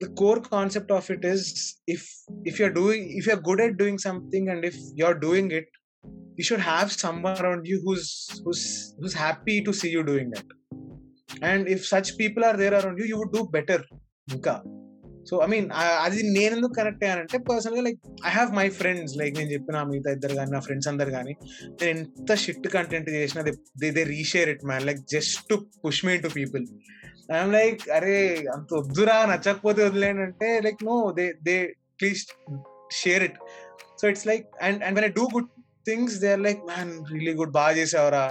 the 0.00 0.08
core 0.10 0.40
concept 0.40 0.90
of 0.90 1.10
it 1.10 1.24
is 1.24 1.42
if 1.86 2.02
if 2.44 2.58
you're 2.58 2.72
doing 2.72 3.02
if 3.18 3.26
you're 3.26 3.44
good 3.48 3.60
at 3.60 3.76
doing 3.76 3.98
something 3.98 4.48
and 4.48 4.64
if 4.64 4.76
you're 4.94 5.18
doing 5.18 5.50
it 5.50 5.68
you 6.38 6.44
should 6.44 6.60
have 6.60 6.92
someone 6.92 7.36
around 7.42 7.66
you 7.66 7.78
who's 7.84 8.06
who's 8.44 8.62
who's 8.98 9.16
happy 9.26 9.56
to 9.62 9.72
see 9.72 9.90
you 9.90 10.04
doing 10.12 10.28
that 10.30 10.48
and 11.42 11.68
if 11.68 11.86
such 11.94 12.16
people 12.16 12.44
are 12.44 12.56
there 12.56 12.74
around 12.80 12.98
you 12.98 13.06
you 13.12 13.18
would 13.22 13.34
do 13.38 13.44
better 13.58 13.80
ఇంకా 14.28 14.52
so 15.28 15.34
I 15.44 15.46
mean 15.52 15.66
అది 16.04 16.20
నేను 16.36 16.52
ఎందుకు 16.56 16.74
connect 16.78 17.02
అయ్యానంటే 17.04 17.38
personal 17.48 17.76
గా 17.78 17.82
like 17.86 17.98
I 18.28 18.30
have 18.36 18.50
my 18.58 18.66
friends 18.78 19.14
like 19.20 19.34
నేను 19.38 19.50
చెప్పిన 19.54 19.82
మిగతా 19.90 20.10
ఇద్దరు 20.16 20.34
కానీ 20.38 20.50
నా 20.56 20.60
ఫ్రెండ్స్ 20.66 20.88
అందరు 20.92 21.10
కానీ 21.16 21.32
నేను 21.82 21.90
ఎంత 21.94 22.36
షిట్ 22.44 22.68
కంటెంట్ 22.76 23.10
చేసినా 23.16 23.42
they 23.82 23.90
they 23.96 24.04
reshare 24.14 24.50
it 24.54 24.64
man 24.70 24.86
like 24.88 25.00
just 25.14 25.40
to 25.50 25.56
push 25.84 26.02
me 26.08 26.14
to 26.26 26.30
people 26.38 26.64
I'm 27.28 27.52
like 27.52 27.82
అరే 27.90 28.18
అంత 28.52 28.68
వద్దురా 28.74 29.16
నచ్చకపోతే 29.24 29.82
వదిలేండి 29.84 30.22
అంటే 30.22 30.60
like 30.60 30.82
no 30.84 30.96
they 31.12 31.26
they 31.42 31.56
please 32.00 32.22
share 32.92 33.22
it 33.22 33.38
so 34.00 34.08
it's 34.08 34.26
like 34.26 34.46
and 34.60 34.84
and 34.84 34.96
when 34.98 35.08
I 35.10 35.12
do 35.12 35.24
good 35.34 35.50
things 35.86 36.16
they 36.20 36.30
are 36.32 36.40
like 36.40 36.62
man 36.66 36.92
really 37.12 37.34
good 37.34 37.50
బాగా 37.50 37.74
చేసావరా. 37.76 38.24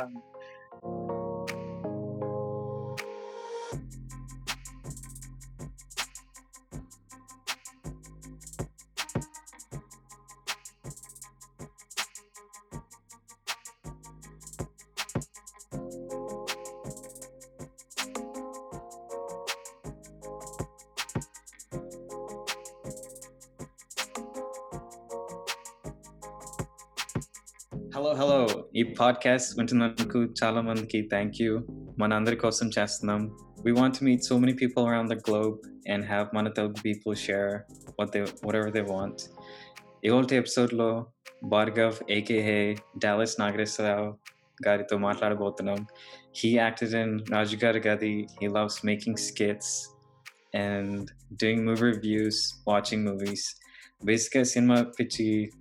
podcast 28.97 29.59
వింటున్నందుకు 29.59 30.25
చాలా 30.25 30.61
మందికి 30.61 31.03
thank 31.03 31.41
you 31.41 31.67
మన 31.99 32.15
అందరి 32.15 32.37
కోసం 32.37 32.71
చేస్తున్నాం 32.79 33.33
we 33.65 33.73
want 33.73 33.95
to 33.95 34.05
meet 34.05 34.25
so 34.25 34.39
many 34.39 34.55
people 34.55 34.87
around 34.87 35.07
the 35.07 35.21
globe 35.29 35.59
and 35.87 36.05
have 36.05 36.27
మన 36.35 36.49
Telugu 36.49 36.73
people 36.73 37.15
share 37.15 37.67
what 37.99 38.13
they 38.13 38.23
whatever 38.47 38.71
they 38.71 38.85
want 38.95 39.17
ఇవాళ 40.05 40.27
ఎపిసోడ్లో 40.35 41.07
భార్గవ్ 41.49 41.95
ఏకేహే 42.11 42.77
డాలస్ 42.99 43.41
నాగరేశ్వరరావు 43.41 44.19
గారితో 44.69 44.99
మాట్లాడబోతున్నాం 44.99 45.87
he 46.43 46.59
acted 46.69 46.93
in 47.03 47.35
రాజు 47.35 47.57
గారి 47.65 47.89
గది 47.89 48.27
he 48.41 48.49
loves 48.49 48.77
making 48.85 49.17
skits 49.29 49.89
and 50.55 51.11
doing 51.43 51.65
movie 51.69 51.91
reviews 51.95 52.39
watching 52.73 53.05
movies 53.11 53.57
బేసిక్గా 54.05 54.45
cinema 54.45 54.83
పిచ్చి 54.83 55.53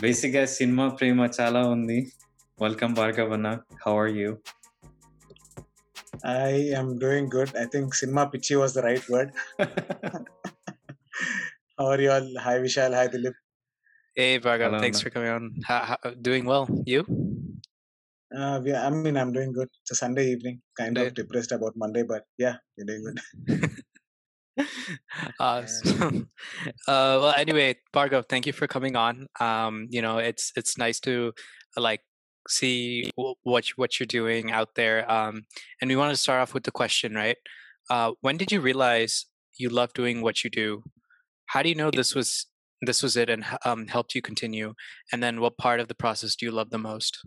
బేసిక్గా 0.00 0.44
సినిమా 0.44 0.88
ప్రేమ 0.88 1.28
చాలా 1.40 1.68
ఉంది 1.68 2.12
Welcome, 2.59 2.95
Bhargavana. 2.95 3.61
How 3.85 3.95
are 3.99 4.07
you? 4.07 4.41
I 6.23 6.73
am 6.73 6.97
doing 6.97 7.29
good. 7.29 7.55
I 7.55 7.65
think 7.65 7.93
"simma 7.93 8.25
pichi 8.33 8.57
was 8.57 8.73
the 8.73 8.81
right 8.81 9.09
word. 9.09 9.31
how 11.77 11.85
are 11.85 12.01
you 12.01 12.09
all? 12.09 12.31
Hi, 12.39 12.57
Vishal. 12.57 12.95
Hi, 12.95 13.07
Dilip. 13.07 13.35
Hey, 14.15 14.39
Bhargav. 14.39 14.79
Thanks 14.79 14.99
for 14.99 15.11
coming 15.11 15.29
on. 15.29 15.53
How, 15.63 15.79
how, 15.89 15.97
doing 16.19 16.45
well. 16.45 16.67
You? 16.87 17.05
Uh, 18.35 18.59
yeah, 18.65 18.87
I 18.87 18.89
mean, 18.89 19.17
I'm 19.17 19.31
doing 19.31 19.53
good. 19.53 19.69
It's 19.83 19.91
a 19.91 19.95
Sunday 19.95 20.31
evening. 20.31 20.59
Kind 20.75 20.97
of 20.97 21.13
depressed 21.13 21.51
about 21.51 21.77
Monday, 21.77 22.01
but 22.01 22.23
yeah, 22.39 22.55
you're 22.75 22.87
doing 22.87 23.03
good. 23.05 23.69
Awesome. 25.39 26.29
uh, 26.87 27.21
well, 27.21 27.33
anyway, 27.37 27.77
Bargo, 27.93 28.23
thank 28.23 28.47
you 28.47 28.53
for 28.53 28.65
coming 28.65 28.95
on. 28.95 29.27
Um, 29.39 29.85
you 29.91 30.01
know, 30.01 30.17
it's 30.17 30.51
it's 30.55 30.79
nice 30.79 30.99
to 31.01 31.33
like 31.75 32.01
see 32.47 33.09
what 33.15 33.65
what 33.75 33.99
you're 33.99 34.07
doing 34.07 34.51
out 34.51 34.75
there. 34.75 35.09
Um, 35.11 35.45
and 35.81 35.89
we 35.89 35.95
want 35.95 36.11
to 36.11 36.17
start 36.17 36.41
off 36.41 36.53
with 36.53 36.63
the 36.63 36.71
question, 36.71 37.13
right? 37.13 37.37
Uh, 37.89 38.11
when 38.21 38.37
did 38.37 38.51
you 38.51 38.61
realize 38.61 39.25
you 39.57 39.69
love 39.69 39.93
doing 39.93 40.21
what 40.21 40.43
you 40.43 40.49
do? 40.49 40.83
How 41.47 41.61
do 41.63 41.69
you 41.69 41.75
know 41.75 41.91
this 41.91 42.13
was 42.13 42.47
this 42.81 43.01
was 43.01 43.17
it 43.17 43.29
and 43.29 43.45
um, 43.65 43.87
helped 43.87 44.15
you 44.15 44.21
continue? 44.21 44.73
And 45.11 45.23
then, 45.23 45.39
what 45.39 45.57
part 45.57 45.79
of 45.79 45.87
the 45.87 45.95
process 45.95 46.35
do 46.35 46.45
you 46.45 46.51
love 46.51 46.69
the 46.69 46.77
most? 46.77 47.17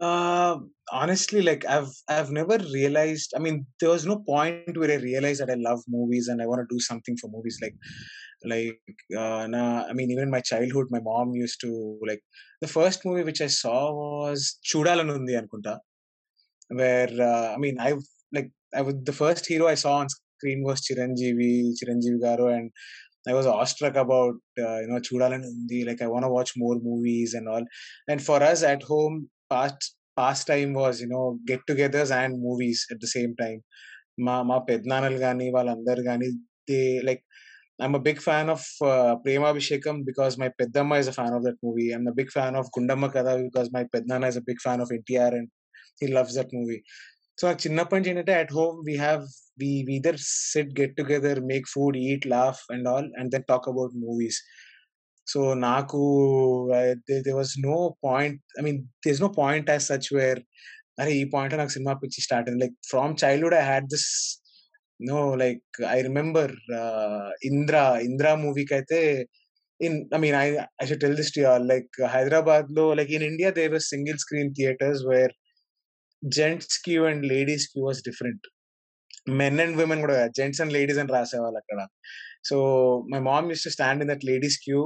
Uh, 0.00 0.58
honestly, 0.90 1.42
like 1.42 1.64
I've 1.66 1.92
I've 2.08 2.30
never 2.30 2.58
realized. 2.72 3.34
I 3.36 3.38
mean, 3.38 3.66
there 3.80 3.90
was 3.90 4.06
no 4.06 4.18
point 4.18 4.76
where 4.76 4.90
I 4.90 4.94
realized 4.94 5.40
that 5.40 5.50
I 5.50 5.54
love 5.54 5.80
movies 5.88 6.28
and 6.28 6.40
I 6.40 6.46
want 6.46 6.60
to 6.60 6.74
do 6.74 6.80
something 6.80 7.16
for 7.18 7.28
movies. 7.30 7.58
Like, 7.60 7.74
like 8.44 8.80
uh, 9.16 9.46
nah, 9.46 9.84
I 9.88 9.92
mean, 9.92 10.10
even 10.10 10.24
in 10.24 10.30
my 10.30 10.40
childhood, 10.40 10.86
my 10.90 11.00
mom 11.00 11.32
used 11.34 11.60
to 11.62 11.98
like 12.06 12.22
the 12.60 12.68
first 12.68 13.04
movie 13.04 13.24
which 13.24 13.40
I 13.40 13.48
saw 13.48 13.92
was 13.92 14.58
Chudalanundi 14.64 15.40
Ankunta, 15.40 15.78
where 16.68 17.10
uh, 17.20 17.54
I 17.54 17.56
mean, 17.58 17.78
i 17.80 17.94
like 18.32 18.50
I 18.74 18.82
was 18.82 18.94
the 19.02 19.12
first 19.12 19.46
hero 19.46 19.66
I 19.66 19.74
saw 19.74 19.96
on 19.96 20.08
screen 20.08 20.62
was 20.62 20.80
Chiranjeevi, 20.80 21.74
Chiranjeevi 21.78 22.20
Garu, 22.22 22.56
and 22.56 22.70
I 23.28 23.34
was 23.34 23.46
awestruck 23.46 23.96
about 23.96 24.34
uh, 24.58 24.80
you 24.80 24.88
know 24.88 25.00
Chudalanundi. 25.00 25.86
Like, 25.86 26.02
I 26.02 26.06
want 26.06 26.24
to 26.24 26.30
watch 26.30 26.52
more 26.56 26.76
movies 26.82 27.34
and 27.34 27.48
all. 27.48 27.64
And 28.08 28.22
for 28.22 28.42
us 28.42 28.62
at 28.62 28.82
home, 28.82 29.28
past 29.50 29.96
pastime 30.16 30.72
was 30.74 31.00
you 31.00 31.08
know 31.08 31.38
get-togethers 31.46 32.10
and 32.10 32.40
movies 32.40 32.86
at 32.90 33.00
the 33.00 33.06
same 33.06 33.34
time. 33.36 33.62
మా 34.26 34.34
మా 34.48 34.56
పెద్దనాన్నలు 34.68 35.18
కానీ 35.26 35.46
వాళ్ళందరూ 35.54 36.02
కానీ 36.08 36.26
they 36.70 36.80
like 37.08 37.22
I'm 37.79 37.95
a 37.95 37.99
big 37.99 38.21
fan 38.21 38.49
of 38.49 38.65
uh, 38.81 39.15
Premabhishekam 39.25 40.05
because 40.05 40.37
my 40.37 40.49
Peddamma 40.57 40.97
is 40.99 41.07
a 41.07 41.13
fan 41.13 41.33
of 41.33 41.43
that 41.43 41.57
movie. 41.61 41.91
I'm 41.91 42.07
a 42.07 42.13
big 42.13 42.31
fan 42.31 42.55
of 42.55 42.69
Gundamma 42.71 43.11
Kada 43.11 43.43
because 43.43 43.69
my 43.71 43.83
Pednana 43.83 44.27
is 44.29 44.37
a 44.37 44.41
big 44.41 44.61
fan 44.61 44.79
of 44.79 44.89
NTR 44.89 45.33
and 45.39 45.49
he 45.99 46.07
loves 46.07 46.35
that 46.35 46.51
movie. 46.53 46.81
So 47.37 47.47
నాకు 47.47 47.61
చిన్నప్పటి 47.63 47.97
నుంచి 47.97 48.11
ఏంటంటే 48.11 48.33
at 48.43 48.51
home 48.57 48.75
we 48.89 48.93
have 49.05 49.23
we, 49.61 49.69
we 49.87 49.93
either 49.97 50.13
sit 50.17 50.67
get 50.79 50.91
together 50.99 51.33
make 51.51 51.65
food 51.73 51.95
eat 52.03 52.23
laugh 52.33 52.59
and 52.73 52.83
all 52.91 53.05
and 53.19 53.27
then 53.33 53.43
talk 53.51 53.65
about 53.71 53.97
movies 54.05 54.37
so 55.31 55.39
నాకు 55.65 56.01
uh, 56.77 56.93
there, 57.07 57.21
there 57.25 57.37
was 57.41 57.51
no 57.69 57.77
point 58.07 58.37
i 58.59 58.63
mean 58.65 58.77
there's 59.03 59.21
no 59.25 59.31
point 59.41 59.67
as 59.75 59.83
such 59.91 60.07
where 60.17 60.39
అరే 61.01 61.13
ఈ 61.21 61.23
point 61.33 61.55
నాకు 61.61 61.73
cinema 61.75 61.93
పిచ్చి 62.01 62.21
start 62.25 62.47
అయింది 62.49 62.61
like 62.63 62.75
from 62.91 63.13
childhood 63.21 63.55
I 63.59 63.63
had 63.69 63.87
this 63.93 64.09
no 65.00 65.20
like 65.42 65.78
I 65.90 65.98
remember 66.08 66.52
Indra 67.50 67.82
Indra 68.08 68.32
మూవీకి 68.42 68.74
అయితే 68.74 69.00
in 69.80 69.96
I 70.16 70.18
mean 70.24 70.36
I 70.42 70.46
I 70.82 70.86
should 70.88 71.02
tell 71.04 71.18
this 71.20 71.32
to 71.36 71.42
all 71.50 71.66
like 71.72 71.96
హైదరాబాద్లో 72.14 72.84
like 72.98 73.12
in 73.18 73.26
India 73.30 73.50
there 73.58 73.72
was 73.72 73.88
single 73.94 74.18
screen 74.18 74.52
theaters 74.54 75.02
where 75.10 75.34
gents 76.22 76.78
queue 76.86 77.02
and 77.10 77.24
ladies 77.34 77.66
queue 77.72 77.84
was 77.86 78.02
different 78.08 78.46
men 79.40 79.60
and 79.60 79.76
women 79.80 80.02
కూడా 80.04 80.18
gents 80.38 80.60
and 80.62 80.74
ladies 80.78 81.00
అని 81.02 81.12
రాసేవాళ్ళు 81.18 81.58
అక్కడ 81.58 81.80
so 82.50 82.56
my 83.12 83.20
mom 83.30 83.48
used 83.52 83.64
to 83.64 83.72
stand 83.76 84.02
in 84.04 84.10
that 84.12 84.24
ladies 84.24 84.58
queue 84.66 84.80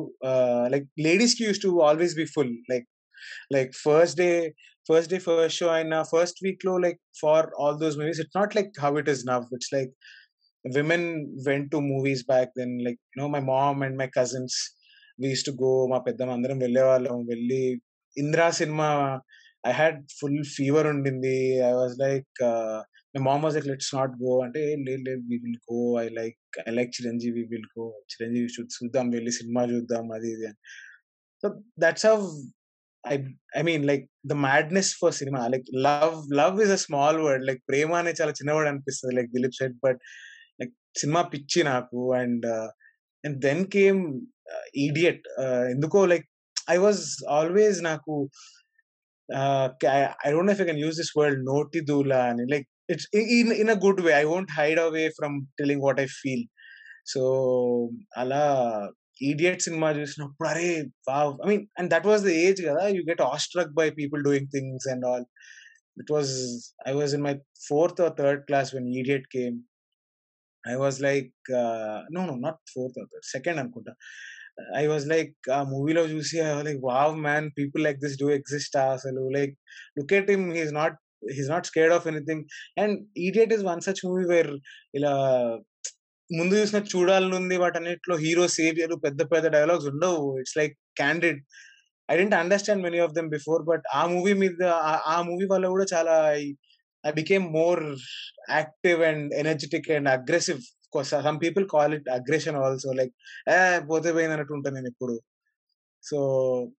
like 0.75 0.87
ladies 1.09 1.35
queue 1.39 1.49
used 1.51 1.63
to 1.67 1.73
always 1.89 2.17
be 2.23 2.27
full 2.37 2.55
like 2.73 2.89
like 3.51 3.71
first 3.77 4.17
day 4.17 4.35
first 4.89 5.11
day 5.13 5.19
first 5.27 5.59
show 5.61 5.69
అయిన 5.77 5.95
first 6.13 6.39
వీక్లో 6.47 6.75
like 6.85 7.01
for 7.23 7.49
all 7.63 7.79
those 7.83 7.97
movies 8.01 8.21
it's 8.25 8.39
not 8.41 8.55
like 8.59 8.71
how 8.85 8.93
it 9.03 9.11
is 9.15 9.25
now 9.33 9.45
it's 9.57 9.73
like 9.77 9.93
women 10.65 11.09
went 11.49 11.69
to 11.75 11.79
movies 11.93 12.25
back 12.33 12.53
then 12.61 12.75
like 12.87 13.01
no 13.21 13.27
my 13.35 13.43
mom 13.55 13.81
and 13.87 13.99
my 14.03 14.09
cousins 14.19 14.59
we used 15.25 15.45
to 15.49 15.53
go 15.65 15.73
మా 15.93 15.99
పెద్దమ్మ 16.07 16.37
అందరం 16.37 16.59
వెళ్ళేవాళ్ళం. 16.65 17.19
వెళ్ళి 17.33 17.63
Indra 18.17 18.47
cinema 18.61 18.89
I 19.71 19.73
had 19.81 19.99
full 20.19 20.41
fever 20.57 20.87
ఉండింది. 20.93 21.37
I 21.69 21.73
was 21.81 21.95
like 22.05 22.41
my 23.15 23.23
mom 23.29 23.45
was 23.45 23.55
like 23.57 23.69
let's 23.73 23.93
not 23.99 24.15
go 24.25 24.33
అంటే 24.47 24.63
లేదు 24.87 25.03
లేదు 25.09 25.23
we 25.31 25.37
will 25.45 25.61
go 25.71 25.81
I 26.03 26.07
like 26.19 26.59
I 26.69 26.73
like 26.79 26.93
Chiranjeevi 26.99 27.45
will 27.53 27.71
go 27.79 27.87
Chiranjeevi 28.13 28.51
shoot 28.57 28.75
చూద్దాం 28.77 29.09
వెళ్ళి 29.17 29.33
సినిమా 29.41 29.63
చూద్దాం 29.73 30.07
అది 30.17 30.29
ఇది 30.35 30.47
అని. 30.51 30.61
So 31.43 31.49
that's 31.85 32.07
how 32.11 32.17
I 33.05 33.15
I 33.59 33.63
mean 33.63 33.83
like 33.91 34.05
the 34.27 34.35
madness 34.47 34.91
for 35.01 35.15
cinema 35.21 35.41
like 35.55 35.67
love 35.87 36.17
love 36.41 36.57
is 36.65 36.75
a 36.79 36.81
small 36.87 37.19
word 37.27 37.45
like 37.49 37.61
ప్రేమ 37.69 37.93
అనే 38.03 38.13
చాలా 38.21 38.33
చిన్న 38.39 38.53
word 38.57 38.71
అనిపిస్తుంది 38.73 39.15
like 39.19 39.31
Dilip 39.37 39.59
set 39.61 39.77
but 39.87 40.01
like 40.61 40.73
cinema 40.99 41.23
పిచ్చి 41.33 41.61
నాకు. 41.65 42.01
And 42.21 42.47
and 43.25 43.39
then 43.47 43.65
came 43.77 44.03
Idiot 44.87 45.25
ఎందుకో 45.75 46.01
like 46.13 46.27
I 46.71 46.77
was 46.77 47.03
always 47.39 47.79
నాకు 47.91 48.15
I 50.27 50.31
don't 50.33 50.49
know 50.51 50.55
if 50.57 50.63
I 50.65 50.69
can 50.71 50.83
use 50.85 50.99
this 51.03 51.15
word 51.19 51.39
నోటి 51.53 51.81
దూలా 51.91 52.21
అని. 52.33 52.45
Like 52.53 52.67
it's 52.93 53.09
in 53.39 53.53
in 53.63 53.73
a 53.77 53.79
good 53.87 54.03
way 54.07 54.13
I 54.23 54.25
won't 54.33 54.53
hide 54.59 54.81
away 54.87 55.05
from 55.19 55.37
telling 55.61 55.85
what 55.87 56.01
I 56.01 56.09
feel 56.21 56.45
so 57.15 57.23
అలా 58.17 58.43
Idiot 59.21 59.63
cinema 59.63 59.89
చూసినప్పుడు 59.99 60.49
అరే 60.53 60.69
I 61.45 61.49
mean 61.51 61.67
and 61.79 61.91
that 61.95 62.07
was 62.11 62.23
the 62.29 62.33
age 62.47 62.61
కదా. 62.69 62.85
You 62.97 63.03
get 63.11 63.23
awestruck 63.33 63.73
by 63.81 63.87
people 64.01 64.23
doing 64.29 64.51
things 64.55 64.89
and 64.93 65.07
all 65.11 65.27
it 66.03 66.11
was 66.17 66.33
I 66.91 66.95
was 67.01 67.15
in 67.19 67.25
my 67.29 67.35
fourth 67.69 68.01
or 68.07 68.15
third 68.21 68.43
class 68.51 68.71
when 68.77 68.89
Idiot 69.01 69.27
came 69.37 69.57
I 70.65 70.77
was 70.85 70.99
like 71.09 71.35
no 72.17 72.23
no 72.31 72.37
not 72.47 72.61
fourth 72.75 72.99
second 73.35 73.61
అనుకుంటా. 73.63 73.95
I 74.81 74.85
was 74.93 75.07
like 75.15 75.35
ఆ 75.57 75.61
మూవీలో 75.75 76.03
చూసి 76.15 76.37
like 76.69 76.81
wow 76.91 77.15
man 77.29 77.47
people 77.59 77.83
like 77.87 77.99
this 78.05 78.19
do 78.23 78.29
exist 78.39 78.77
అసలు. 78.83 79.23
Like 79.39 79.55
look 79.99 80.15
at 80.19 80.31
him 80.35 80.47
he's 80.59 80.75
not 80.81 80.97
he's 81.37 81.51
not 81.55 81.67
scared 81.71 81.95
of 81.97 82.07
anything 82.13 82.45
and 82.83 82.97
Idiot 83.27 83.53
is 83.57 83.65
one 83.71 83.81
such 83.89 84.03
movie 84.09 84.25
where 84.35 84.53
ఇలా 84.99 85.13
ముందు 86.39 86.55
చూసిన 86.61 86.79
చూడాలనుంది 86.93 87.57
వాటన్నిటిలో 87.57 88.17
hero 88.17 88.45
saviour 88.57 88.95
పెద్ద 89.05 89.21
పెద్ద 89.33 89.47
డైలాగ్స్ 89.47 89.89
ఉండవు. 89.93 90.21
It's 90.41 90.57
like 90.59 90.75
candid 90.97 91.41
I 92.09 92.15
didn't 92.17 92.35
understand 92.35 92.83
many 92.83 92.99
of 92.99 93.15
them 93.15 93.29
before 93.29 93.63
but 93.63 93.85
ఆ 93.95 94.03
movie 94.07 94.33
మీద 94.35 94.63
ఆ 95.15 95.17
మూవీ 95.23 95.47
వల్ల 95.53 95.67
కూడా 95.67 95.87
చాలా 95.95 96.15
I 97.05 97.13
became 97.15 97.47
more 97.53 97.83
active 98.51 99.01
and 99.03 99.27
energetic 99.35 99.91
and 99.91 100.09
aggressive 100.09 100.61
some 101.25 101.39
people 101.41 101.65
call 101.69 101.95
it 101.95 102.09
aggression 102.09 102.57
also 102.57 102.91
like 102.93 103.15
ఏ 103.51 103.57
పోతే 103.87 104.11
పోయింది 104.13 104.35
అన్నట్టు 104.35 104.55
ఉంటాను 104.55 104.77
నేను 104.77 104.87
ఇప్పుడు 104.87 105.15
so 106.05 106.19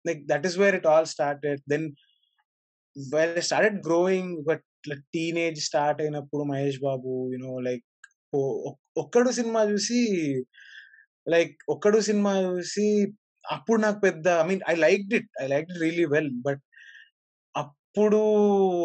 like 0.07 0.21
that 0.27 0.45
is 0.45 0.57
where 0.59 0.75
it 0.75 0.87
all 0.87 1.05
started 1.05 1.61
then 1.69 1.87
where 2.95 3.41
started 3.41 3.79
growing 3.87 4.33
but 4.43 4.63
teenage 5.13 5.59
start 5.59 6.01
అయినప్పుడు 6.01 6.43
Mahesh 6.43 6.79
Babu 6.79 7.11
you know 7.33 7.53
like 7.59 7.85
Okkadu 8.95 9.29
cinema 9.39 9.61
చూసి 9.71 9.99
like 11.27 11.55
Okkadu 11.73 11.99
cinema 12.09 12.33
చూసి 12.47 12.87
అప్పుడు 13.45 13.79
నాకు 13.81 13.99
పెద్ద 14.07 14.27
I 14.41 14.45
mean 14.49 14.63
I 14.71 14.75
like 14.85 15.05
it 15.19 15.29
I 15.43 15.47
like 15.53 15.67
it 15.71 15.81
really 15.83 16.05
well 16.13 16.31
but 16.47 16.61
అప్పుడు 17.55 18.19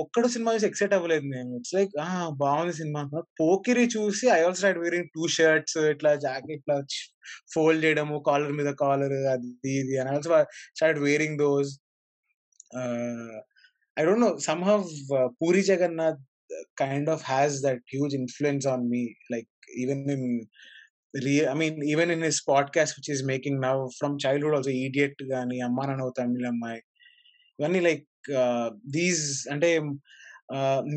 ఒక్కడు 0.03 0.29
cinema 0.35 0.51
చూసి 0.55 0.67
excite 0.69 0.95
అవ్వలేదు 0.97 1.27
నేను. 1.35 1.51
ఇట్స్ 1.59 1.75
లైక్ 1.77 1.95
ఆ 2.07 2.09
బాగుంది 2.43 2.75
సినిమా 2.81 3.01
పోకిరి 3.41 3.85
చూసి 3.97 4.27
I 4.37 4.39
also 4.43 4.59
start 4.61 4.81
wearing 4.85 5.09
two 5.17 5.23
shirts 5.37 5.79
ఇట్లా 5.93 6.13
జాకెట్ 6.25 6.53
ఇట్లా 6.59 6.77
ఫోల్డ్ 7.55 7.83
చేయడము 7.85 8.19
కాలర్ 8.29 8.55
మీద 8.61 8.73
కాలర్ 8.85 9.17
అది 9.35 9.51
ఇది 9.81 9.97
అని. 10.03 10.11
Also 10.15 10.31
start 10.79 11.01
wearing 11.07 11.39
those 11.45 11.73
I 13.97 14.05
don't 14.09 14.25
know 14.27 14.33
some 14.49 14.63
how 14.71 14.85
Puri 15.41 15.63
Jagannadh 15.71 16.21
kind 16.83 17.11
of 17.15 17.25
has 17.33 17.57
that 17.67 17.83
huge 17.95 18.15
influence 18.23 18.67
on 18.75 18.85
me 18.93 19.03
like 19.35 19.51
even 19.83 20.01
in 20.17 20.23
real 21.15 21.47
i 21.53 21.55
mean 21.61 21.77
even 21.93 22.11
in 22.15 22.21
his 22.29 22.39
podcast 22.51 22.97
which 22.97 23.09
he's 23.11 23.25
making 23.33 23.57
now 23.61 23.77
from 23.99 24.13
childhood 24.25 24.55
also 24.59 24.73
idiot 24.87 25.17
gaani 25.33 25.59
అమ్మా 25.69 25.85
nanu 25.91 26.09
tamil 26.21 26.47
ammai 26.53 26.77
ఇవన్నీ 27.59 27.81
like 27.87 28.07
these 28.95 29.25
uh, 29.41 29.53
అంటే 29.53 29.69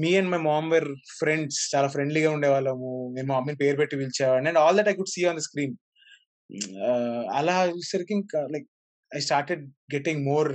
me 0.01 0.11
and 0.19 0.29
my 0.33 0.39
mom 0.49 0.69
were 0.73 0.87
friends 1.17 1.57
చాలా 1.71 1.87
ఫ్రెండ్లీగా 1.95 2.29
ఉండేవాళ్ళము. 2.35 2.91
మేము 3.15 3.27
మా 3.31 3.35
మమ్మీని 3.39 3.59
పేరు 3.63 3.77
పెట్టి 3.81 3.95
పిలిచేవాడిని. 4.01 4.49
And 4.51 4.59
all 4.61 4.77
that 4.79 4.89
I 4.91 4.93
could 4.99 5.11
see 5.15 5.23
on 5.29 5.37
the 5.39 5.43
screen 5.47 5.75
అలా 7.39 7.55
చూసరికి 7.75 8.13
ఇంకా 8.19 8.39
like 8.53 8.67
I 9.11 9.19
started 9.27 9.63
getting 9.95 10.21
more 10.31 10.49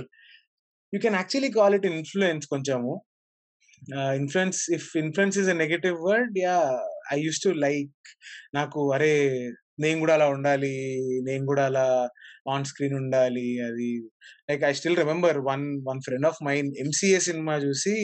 you 0.93 0.99
can 1.05 1.17
actually 1.21 1.51
call 1.59 1.75
it 1.77 1.87
influence 1.93 2.47
కొంచెము. 2.53 2.93
Influence 4.21 4.59
if 4.77 4.89
influence 5.03 5.37
is 5.43 5.51
a 5.55 5.57
negative 5.63 5.97
word 6.09 6.37
yeah 6.45 6.57
I 7.11 7.17
use 7.19 7.41
to 7.43 7.49
like 7.59 7.91
నాకు 8.55 8.79
అరే 8.93 9.13
నేను 9.79 9.97
కూడా 9.99 10.13
అలా 10.13 10.27
ఉండాలి 10.29 10.73
నేను 11.23 11.43
కూడా 11.45 11.63
అలా 11.65 11.85
ఆన్ 12.49 12.65
స్క్రీన్ 12.65 12.95
ఉండాలి 12.95 13.47
అది. 13.61 13.91
Like 14.49 14.63
I 14.63 14.71
still 14.73 14.97
remember 14.97 15.37
one 15.47 15.65
one 15.89 16.01
friend 16.01 16.27
of 16.27 16.39
mind 16.43 16.71
MCA 16.77 17.19
cinema 17.29 17.55
చూసి 17.57 17.95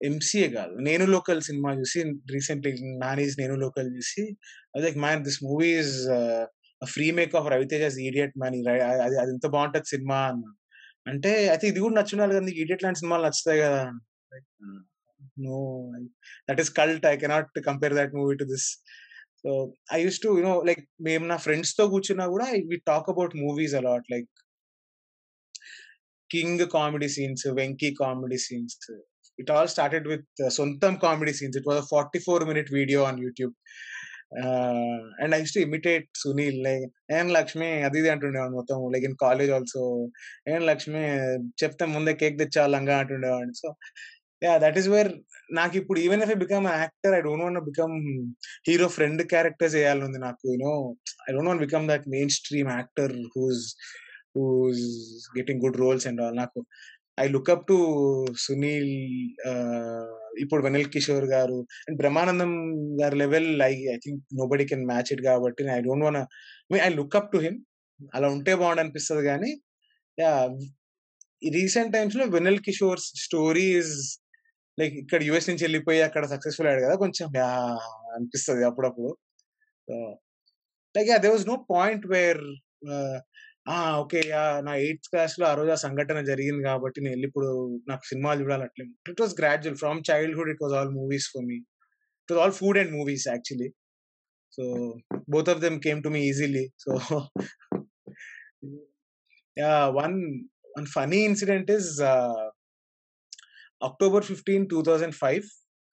ఎంసీఏ 0.00 0.48
కాదు 0.48 0.74
నేను 0.80 1.04
లోకల్ 1.06 1.40
సినిమా 1.42 1.70
చూసి 1.72 2.00
రీసెంట్లీ 2.34 2.70
నానీస్ 2.98 3.34
నేను 3.40 3.56
లోకల్ 3.56 3.90
చూసి 3.96 4.22
like 4.76 4.98
man 4.98 5.24
this 5.24 5.40
movie 5.44 5.70
is 5.80 5.96
free 6.82 7.06
make 7.12 7.34
of 7.36 7.48
Raviteja's 7.48 7.98
idiot 8.06 8.34
man 8.38 8.56
అది 9.02 9.16
అది 9.16 9.30
ఎంత 9.34 9.46
బాగుంటుంది 9.46 9.88
సినిమా 9.88 10.18
అన్న 10.30 10.44
అంటే 11.06 11.32
అయితే 11.48 11.64
ఇది 11.68 11.80
కూడా 11.80 11.94
నచ్చున్నారు 11.98 12.32
కదా 12.32 12.44
నీకు 12.46 12.60
ఈడియట్ 12.64 12.84
లాంటి 12.84 13.00
సినిమాలు 13.00 13.24
నచ్చుతాయి 13.26 13.60
కదా 13.62 13.82
no 15.46 15.58
that 16.48 16.60
is 16.64 16.72
cult 16.80 17.06
I 17.12 17.14
cannot 17.16 17.60
compare 17.68 17.94
that 18.00 18.14
movie 18.20 18.36
to 18.42 18.46
this 18.52 18.68
so 19.42 19.50
I 19.92 19.98
use 20.02 20.20
to 20.24 20.30
you know 20.38 20.54
like 20.68 20.82
మేము 21.08 21.24
నా 21.26 21.36
ఫ్రెండ్స్తో 21.46 21.84
కూర్చున్నా 21.88 22.26
కూడా 22.34 22.46
we 22.70 22.78
talk 22.90 23.08
about 23.08 23.34
movies 23.44 23.76
a lot 23.80 24.08
like 24.14 24.30
king 26.30 26.64
comedy 26.74 27.08
scenes 27.14 27.46
Venky 27.60 27.90
comedy 28.02 28.38
scenes 28.48 28.76
it 29.38 29.50
all 29.50 29.70
started 29.74 30.06
with 30.12 30.26
Sontham 30.58 30.94
comedy 31.04 31.32
scenes 31.38 31.56
it 31.60 31.68
was 31.70 31.80
forty 31.94 32.20
four 32.26 32.44
minute 32.50 32.68
video 32.78 33.00
on 33.08 33.20
YouTube 33.26 33.54
and 35.22 35.32
I 35.34 35.38
use 35.40 35.54
to 35.56 35.60
imitate 35.66 36.06
Sunil 36.22 36.58
like 36.66 36.84
ఏం 37.16 37.26
లక్ష్మి 37.36 37.70
అది 37.86 37.98
ఇది 38.00 38.10
అంటుండేవాడు 38.14 38.54
మొత్తం 38.58 38.76
like 38.94 39.06
in 39.08 39.16
college 39.24 39.52
also 39.56 39.82
ఏం 40.52 40.60
లక్ష్మి 40.70 41.02
చెప్తే 41.62 41.86
ముందే 41.94 42.12
cake 42.20 42.36
తెచ్చాలంగా 42.42 42.96
అంటుండేవాడిని. 43.02 43.54
So 43.62 43.68
yeah 44.42 44.52
that 44.58 44.78
is 44.78 44.88
where 44.88 45.10
నాకు 45.50 45.74
ఇప్పుడు 45.76 45.98
even 46.00 46.22
if 46.22 46.30
I 46.30 46.36
become 46.42 46.66
actor 46.74 47.14
I 47.14 47.20
don't 47.20 47.44
want 47.44 47.62
become 47.64 47.94
hero 48.68 48.86
friend 48.88 49.22
character 49.32 49.72
చేయాలనుంది 49.74 50.18
నాకు 50.18 50.40
you know 50.50 50.72
I 51.28 51.32
don't 51.32 51.50
want 51.50 51.64
become 51.66 51.86
that 51.88 52.06
mainstream 52.38 52.70
actor 52.70 53.14
who's 53.36 53.64
who's 54.36 54.84
getting 55.38 55.62
good 55.64 55.78
roles 55.80 56.06
and 56.06 56.22
all 56.22 56.36
నాకు 56.36 56.60
I 57.18 57.26
look 57.28 57.50
up 57.50 57.64
to 57.66 57.76
Sunil 58.38 58.92
ఇప్పుడు 60.40 60.60
Vennela 60.62 60.86
Kishore 60.86 61.26
garu 61.26 61.58
and 61.86 61.96
Brahmanandam 61.98 62.52
గారి 63.00 63.16
level 63.16 63.50
I 63.62 63.72
I 63.94 63.96
think 64.04 64.20
nobody 64.46 64.64
can 64.64 64.84
match 64.86 65.10
it 65.12 65.22
కాబట్టి 65.22 65.70
I 65.76 65.80
don't 65.80 66.04
want 66.04 66.20
I 66.80 66.90
look 66.94 67.16
up 67.16 67.30
to 67.32 67.40
him 67.46 67.58
అలా 68.14 68.28
ఉంటే 68.28 68.52
బాగుండు 68.54 68.82
అనిపిస్తుంది 68.84 69.24
కానీ 69.26 69.50
yeah 70.18 70.32
recent 71.52 71.92
టైమ్స్లో 71.92 72.24
Vennela 72.28 72.60
Kishore 72.60 73.00
story 73.24 73.66
is 73.74 73.94
like 74.78 74.94
ఇక్కడ 75.02 75.20
యుఎస్ 75.28 75.48
నుంచి 75.50 75.64
వెళ్ళిపోయి 75.66 76.00
అక్కడ 76.06 76.24
సక్సెస్ఫుల్ 76.34 76.68
అయ్యాడు 76.68 76.84
కదా 76.86 76.96
కొంచెం. 77.04 77.26
అనిపిస్తుంది 78.16 78.64
అప్పుడప్పుడు. 78.70 79.10
Like 80.94 81.10
there 81.24 81.30
was 81.34 81.46
no 81.52 81.56
point 81.74 82.06
where 82.14 82.42
okay 84.02 84.20
నా 84.66 84.72
ఎయిత్ 84.84 85.08
క్లాస్లో 85.12 85.44
ఆ 85.48 85.54
రోజు 85.54 85.70
ఆ 85.74 85.80
సంఘటన 85.84 86.20
జరిగింది 86.30 86.62
కాబట్టి 86.68 86.98
నేను 87.00 87.12
వెళ్ళి 87.14 87.26
ఇప్పుడు 87.30 87.48
నాకు 87.90 88.04
సినిమాలు 88.10 88.42
చూడాలి 88.44 88.64
అట్లే. 88.68 88.84
It 89.12 89.20
was 89.20 89.34
gradual 89.40 89.78
from 89.82 90.00
childhood 90.10 90.50
it 90.54 90.62
was 90.64 90.74
all 90.78 90.92
movies 91.00 91.28
for 91.34 91.44
me 91.50 91.58
it 92.22 92.32
was 92.32 92.40
all 92.44 92.56
food 92.60 92.78
and 92.78 92.92
movies 92.98 93.26
actually 93.28 93.68
so 94.58 94.62
both 95.34 95.50
of 95.52 95.60
them 95.60 95.78
came 95.86 96.00
to 96.02 96.10
me 96.16 96.22
easily 96.30 96.64
so 96.84 96.92
yeah 99.56 99.72
one 100.00 100.16
one 100.76 100.88
funny 100.96 101.20
incident 101.24 101.70
is 101.70 101.90
October 103.80 104.24
fifteen 104.24 104.64
two 104.66 104.82
thousand 104.82 105.14
five 105.14 105.44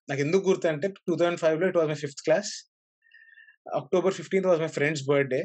నాకు 0.08 0.20
ఎందుకు 0.20 0.44
గుర్తు 0.50 0.66
అంటే 0.68 0.88
two 1.08 1.14
thousand 1.14 1.40
ఫైవ్లో 1.40 1.68
it 1.68 1.76
was 1.76 1.88
my 1.88 1.94
fifth 1.94 2.22
class 2.24 2.50
October 3.80 4.14
fifteenth 4.14 4.48
was 4.48 4.60
my 4.60 4.68
friend's 4.68 5.04
birthday 5.08 5.40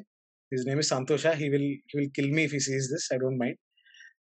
his 0.51 0.65
name 0.67 0.79
is 0.79 0.89
Santosh 0.89 1.27
he 1.41 1.47
will 1.50 1.71
he 1.91 1.95
will 2.00 2.12
kill 2.12 2.31
me 2.31 2.43
if 2.43 2.53
he 2.53 2.59
sees 2.59 2.88
this 2.93 3.07
I 3.13 3.17
don't 3.17 3.39
mind 3.39 3.59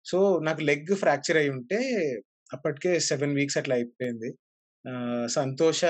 so 0.06 0.18
నాకు 0.40 0.62
leg 0.62 0.92
fracture 0.96 1.38
అయి 1.38 1.50
ఉంటే 1.50 1.80
అప్పటికే 2.54 2.92
seven 3.00 3.34
weeks 3.36 3.58
అట్లా 3.58 3.76
అయిపోయింది. 3.76 4.30
Santosh 5.28 5.82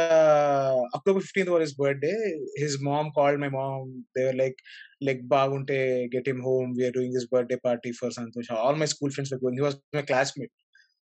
October 0.96 1.24
fifteenth 1.24 1.52
was 1.52 1.64
his 1.64 1.76
birthday 1.82 2.14
his 2.60 2.78
mom 2.84 3.10
called 3.16 3.42
my 3.42 3.50
mom 3.50 3.90
there 4.18 4.36
like 4.36 4.60
leg 5.04 5.22
బాగుంటే 5.28 5.78
get 6.16 6.30
him 6.30 6.42
home 6.42 6.70
we're 6.78 6.94
doing 6.94 7.14
this 7.14 7.28
birthday 7.34 7.58
party 7.68 7.92
for 7.92 8.14
Santosh 8.14 8.48
all 8.64 8.76
my 8.76 8.86
school 8.86 9.12
friends 9.12 9.34
he 9.34 9.62
was 9.62 9.78
my 9.96 10.02
classmate 10.02 10.54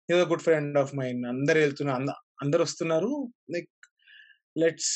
ఏదో 0.10 0.24
good 0.32 0.46
friend 0.48 0.76
of 0.78 0.92
mine 1.00 1.22
అందరు 1.26 1.60
వెళ్తున్నారు 1.60 2.16
అందరు 2.44 2.62
వస్తున్నారు. 2.68 3.12
Like 3.54 3.70
let's 4.56 4.94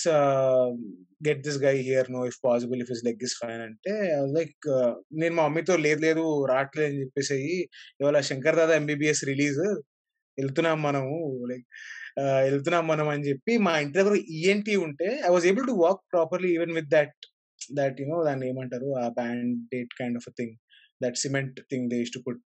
get 1.28 1.42
this 1.44 1.60
guy 1.66 1.74
here 1.82 2.08
no 2.16 2.22
if 2.28 2.40
possible 2.46 2.80
if 2.84 2.92
is 2.96 3.04
leg 3.08 3.22
is 3.28 3.36
fine 3.42 3.62
అంటే 3.68 3.94
like 4.38 4.58
uh, 4.76 4.92
నేను 5.20 5.34
మా 5.38 5.44
మమ్మీతో 5.46 5.76
లేదు 5.86 6.02
లేదు 6.08 6.24
రావట్లేదు 6.52 6.88
అని 6.90 7.02
చెప్పేసి 7.04 7.38
ఇవాళ 8.00 8.20
శంకర్ 8.30 8.58
దాదా 8.62 8.74
ఎంబీబీఎస్ 8.76 9.24
రిలీజ్ 9.32 9.62
వెళ్తున్నాం 10.38 10.78
మనము 10.88 11.14
లైక్ 11.52 11.68
uh, 12.22 12.40
వెళ్తున్నాం 12.48 12.84
మనం 12.88 13.10
అని 13.14 13.26
చెప్పి 13.30 13.56
మా 13.68 13.74
ఇంటి 13.84 13.98
దగ్గర 14.00 14.18
ఈఎన్టీ 14.40 14.76
ఉంటే 14.88 15.10
I 15.28 15.32
was 15.36 15.48
able 15.52 15.68
to 15.72 15.78
walk 15.86 16.04
properly 16.14 16.52
even 16.58 16.74
with 16.80 16.92
that 16.96 17.18
that 17.80 18.00
you know 18.02 18.18
దాన్ని 18.24 18.46
ఏమంటారు 18.52 18.90
ఆ 19.04 19.06
bandage 19.20 19.94
kind 20.00 20.18
of 20.22 20.28
thing 20.40 20.56
that 21.02 21.18
cement 21.24 21.58
thing 21.72 21.88
they 21.94 22.00
to 22.12 22.22
put 22.26 22.44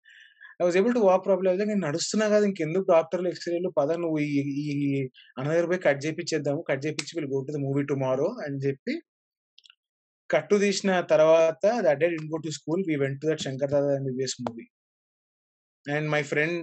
I 0.60 0.66
was 0.66 0.78
able 0.80 0.94
to 0.98 1.02
walk 1.08 1.24
problem 1.28 1.58
నేను 1.72 1.82
నడుస్తున్నా 1.88 2.26
కదా 2.34 2.46
ఇంకెందుకు 2.50 2.86
డాక్టర్లు 2.94 3.28
ఎక్స్రేలు 3.32 3.70
పద 3.80 3.92
నువ్వు 4.04 4.20
ఈ 4.64 4.76
అనదర్ 5.40 5.68
పోయి 5.72 5.82
కట్ 5.88 6.02
చేపించేద్దాము 6.06 6.62
కట్ 6.70 6.84
చేపించి 6.86 7.14
వీళ్ళు 7.18 7.32
go 7.34 7.42
to 7.48 7.54
the 7.58 7.62
movie 7.66 7.84
tomorrow 7.92 8.30
అని 8.46 8.60
చెప్పి 8.68 8.94
కట్టు 10.30 10.56
తీసిన 10.64 10.92
తర్వాత 11.14 11.66
that 11.88 12.00
day 12.04 12.08
in 12.20 12.30
go 12.34 12.38
to 12.46 12.52
school 12.60 12.84
we 12.90 12.96
went 13.04 13.20
to 13.22 13.28
that 13.32 13.44
Shankar 13.48 13.74
Dada 13.76 13.92
MBBS 14.00 14.38
movie 14.46 14.66
and 15.86 16.08
my 16.16 16.22
friend 16.32 16.62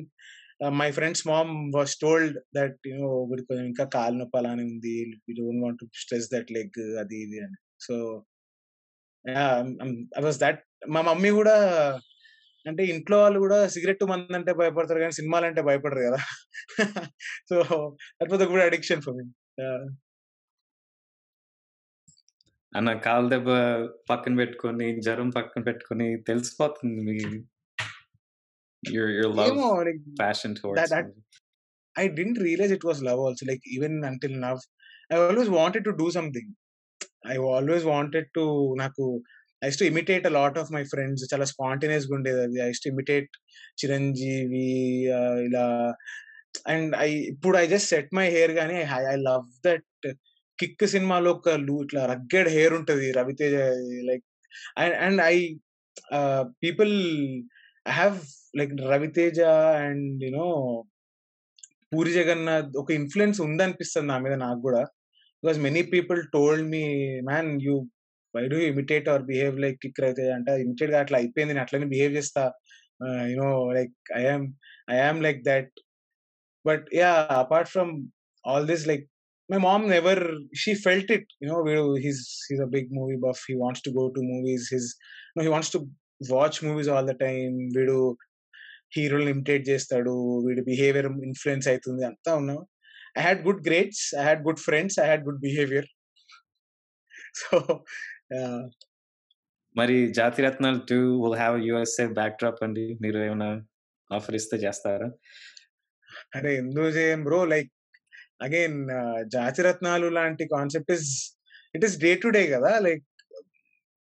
my 0.81 0.89
friend's 0.97 1.23
mom 1.31 1.53
was 1.77 1.95
told 2.03 2.37
that 2.57 2.77
you know 2.91 3.09
కొంచెం 3.49 3.65
ఇంకా 3.71 3.85
కాలు 3.97 4.17
నొప్పి 4.21 4.39
అలానే 4.41 4.65
ఉంది. 4.73 4.97
We 5.27 5.33
don't 5.41 5.63
want 5.65 5.79
to 5.83 5.87
stress 6.03 6.29
that 6.35 6.51
leg 6.57 6.81
అది 7.03 7.17
ఇది 7.25 7.39
అని. 7.47 7.59
So 7.87 7.95
I 10.19 10.23
was 10.27 10.41
that 10.45 10.61
మా 10.95 11.01
మమ్మీ 11.11 11.31
కూడా 11.41 11.57
అంటే 12.66 12.83
ఇంట్లో 12.92 13.16
వాళ్ళు 13.21 13.38
కూడా 13.38 13.59
సిగరెట్ 13.69 14.04
మంది 14.04 14.37
అంటే 14.37 14.52
భయపడతారు 14.52 15.00
కానీ 15.00 15.14
సినిమాలు 15.14 15.47
అంటే 15.47 15.62
భయపడరు 15.62 16.02
కదా. 16.09 16.21
సో 17.49 17.57
అద్భుత 18.23 18.42
కూడా 18.52 18.64
అడిక్షన్ 18.64 19.02
ఫర్ 19.02 19.16
మీ 19.19 19.25
అన్న 22.73 22.90
కాలు 23.04 23.26
దెబ్బ 23.28 23.49
పక్కన 24.11 24.35
పెట్టుకొని 24.37 24.87
జ్వరం 25.00 25.31
పక్కన 25.31 25.62
పెట్టుకొని 25.62 26.07
తెలిసిపోతుంది 26.28 27.00
మీ 27.09 27.16
I 31.97 32.04
didn't 32.14 32.38
realize 32.38 32.73
it 32.73 32.87
was 32.88 33.00
love 33.02 33.21
also 33.21 33.47
like 33.47 33.64
even 33.69 33.97
until 34.04 34.37
now 34.40 34.62
I 35.11 35.19
always 35.21 35.50
wanted 35.59 35.85
to 35.85 35.92
do 36.00 36.07
something 36.11 36.50
I 37.26 37.37
always 37.50 37.85
wanted 37.87 38.28
to 38.35 38.45
నాకు 38.76 39.04
I 39.62 39.71
to 39.71 39.85
imitate 39.85 40.26
imitate 40.26 40.26
a 40.31 40.35
lot 40.37 40.54
of 40.61 40.69
చాలా 41.33 41.45
స్పాంటేనియస్గా 41.45 42.14
ఉండేది 42.16 42.40
అది. 42.42 42.61
I 42.61 42.73
టు 42.85 42.88
ఇమిటేట్ 42.88 43.31
చిరంజీవి 43.83 44.66
ఇలా. 45.47 45.95
And 46.69 46.97
I 46.97 47.11
ఇప్పుడు 47.33 47.59
I 47.59 47.66
just 47.66 47.88
set 47.88 48.11
my 48.14 48.31
hair 48.31 48.52
కానీ 48.52 48.75
I 48.75 49.02
I 49.12 49.16
love 49.28 49.47
that 49.66 50.07
kick 50.59 50.85
సినిమాలో 50.87 51.31
ఒక 51.31 51.50
look 51.50 51.83
ఇట్లా 51.83 52.07
రగ్గెడ్ 52.07 52.49
హెయిర్ 52.49 52.73
ఉంటది 52.73 53.12
Raviteja 53.12 53.54
like 54.09 54.25
and 55.07 55.21
I 55.21 55.37
people 56.62 56.92
I 57.88 57.92
have 57.92 58.19
like 58.57 58.75
Raviteja 58.95 59.40
and 59.85 60.25
you know 60.25 60.49
Puri 61.95 62.12
Jagannadh 62.12 62.76
ఒక 62.76 62.90
influence 62.90 63.40
ఉందనిపిస్తుంది 63.40 64.09
నా 64.09 64.19
మీద 64.19 64.33
నాకు 64.33 64.61
కూడా. 64.61 64.83
Because 65.42 65.59
many 65.59 65.83
people 65.83 66.21
told 66.33 66.66
me 66.69 66.85
man 67.31 67.62
you 67.62 67.75
why 68.37 68.49
do 68.49 68.57
imitate 68.57 69.09
or 69.09 69.23
behave 69.23 69.61
like 69.61 69.79
kick 69.83 70.01
Raviteja 70.01 70.29
అంటే 70.29 70.61
ఇమిటేట్గా 70.61 71.01
అట్లా 71.01 71.19
అయిపోయింది. 71.19 71.55
నేను 71.55 71.62
అట్లనే 71.62 71.87
బిహేవ్ 71.87 72.12
చేస్తా. 72.12 72.53
You know 73.27 73.73
like 73.73 73.93
I'm 74.17 74.53
I'm 74.91 75.23
like 75.23 75.45
that 75.45 75.73
but 76.67 76.89
yeah 76.95 77.29
apart 77.31 77.71
from 77.71 78.09
all 78.47 78.67
this 78.67 78.89
like 78.89 79.09
my 79.53 79.61
mom 79.61 79.83
never 79.83 80.17
she 80.33 80.73
felt 80.89 81.05
it. 81.05 81.25
You 81.45 81.49
know 81.49 81.59
we- 81.67 81.97
he's 81.97 82.21
he's 82.49 82.61
a 82.61 82.71
big 82.73 82.87
movie 82.87 83.21
buff. 83.21 83.39
He 83.53 83.57
wants 83.59 83.81
to 83.89 83.91
go 83.99 84.05
to 84.09 84.21
movies. 84.33 84.62
His 84.75 84.85
you 84.85 85.39
know 85.39 85.45
he 85.47 85.53
wants 85.55 85.71
to 85.77 85.81
watch 86.35 86.57
movies 86.67 86.91
all 86.95 87.07
the 87.07 87.19
time. 87.19 87.79
వీడు 87.79 88.17
హీరోలు 88.97 89.29
imitate 89.29 89.69
చేస్తాడు. 89.69 90.39
వీడి 90.47 90.61
behaviour 90.61 91.07
influence 91.07 91.69
అవుతుంది. 91.69 92.07
అంతా 92.07 92.35
ఉన్నావు 92.35 92.67
I 93.19 93.23
had 93.23 93.43
good 93.43 93.69
grades 93.69 94.15
I 94.15 94.23
had 94.23 94.43
good 94.43 94.59
friends 94.59 95.01
I 95.01 95.03
had 95.03 95.25
good 95.25 95.41
behaviour 95.41 95.87
so 97.35 97.85
మరి 99.77 99.97
Jathiratnalu 100.19 100.81
two 100.91 100.99
will 101.23 101.39
have 101.43 101.57
USA 101.69 102.07
backdrop 102.41 102.62
అండి. 102.67 102.87
మీరు 103.03 103.19
ఏమైనా 103.29 103.49
ఆఫర్ 104.11 104.37
ఇస్తే 104.41 104.57
చేస్తారా? 104.65 105.09
అరే 106.37 106.51
ఎందుకు 106.62 106.91
చేయం 106.99 107.21
బ్రో 107.29 107.39
లైక్ 107.53 107.71
అగైన్ 108.47 108.79
జాతిరత్నాలు 109.37 110.07
లాంటి 110.19 110.45
concept 110.57 110.93
is 110.97 111.09
it 111.77 111.85
is 111.89 111.97
day 112.05 112.11
to 112.25 112.31
day 112.37 112.43
కదా? 112.55 112.73
లైక్ 112.87 113.05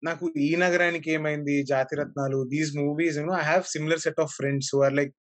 నాకు 0.03 0.25
ఈ 0.47 0.51
నగరానికి 0.65 1.11
ఏమైంది? 1.17 1.57
Jathiratnalu 1.73 2.39
these 2.53 2.71
movies 2.83 3.19
I 3.19 3.43
have 3.51 3.65
similar 3.75 4.05
set 4.07 4.21
of 4.25 4.35
friends 4.39 4.71
who 4.75 4.81
are 4.89 4.97
like 5.01 5.15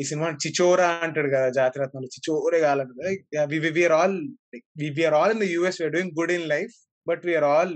ఈ 0.00 0.04
సినిమా 0.10 0.28
చిచోరా 0.44 0.88
అంటాడు 1.06 1.28
కదా 1.34 1.48
జాతిరత్నాలు 1.58 2.08
చిచోరే 2.14 2.58
కావాలంటే 2.64 3.90
all 3.98 4.16
we're 4.96 5.16
all 5.20 5.32
in 5.34 5.42
the 5.44 5.48
US 5.56 5.78
we're 5.80 5.94
doing 5.96 6.14
good 6.20 6.34
in 6.38 6.48
life 6.54 6.74
but 7.08 7.24
we're 7.28 7.48
all 7.52 7.74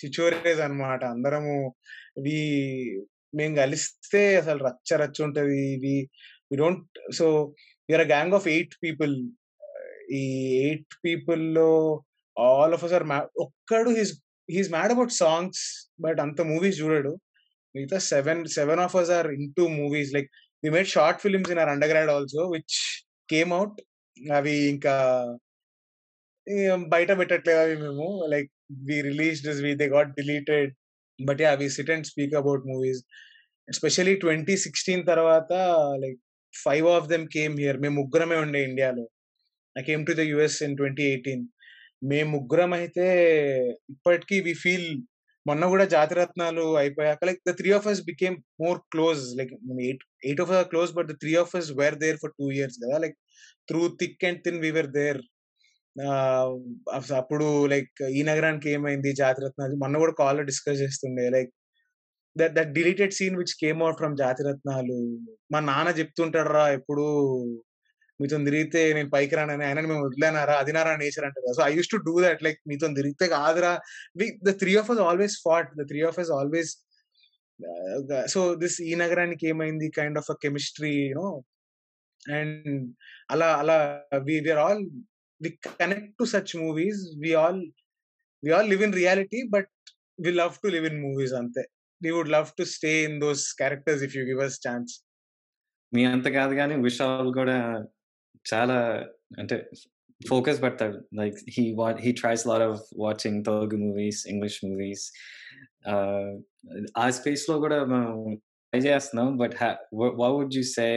Chhichhores 0.00 0.60
అన్నమాట. 0.66 1.02
అందరము 1.14 1.56
వి 2.24 2.38
మేము 3.38 3.54
కలిస్తే 3.62 4.22
అసలు 4.40 4.60
రచ్చ 4.68 4.96
రచ్చ 5.02 5.18
ఉంటది. 5.26 5.60
We 5.84 5.94
we 6.50 6.56
don't 6.62 6.98
so 7.18 7.26
we're 7.88 8.04
a 8.06 8.08
gang 8.14 8.36
of 8.38 8.48
eight 8.54 8.74
people. 8.84 9.14
ఈ 10.20 10.22
eight 10.66 10.94
పీపుల్లో 11.04 11.70
all 12.36 12.74
of 12.76 12.84
us are 12.88 13.04
are 13.16 13.28
ఒక్కడు 13.46 13.90
he's 13.98 14.12
he's 14.48 14.70
mad 14.76 14.92
about 14.94 15.12
songs 15.22 15.62
but 16.04 16.20
అంత 16.24 16.40
మూవీస్ 16.52 16.80
చూడడు. 16.82 17.12
మిగతా 17.74 17.98
seven 18.12 18.42
seven 18.58 18.82
of 18.86 18.96
us 19.00 19.10
are 19.18 19.28
into 19.58 19.64
movies. 19.80 20.12
Like 20.16 20.28
we 20.64 20.70
made 20.76 20.90
short 20.96 21.20
films 21.24 21.50
in 21.54 21.60
our 21.62 21.72
undergrad 21.92 22.12
also 22.16 22.42
which 22.54 22.76
came 23.32 23.52
out 23.58 23.78
అవి 24.38 24.54
ఇంకా 24.74 24.94
బయట 26.94 27.10
పెట్టట్లేదు 27.20 27.60
అవి 27.64 27.76
మేము? 27.84 28.06
Like 28.32 28.50
we 28.88 28.96
release 29.10 29.40
we 29.66 29.72
they 29.82 29.86
got 29.96 30.12
deleted. 30.20 30.70
But 31.18 31.40
yeah 31.44 31.52
we 31.62 31.68
sit 31.76 31.92
and 31.94 32.08
speak 32.12 32.34
about 32.42 32.64
movies. 32.72 33.02
Especially 33.72 34.14
twenty 34.24 34.56
sixteen 34.64 35.02
తర్వాత 35.12 35.52
like 36.02 36.18
five 36.64 36.86
of 36.96 37.08
them 37.12 37.26
came 37.36 37.54
here. 37.62 37.78
మేము 37.84 37.96
ముగ్గురమే 38.00 38.38
ఉండే 38.44 38.60
ఇండియాలో. 38.70 39.04
I 39.80 39.82
came 39.90 40.04
to 40.08 40.14
the 40.20 40.24
US 40.32 40.58
in 40.66 40.76
twenty 40.80 41.04
eighteen. 41.12 41.44
మేము 42.10 42.28
ముగ్గురం 42.36 42.72
అయితే 42.80 43.06
ఇప్పటికీ 43.94 44.36
we 44.46 44.54
feel 44.64 44.88
మొన్న 45.48 45.64
కూడా 45.72 45.84
జాతిరత్నాలు 45.94 46.64
అయిపోయాక 46.80 47.24
like 47.28 47.40
the 47.48 47.52
three 47.58 47.70
of 47.78 47.86
us 47.90 48.00
became 48.08 48.36
more 48.62 48.78
close. 48.92 49.22
Like 49.38 49.52
eight 49.86 50.04
eight 50.28 50.42
of 50.44 50.52
close 50.72 50.92
but 50.98 51.08
the 51.12 51.16
three 51.22 51.32
of 51.42 51.54
us 51.60 51.70
were 51.80 51.96
there 52.04 52.18
for 52.22 52.34
two 52.40 52.46
years 52.58 52.78
కదా. 52.84 52.96
Like 53.04 53.16
through 53.70 53.82
thick 54.02 54.24
and 54.28 54.40
thin 54.46 54.60
we 54.64 54.70
were 54.78 54.90
there. 55.00 55.20
అప్పుడు 57.20 57.46
like 57.72 58.02
ఈ 58.18 58.22
నగరానికి 58.30 58.68
ఏమైంది? 58.70 59.10
జాతిరత్న 59.22 59.68
మొన్న 59.82 59.96
కూడా 60.02 60.14
call 60.22 60.40
discuss 60.50 60.82
చేస్తుండే. 60.84 61.24
Like 61.36 61.50
that 62.36 62.54
that 62.58 62.72
deleted 62.78 63.14
scene 63.18 63.36
which 63.40 63.54
came 63.62 63.80
out 63.84 63.98
from 64.00 64.16
Jathiratnalu. 64.24 64.98
మా 65.52 65.60
నాన్న 65.70 65.94
చెప్తుంటాడు 66.00 66.52
రా 66.58 66.64
ఎప్పుడు 66.78 67.06
మీతో 68.20 68.36
తిరిగితే 68.48 68.80
నేను 68.96 69.10
పైకి 69.14 69.34
రానని 69.36 69.64
ఆయన 69.64 69.80
మేము 69.88 70.04
వదిలేనారా? 70.06 70.54
అది 70.62 70.72
నారా? 70.76 70.92
నేచర్ 71.02 71.24
అంటారు 71.28 71.54
so 71.58 71.62
I 71.68 71.70
use 71.78 71.90
to 71.94 71.98
do 72.08 72.14
that. 72.26 72.42
Like 72.46 72.60
మీతో 72.70 72.86
తిరిగితే 73.00 73.26
కాదురా. 73.36 73.72
The 74.48 74.54
three 74.62 74.74
of 74.82 74.90
us 74.94 75.02
always 75.08 75.36
fought 75.46 75.70
the 75.80 75.84
three 75.90 76.00
of 76.10 76.20
us 76.24 76.32
always 76.38 76.72
so 78.34 78.40
this 78.62 78.78
ఈ 78.90 78.94
నగరానికి 79.02 79.44
ఏమైంది? 79.52 79.86
Kind 79.98 80.18
of 80.18 80.30
a 80.34 80.36
chemistry 80.44 80.94
you know 81.10 81.28
and 82.38 82.70
అలా 83.30 83.48
అలా 83.62 83.76
we're 84.28 84.60
all 84.64 84.82
we 85.40 85.50
connect 85.80 86.12
to 86.20 86.24
such 86.24 86.54
movies 86.56 87.02
we 87.22 87.32
all 87.34 87.62
we 88.42 88.50
all 88.50 88.68
live 88.72 88.84
in 88.88 88.94
reality 89.02 89.40
but 89.48 89.72
we 90.18 90.32
love 90.42 90.54
to 90.62 90.68
live 90.68 90.86
in 90.90 91.00
movies 91.02 91.34
అంతే 91.42 91.64
we 92.00 92.10
would 92.10 92.32
love 92.36 92.50
to 92.58 92.66
stay 92.76 92.92
in 93.04 93.18
those 93.20 93.44
characters 93.54 94.02
if 94.08 94.16
you 94.16 94.24
give 94.30 94.42
us 94.48 94.58
chance 94.68 94.94
మీ 95.92 96.04
అంత 96.04 96.28
కాదు 96.28 96.54
కానీ 96.54 96.74
విశాల్ 96.82 97.28
కూడా 97.34 97.58
చాలా 98.52 98.78
అంటే 99.38 99.56
focus 100.20 100.58
పెడతాడు. 100.62 100.98
Like 101.14 101.38
he 101.54 101.64
what 101.78 101.98
he 102.04 102.10
tries 102.12 102.44
lot 102.46 102.64
of 102.68 102.82
watching 102.96 103.38
Telugu 103.44 103.78
movies 103.84 104.20
English 104.32 104.58
movies. 104.64 105.04
ఆ 106.98 107.04
స్పేస్లో 107.10 107.56
కూడా 107.58 107.78
మనం 107.84 108.12
ట్రై 108.72 108.80
చేస్తున్నాం. 108.80 109.28
But 109.36 109.54
what 110.20 110.28
would 110.36 110.54
you 110.54 110.62
say 110.76 110.88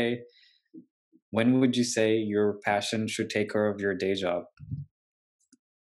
when 1.34 1.60
would 1.60 1.76
you 1.76 1.84
say 1.86 2.18
your 2.18 2.60
passion 2.62 3.08
should 3.08 3.30
take 3.30 3.52
care 3.52 3.68
of 3.72 3.80
your 3.80 3.96
day 3.96 4.14
job? 4.16 4.44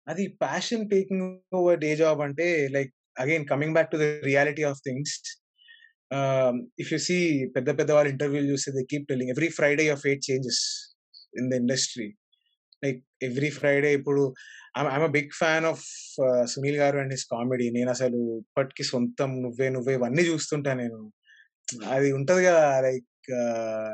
అది 0.07 0.25
passion 0.41 0.83
taking 0.91 1.23
over 1.59 1.79
day 1.79 1.89
job 1.95 2.19
అంటే 2.25 2.45
like 2.75 2.91
again 3.17 3.45
coming 3.49 3.73
back 3.73 3.89
to 3.93 3.97
the 4.01 4.05
reality 4.27 4.63
of 4.69 4.79
things 4.85 5.15
if 6.81 6.89
you 6.93 6.99
see 7.07 7.17
పెద్ద 7.55 7.69
పెద్ద 7.79 7.89
వాళ్ళ 7.91 8.07
ఇంటర్వ్యూలు 8.13 8.47
చూస్తే 8.51 8.71
they 8.77 8.83
keep 8.91 9.07
telling 9.09 9.31
every 9.33 9.49
Friday 9.57 9.85
of 9.95 10.05
eight 10.07 10.23
changes 10.29 10.61
in 11.39 11.49
the 11.51 11.59
industry 11.63 12.07
like 12.83 13.01
every 13.21 13.49
Friday 13.59 13.91
ఇప్పుడు 13.99 14.23
I'm 14.77 15.07
big 15.19 15.33
fan 15.41 15.65
of 15.65 15.83
Sunil 16.53 16.79
garu 16.83 16.99
and 17.03 17.13
his 17.13 17.27
comedy 17.35 17.67
నేను 17.69 17.89
అసలు 17.89 18.19
ఇప్పటికి 18.43 18.85
సొంతం 18.93 19.33
నువ్వే 19.45 19.69
నువ్వే 19.69 19.95
ఇవన్నీ 19.99 20.25
చూస్తుంటా 20.31 20.73
నేను. 20.83 20.99
అది 21.95 22.09
ఉంటది 22.19 22.43
కదా 22.49 22.65
లైక్ 22.87 23.09
uh, 23.41 23.93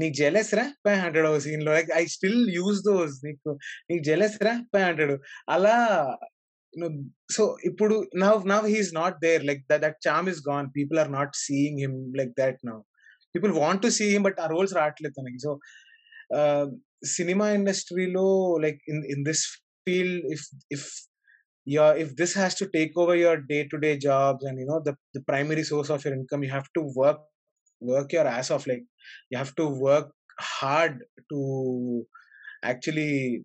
నీకు 0.00 0.14
జెలెస్ 0.22 0.52
రా 0.58 0.64
ఫైవ్ 0.86 0.98
హండ్రెడ్ 1.04 1.26
ఒక 1.30 1.40
సీన్లో 1.46 1.72
like 1.78 1.90
I 2.00 2.02
still 2.16 2.42
use 2.58 2.80
those 2.88 3.14
నీకు 3.26 3.50
నీకు 3.88 4.02
జెలెస్ 4.10 4.38
రా 4.46 4.54
ఫైవ్ 4.72 4.86
హండ్రెడ్ 4.88 5.14
అలా 5.56 5.76
సో 7.36 7.42
ఇప్పుడు 7.70 7.94
now 8.24 8.40
now 8.52 8.66
he's 8.74 8.90
not 9.00 9.16
there 9.26 9.44
like 9.50 9.62
that 9.70 9.82
that 9.86 9.98
charm 10.08 10.28
is 10.32 10.42
gone 10.50 10.68
people 10.78 11.00
are 11.04 11.12
not 11.18 11.34
seeing 11.46 11.80
him 11.84 11.98
like 12.20 12.32
that 12.42 12.60
now 12.70 12.82
people 13.34 13.52
want 13.62 13.82
to 13.86 13.90
see 13.98 14.06
him 14.14 14.24
but 14.28 14.40
ఆ 14.44 14.48
roles 14.54 14.74
రావట్లేదు 14.80 15.14
తనకి 15.18 15.40
so 15.46 15.52
cinema 17.18 17.46
ఇండస్ట్రీలో 17.60 18.26
like 18.66 18.80
in 18.92 19.04
in 19.14 19.24
this 19.30 19.44
field 19.86 20.26
if 20.36 20.46
if 20.76 20.88
your 21.66 21.88
if 21.96 22.16
this 22.16 22.32
has 22.34 22.54
to 22.54 22.66
take 22.74 22.92
over 22.96 23.14
your 23.16 23.34
day 23.50 23.58
to 23.70 23.78
day 23.78 23.92
jobs 23.98 24.44
and 24.44 24.58
you 24.58 24.66
know 24.66 24.80
the, 24.86 24.94
the 25.14 25.22
primary 25.22 25.62
source 25.62 25.90
of 25.90 26.04
your 26.04 26.14
income 26.14 26.42
you 26.42 26.50
have 26.50 26.68
to 26.76 26.82
work 26.94 27.18
work 27.82 28.12
your 28.12 28.26
ass 28.26 28.50
off. 28.50 28.66
Like 28.66 28.84
you 29.30 29.38
have 29.38 29.54
to 29.56 29.66
work 29.68 30.10
hard 30.38 31.04
to 31.30 32.04
actually 32.62 33.44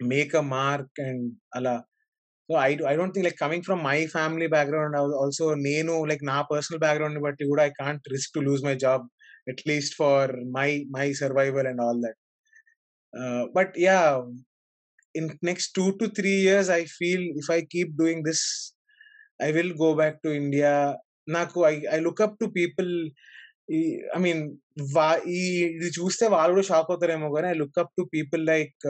make 0.00 0.34
a 0.34 0.42
mark 0.42 0.88
and 0.98 1.32
Allah. 1.54 1.84
So 2.50 2.56
I, 2.56 2.76
I 2.86 2.96
don't 2.96 3.12
think 3.12 3.24
like 3.24 3.38
coming 3.38 3.62
from 3.62 3.82
my 3.82 4.06
family 4.06 4.48
background, 4.48 4.94
I 4.96 5.00
was 5.00 5.14
also 5.14 5.54
Nenu, 5.54 6.06
like 6.08 6.20
na 6.22 6.42
personal 6.44 6.78
background, 6.78 7.16
but 7.22 7.34
I 7.60 7.72
can't 7.80 8.00
risk 8.10 8.32
to 8.34 8.40
lose 8.40 8.62
my 8.62 8.74
job, 8.74 9.06
at 9.48 9.64
least 9.66 9.94
for 9.94 10.34
my 10.50 10.84
my 10.90 11.12
survival 11.12 11.66
and 11.66 11.80
all 11.80 11.98
that. 12.02 12.16
Uh, 13.18 13.46
but 13.54 13.72
yeah, 13.76 14.20
in 15.14 15.38
next 15.42 15.72
two 15.72 15.96
to 15.96 16.08
three 16.08 16.40
years, 16.42 16.68
I 16.68 16.84
feel 16.84 17.20
if 17.36 17.48
I 17.48 17.62
keep 17.62 17.96
doing 17.96 18.22
this, 18.22 18.74
I 19.40 19.52
will 19.52 19.72
go 19.78 19.94
back 19.94 20.22
to 20.22 20.34
India. 20.34 20.96
Naku, 21.26 21.64
I, 21.64 21.82
I 21.90 21.98
look 22.00 22.20
up 22.20 22.38
to 22.40 22.50
people 22.50 23.08
people 23.68 23.80
I 24.16 24.20
mean 24.20 24.42
వా 24.94 25.08
ఈ 25.38 25.42
ఇది 25.76 25.88
చూస్తే 25.98 26.26
వాళ్ళు 26.28 26.54
కూడా 26.54 26.66
shock 26.66 26.90
అవుతారేమో 26.90 27.28
కానీ 27.36 27.48
I 27.48 27.52
look 27.52 27.78
up 27.78 27.94
to 27.98 28.08
people 28.14 28.46
like 28.46 28.86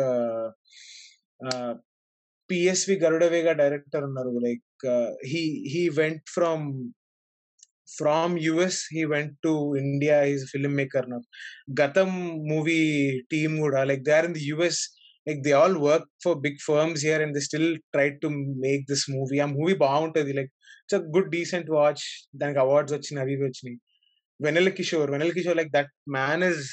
PSV 2.50 2.94
Garudavega 2.96 3.52
director 3.52 4.04
ఉన్నారు. 4.04 4.30
Like 4.46 4.84
he 5.26 5.42
he 5.74 5.88
went 6.00 6.24
from 6.34 6.66
from 7.98 8.38
US 8.38 8.80
he 8.96 9.04
went 9.04 9.34
to 9.42 9.52
India 9.76 10.24
is 10.24 10.44
film 10.52 10.76
maker 10.76 11.10
నా 11.10 11.18
గతం 11.80 12.10
మూవీ 12.48 12.80
టీమ్ 13.32 13.58
కూడా 13.58 13.84
like 13.84 14.02
they 14.02 14.12
are 14.12 14.24
in 14.24 14.34
the 14.34 14.44
US 14.52 14.80
like 15.28 15.40
they 15.42 15.52
all 15.52 15.76
work 15.78 16.08
for 16.24 16.34
big 16.34 16.60
firms 16.66 17.04
here 17.04 17.22
and 17.22 17.34
they 17.34 17.40
still 17.40 17.78
try 17.78 18.10
to 18.22 18.28
make 18.66 18.84
this 18.90 19.10
movie 19.10 19.38
ఆ 19.38 19.46
movie 19.46 19.74
బాగుంటది. 19.74 20.32
Like 20.32 20.52
it's 20.84 20.94
a 20.94 21.02
good 21.16 21.30
decent 21.30 21.70
watch 21.70 22.04
దానికి 22.36 22.58
awards 22.58 22.94
వచ్చినాయి 22.94 23.24
అవి 23.26 23.36
వచ్చినాయి 24.33 24.45
Vennela 24.45 24.71
Kishore 24.77 25.09
Vennela 25.15 25.33
Kishore 25.37 25.57
like 25.59 25.71
that 25.77 25.91
man 26.17 26.43
is 26.51 26.67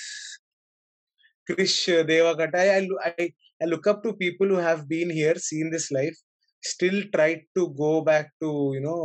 Krish 1.49 1.81
Devakatta 2.13 2.55
I 2.65 2.69
I 3.09 3.27
I 3.65 3.69
look 3.73 3.89
up 3.93 4.05
to 4.07 4.13
people 4.23 4.51
who 4.55 4.61
have 4.67 4.81
been 4.93 5.13
here 5.19 5.41
seen 5.49 5.73
this 5.77 5.89
life 5.99 6.19
still 6.63 7.03
try 7.17 7.33
to 7.57 7.63
go 7.83 7.93
back 8.11 8.31
to 8.45 8.51
you know 8.77 8.99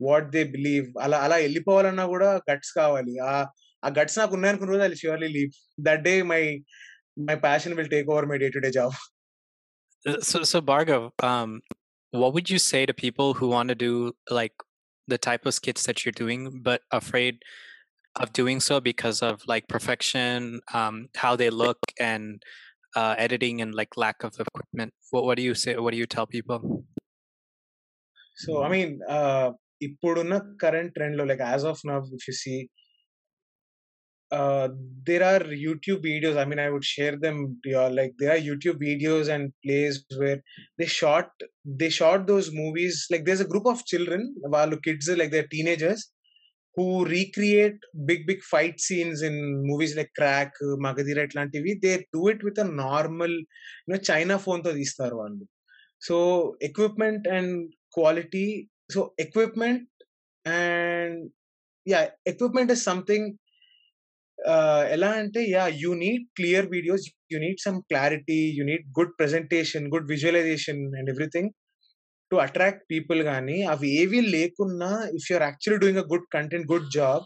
what 0.00 0.28
they 0.36 0.42
believe 0.56 0.86
అలా 1.06 1.16
అలా 1.26 1.36
వెళ్ళిపోవాలన్నా 1.46 2.04
కూడా 2.14 2.28
guts 2.50 2.72
కావాలి 2.80 3.14
ఆ 3.30 3.34
ఆ 3.82 3.90
guts 3.98 4.20
నాకు 4.20 4.34
ఉన్నాయనుకున్న 4.38 4.72
రోజు 4.74 4.84
I 4.86 5.00
surely 5.02 5.30
leave 5.38 5.52
that 5.88 6.04
day 6.08 6.14
my 6.32 6.42
my 7.16 7.36
passion 7.36 7.76
will 7.76 7.88
take 7.88 8.08
over 8.08 8.26
my 8.26 8.38
day-to-day 8.38 8.70
job. 8.70 8.94
So, 10.20 10.42
so 10.42 10.60
Bhargav, 10.62 11.10
um, 11.22 11.60
what 12.12 12.32
would 12.34 12.48
you 12.48 12.58
say 12.58 12.86
to 12.86 12.94
people 12.94 13.34
who 13.34 13.48
want 13.48 13.68
to 13.68 13.74
do 13.74 14.12
like 14.30 14.52
the 15.08 15.18
type 15.18 15.46
of 15.46 15.54
skits 15.54 15.84
that 15.84 16.04
you're 16.04 16.12
doing, 16.12 16.60
but 16.62 16.82
afraid 16.90 17.38
of 18.16 18.32
doing 18.32 18.60
so 18.60 18.80
because 18.80 19.22
of 19.22 19.42
like 19.46 19.68
perfection, 19.68 20.60
um, 20.74 21.08
how 21.16 21.36
they 21.36 21.50
look, 21.50 21.78
and 21.98 22.42
uh, 22.96 23.14
editing, 23.18 23.60
and 23.60 23.74
like 23.74 23.96
lack 23.96 24.24
of 24.24 24.34
equipment? 24.38 24.92
What 25.10 25.24
What 25.24 25.36
do 25.36 25.42
you 25.42 25.54
say? 25.54 25.76
What 25.76 25.92
do 25.92 25.98
you 25.98 26.06
tell 26.06 26.26
people? 26.26 26.84
So, 28.36 28.62
I 28.62 28.68
mean, 28.74 29.00
uh, 29.16 29.50
ఇప్పుడున్న 29.86 30.34
current 30.62 30.92
trend 30.96 31.16
లో 31.18 31.24
like 31.30 31.42
as 31.50 31.64
of 31.70 31.82
now 31.90 32.06
if 32.16 32.26
you 32.28 32.34
see 32.44 32.54
uh, 34.30 34.68
there 35.08 35.22
are 35.28 35.44
YouTube 35.44 36.02
videos. 36.04 36.36
I 36.36 36.44
mean, 36.44 36.60
I 36.64 36.70
would 36.70 36.84
share 36.84 37.16
them. 37.24 37.60
Yeah, 37.64 37.88
like 37.88 38.12
there 38.18 38.32
are 38.34 38.38
YouTube 38.38 38.78
videos 38.88 39.28
and 39.34 39.52
plays 39.64 40.04
where 40.20 40.40
they 40.78 40.86
shot 40.86 41.30
they 41.64 41.90
shot 41.90 42.26
those 42.26 42.52
movies. 42.52 43.06
Like 43.10 43.24
there's 43.24 43.40
a 43.40 43.48
group 43.52 43.66
of 43.66 43.84
children, 43.84 44.34
while 44.54 44.76
kids 44.76 45.08
like 45.20 45.32
they're 45.32 45.50
teenagers, 45.56 46.10
who 46.77 46.85
recreate 47.05 47.79
big 48.05 48.21
big 48.27 48.41
fight 48.43 48.79
scenes 48.79 49.21
in 49.21 49.35
movies 49.67 49.93
like 49.95 50.11
crack 50.19 50.51
magadira 50.85 51.21
ఇట్లాంటివి 51.27 51.71
they 51.83 51.91
do 52.15 52.21
it 52.31 52.43
with 52.47 52.59
a 52.59 52.67
normal 52.83 53.35
you know 53.83 53.99
China 54.09 54.35
ఫోన్తో 54.45 54.71
తీస్తారు 54.71 55.15
వాళ్ళు 55.15 55.45
so 56.01 56.17
equipment 56.61 57.25
and 57.37 57.53
quality 57.97 58.45
so 58.93 59.01
equipment 59.19 59.85
and 60.45 61.19
yeah 61.85 62.01
equipment 62.27 62.73
is 62.75 62.85
something 62.91 63.29
ఎలా 64.95 65.11
అంటే 65.21 65.41
yeah 65.55 65.65
you 65.83 65.91
need 66.03 66.23
clear 66.39 66.65
videos 66.75 67.05
you 67.33 67.39
need 67.45 67.61
some 67.67 67.77
clarity 67.91 68.39
you 68.57 68.65
need 68.71 68.85
good 68.99 69.13
presentation 69.19 69.85
good 69.93 70.09
visualisation 70.13 70.81
and 70.99 71.11
everything 71.13 71.51
to 72.31 72.35
attract 72.45 72.83
people 72.91 73.21
కానీ 73.23 73.57
అవి 73.73 73.89
ఏవి 74.01 74.19
లేకున్నా 74.35 74.89
if 75.17 75.27
you're 75.31 75.45
actually 75.47 75.79
doing 75.83 76.01
a 76.03 76.07
good 76.13 76.27
content 76.35 76.67
good 76.73 76.89
job 76.97 77.25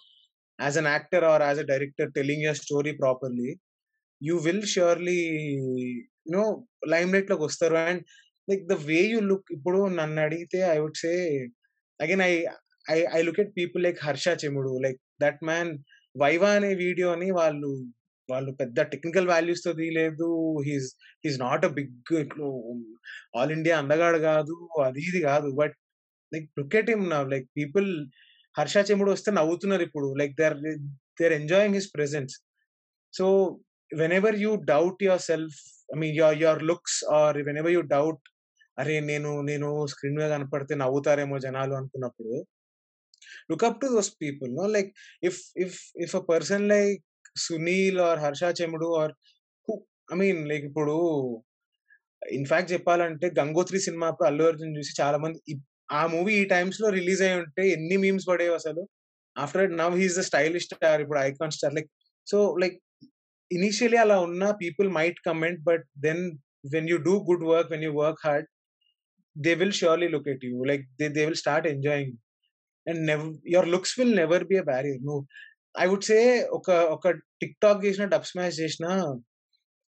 as 0.59 0.77
an 0.81 0.89
actor 0.93 1.25
or 1.31 1.43
as 1.47 1.59
a 1.59 1.67
director 1.71 2.09
telling 2.17 2.45
your 2.47 2.59
story 2.63 2.93
properly 3.01 3.49
you 4.21 4.35
will 4.47 4.65
surely 4.73 5.19
you know 6.27 6.43
lime 6.93 7.11
లైట్లోకి 7.13 7.45
వస్తారు. 7.49 7.77
And 7.89 8.01
like 8.47 8.63
the 8.67 8.75
way 8.89 8.99
you 9.13 9.19
look 9.31 9.49
ఇప్పుడు 9.57 9.79
నన్ను 9.99 10.19
అడిగితే 10.27 10.59
I 10.73 10.77
would 10.83 10.99
say 11.03 11.11
again 11.99 12.23
I 12.27 12.33
I 12.87 12.97
I 13.17 13.21
look 13.27 13.41
at 13.43 13.53
people 13.59 13.83
like 13.83 13.99
Harsha 14.07 14.27
Chemudu 14.43 14.73
like 14.85 14.99
that 15.23 15.41
man 15.49 15.71
viva 16.15 16.51
అనే 16.59 16.71
వీడియోని 16.83 17.29
వాళ్ళు 17.39 17.71
వాళ్ళు 18.31 18.51
పెద్ద 18.61 18.81
technical 18.93 19.27
వాల్యూస్తో 19.33 19.71
తీయలేదు 19.79 20.27
he's 20.67 20.89
he's 21.25 21.39
not 21.45 21.65
a 21.69 21.71
big 21.79 22.11
all 23.37 23.53
India 23.57 23.75
అందగాడు 23.81 24.19
కాదు 24.29 24.55
అది 24.87 25.01
ఇది 25.09 25.21
కాదు. 25.29 25.49
బట్ 25.61 25.75
లైక్ 26.31 26.47
క్రికెట్ 26.57 26.89
ఎట్ 26.93 27.03
నా 27.13 27.19
లైక్ 27.33 27.47
పీపుల్ 27.59 27.89
హర్ష 28.55 28.77
చెముడు 28.89 29.11
వస్తే 29.15 29.31
నవ్వుతున్నారు 29.39 29.83
ఇప్పుడు. 29.89 30.07
Like 30.21 30.33
they 30.39 30.45
are 30.49 30.57
they 31.19 31.25
are 31.29 31.35
enjoying 31.41 31.77
his 31.79 31.89
presence 31.97 32.35
so 33.13 33.25
whenever 34.19 34.37
you 34.45 34.51
doubt 34.73 35.03
yourself 35.29 35.59
I 35.93 35.97
mean 35.99 36.15
your 36.15 36.37
your 36.43 36.63
looks 36.63 36.99
are 37.19 37.37
whenever 37.61 37.73
you 37.77 37.81
doubt 37.95 38.25
అరే 38.79 38.95
నేను 38.99 39.29
నేను 39.41 39.69
స్క్రీన్ 39.93 40.17
మీద 40.17 40.27
కనపడితే 40.29 40.73
నవ్వుతారేమో 40.75 41.37
జనాలు 41.39 41.73
అనుకున్నప్పుడు 41.73 42.35
look 43.51 43.65
up 43.67 43.79
to 43.81 43.87
those 43.93 44.09
people 44.23 44.53
like 44.75 44.89
if 45.23 45.39
if 45.63 45.77
if 46.05 46.15
a 46.15 46.23
person 46.31 46.65
like 46.67 47.01
Sunil 47.35 47.99
or 47.99 48.19
Harsha 48.19 48.43
Chemudu 48.61 48.87
or 49.01 49.13
I 50.13 50.15
mean 50.15 50.49
like 50.49 50.65
ఇప్పుడు 50.65 50.95
in fact 52.31 52.71
చెప్పాలంటే 52.71 53.31
గంగోత్రి 53.39 53.79
సినిమా 53.79 54.15
అల్లు 54.25 54.43
అర్జున్ 54.43 54.77
చూసి 54.77 55.01
చాలా 55.01 55.17
మంది 55.17 55.55
ఆ 55.91 56.07
మూవీ 56.07 56.33
ఈ 56.33 56.45
టైమ్స్లో 56.45 56.89
రిలీజ్ 56.89 57.21
అయి 57.21 57.33
ఉంటే 57.33 57.69
ఎన్ని 57.69 57.97
మీమ్స్ 57.97 58.29
పడేవి 58.29 58.53
అసలు? 58.53 58.81
After 59.35 59.77
now 59.77 59.95
he's 59.95 60.19
the 60.19 60.21
stylish 60.21 60.65
star 60.65 61.01
ఇప్పుడు 61.01 61.19
icon 61.19 61.51
star 61.51 61.73
like 61.73 61.89
so 62.27 62.55
like 62.61 62.77
initially 63.51 63.97
అలా 63.97 64.19
ఉన్న 64.19 64.51
people 64.51 64.89
might 64.89 65.19
comment 65.19 65.61
but 65.63 65.85
then 65.97 66.23
when 66.73 66.89
you 66.89 66.97
do 66.97 67.19
good 67.19 67.43
work 67.43 67.71
when 67.71 67.83
you 67.83 67.91
work 67.93 68.19
hard 68.25 68.47
they 69.37 69.55
will 69.55 69.71
surely 69.71 70.07
look 70.07 70.29
at 70.29 70.45
you 70.45 70.63
like 70.63 70.81
they 70.99 71.07
they 71.09 71.25
will 71.25 71.35
start 71.35 71.67
enjoying 71.67 72.13
and 72.87 73.07
నెవ్ 73.07 73.37
your 73.47 73.67
looks 73.67 73.99
will 73.99 74.15
never 74.15 74.43
be 74.43 74.57
a 74.57 74.63
barrier 74.63 74.97
నువ్వు 75.01 75.25
I 75.75 75.85
would 75.91 76.07
say 76.09 76.19
ఒక 76.57 76.69
ఒక 76.95 77.09
tick 77.41 77.57
talk 77.61 77.81
చేసిన 77.85 78.05
dub 78.13 78.27
smash 78.31 78.57
చేసిన 78.61 78.85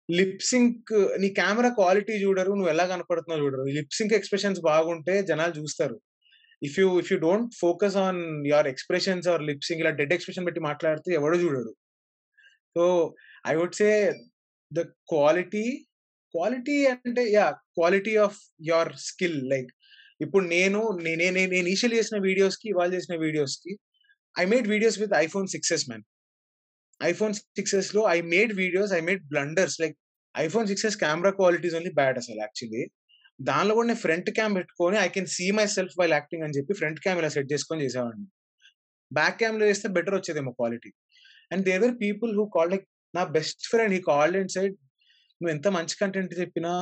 lip 0.09 0.43
sync 0.51 0.91
నీ 1.23 1.29
camera 1.39 1.71
quality 1.79 2.15
చూడరు 2.23 2.53
నువ్వు 2.59 2.71
ఎలా 2.75 2.85
కనపడుతున్నావు 2.93 3.43
చూడరు. 3.45 3.65
లిప్ 3.77 3.97
సింక్ 3.99 4.15
ఎక్స్ప్రెషన్స్ 4.19 4.61
బాగుంటే 4.69 5.15
జనాలు 5.31 5.55
చూస్తారు. 5.61 5.97
If 6.63 6.77
you 6.81 6.87
if 7.03 7.11
you 7.13 7.19
don't 7.27 7.51
focus 7.63 7.97
on 8.07 8.21
your 8.51 8.69
expressions 8.73 9.27
or 9.33 9.43
lip 9.49 9.67
sync 9.69 9.83
ఇలా 9.85 9.93
డెడ్ 10.01 10.15
ఎక్స్ప్రెషన్ 10.17 10.47
పెట్టి 10.49 10.63
మాట్లాడితే 10.69 11.11
ఎవడో 11.19 11.37
చూడడు. 11.45 11.73
So 12.77 12.85
I 13.51 13.55
would 13.61 13.77
say 13.83 13.91
the 14.73 14.81
quality 15.13 15.67
quality 16.35 16.79
అంటే 16.95 17.23
yeah 17.37 17.47
quality 17.77 18.15
of 18.27 18.39
your 18.71 18.91
skill 19.09 19.39
like 19.53 19.71
ఇప్పుడు 20.21 20.45
నేను 20.55 20.81
నేనే 21.07 21.27
నేను 21.39 21.55
ఇనిషియల్ 21.63 21.95
చేసిన 21.99 22.17
వీడియోస్కి 22.29 22.67
ఇవాళ 22.73 22.89
చేసిన 22.97 23.15
వీడియోస్కి 23.25 23.73
I 24.39 24.45
made 24.45 24.69
videos 24.69 24.99
with 25.03 25.15
iPhone 25.25 25.49
six s 25.55 25.85
man 25.89 26.05
iPhone 27.01 27.35
సిక్సెస్లో 27.59 28.03
I 28.15 28.19
made 28.35 28.53
videos 28.55 28.93
I 28.93 29.01
made 29.01 29.23
blunders 29.25 29.77
like 29.81 29.97
iPhone 30.35 30.67
six s 30.67 30.97
camera 30.97 31.31
qualities 31.31 31.75
only 31.75 31.93
bad 32.01 32.19
అసలు 32.19 32.41
యాక్చువల్లీ 32.41 32.83
దానిలో 33.41 33.73
కూడా 33.75 33.87
నేను 33.87 34.01
ఫ్రంట్ 34.07 34.31
క్యామ్ 34.31 34.55
పెట్టుకొని 34.57 34.97
I 34.99 35.09
can 35.09 35.29
see 35.37 35.47
myself 35.77 35.95
by 35.99 36.07
acting 36.11 36.45
అని 36.45 36.57
చెప్పి 36.59 36.73
front 36.75 37.01
cam 37.01 37.19
ఇలా 37.19 37.31
set 37.37 37.51
చేసుకొని 37.53 37.83
చేసేవాడిని. 37.85 38.27
బ్యాక్ 39.11 39.37
క్యామ్లో 39.39 39.67
చేస్తే 39.67 39.89
better 39.89 40.15
వచ్చేదేమో 40.15 40.53
quality 40.53 40.91
and 41.53 41.63
they 41.65 41.75
were 41.79 41.95
people 42.03 42.33
who 42.39 42.45
call 42.57 42.71
like 42.71 42.87
నా 43.15 43.23
best 43.37 43.63
friend 43.71 43.95
he 43.95 44.01
called 44.11 44.37
and 44.37 44.53
side 44.57 44.75
నువ్వు 45.41 45.53
ఎంత 45.55 45.69
మంచి 45.69 45.95
కంటెంట్ 46.01 46.33
చెప్పినా 46.41 46.73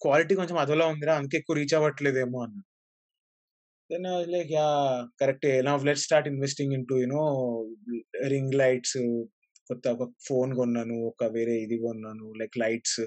క్వాలిటీ 0.00 0.34
కొంచెం 0.34 0.56
అదోలా 0.56 0.86
ఉందిరా 0.86 1.14
అందుకే 1.16 1.36
ఎక్కువ 1.36 1.56
రీచ్ 1.56 1.74
అవ్వట్లేదేమో 1.74 2.38
అన్న 2.42 2.58
దెన్ 3.90 4.06
లైక్ 4.34 4.52
యా 4.52 4.68
కరెక్ట్ 5.20 5.46
నా 5.66 5.72
let 5.88 6.02
start 6.04 6.28
investing 6.28 6.72
in 6.72 6.86
to 6.86 6.94
you know 7.02 7.24
ring 8.28 8.54
lights 8.54 8.98
కొత్త 9.70 9.84
ఒక 9.94 10.04
ఫోన్ 10.26 10.50
కొన్నాను 10.54 10.96
ఒక 11.06 11.24
వేరే 11.36 11.54
ఇది 11.56 11.76
కొన్నాను 11.78 12.26
like 12.40 12.56
lights 12.58 12.98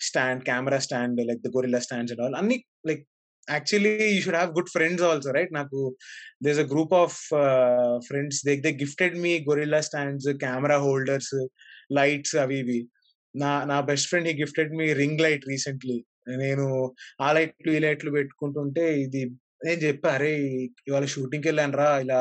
stand 0.00 0.42
camera 0.44 0.78
stand 0.78 1.20
like 1.28 1.40
the 1.42 1.50
gorilla 1.56 1.80
stands 1.86 2.12
and 2.14 2.22
all 2.26 2.36
అన్ని 2.36 2.56
like 2.86 3.02
actually 3.48 3.92
you 4.06 4.20
should 4.20 4.38
have 4.38 4.52
good 4.56 4.72
friends 4.72 5.04
also 5.04 5.30
right 5.30 5.52
నాకు 5.52 5.78
there's 6.42 6.58
a 6.58 6.66
group 6.72 6.94
of 6.94 7.16
friends 8.08 8.40
they 8.46 8.54
they 8.66 8.72
gifted 8.82 9.16
me 9.18 9.32
gorilla 9.48 9.80
stands 9.80 10.28
camera 10.44 10.78
holders 10.78 11.34
lights 11.92 12.36
అవి 12.36 12.58
ఇవి. 12.58 12.80
నా 13.34 13.50
నా 13.64 13.78
best 13.82 14.08
friend 14.08 14.28
he 14.28 14.34
gifted 14.42 14.72
me 14.76 14.86
ring 14.94 15.20
light 15.20 15.44
recently 15.48 15.98
నేను 16.36 16.66
ఆ 17.20 17.28
లైట్లు 17.32 17.72
ఈ 17.72 17.78
లైట్లు 17.78 18.10
పెట్టుకుంటుంటే 18.10 18.84
ఇది 19.00 19.22
నేను 19.60 19.80
చెప్పా 19.84 20.08
అరే 20.16 20.30
ఇవాళ 20.88 21.04
షూటింగ్కి 21.14 21.48
వెళ్ళాను 21.50 21.76
రా 21.80 21.88
ఇలా 22.04 22.18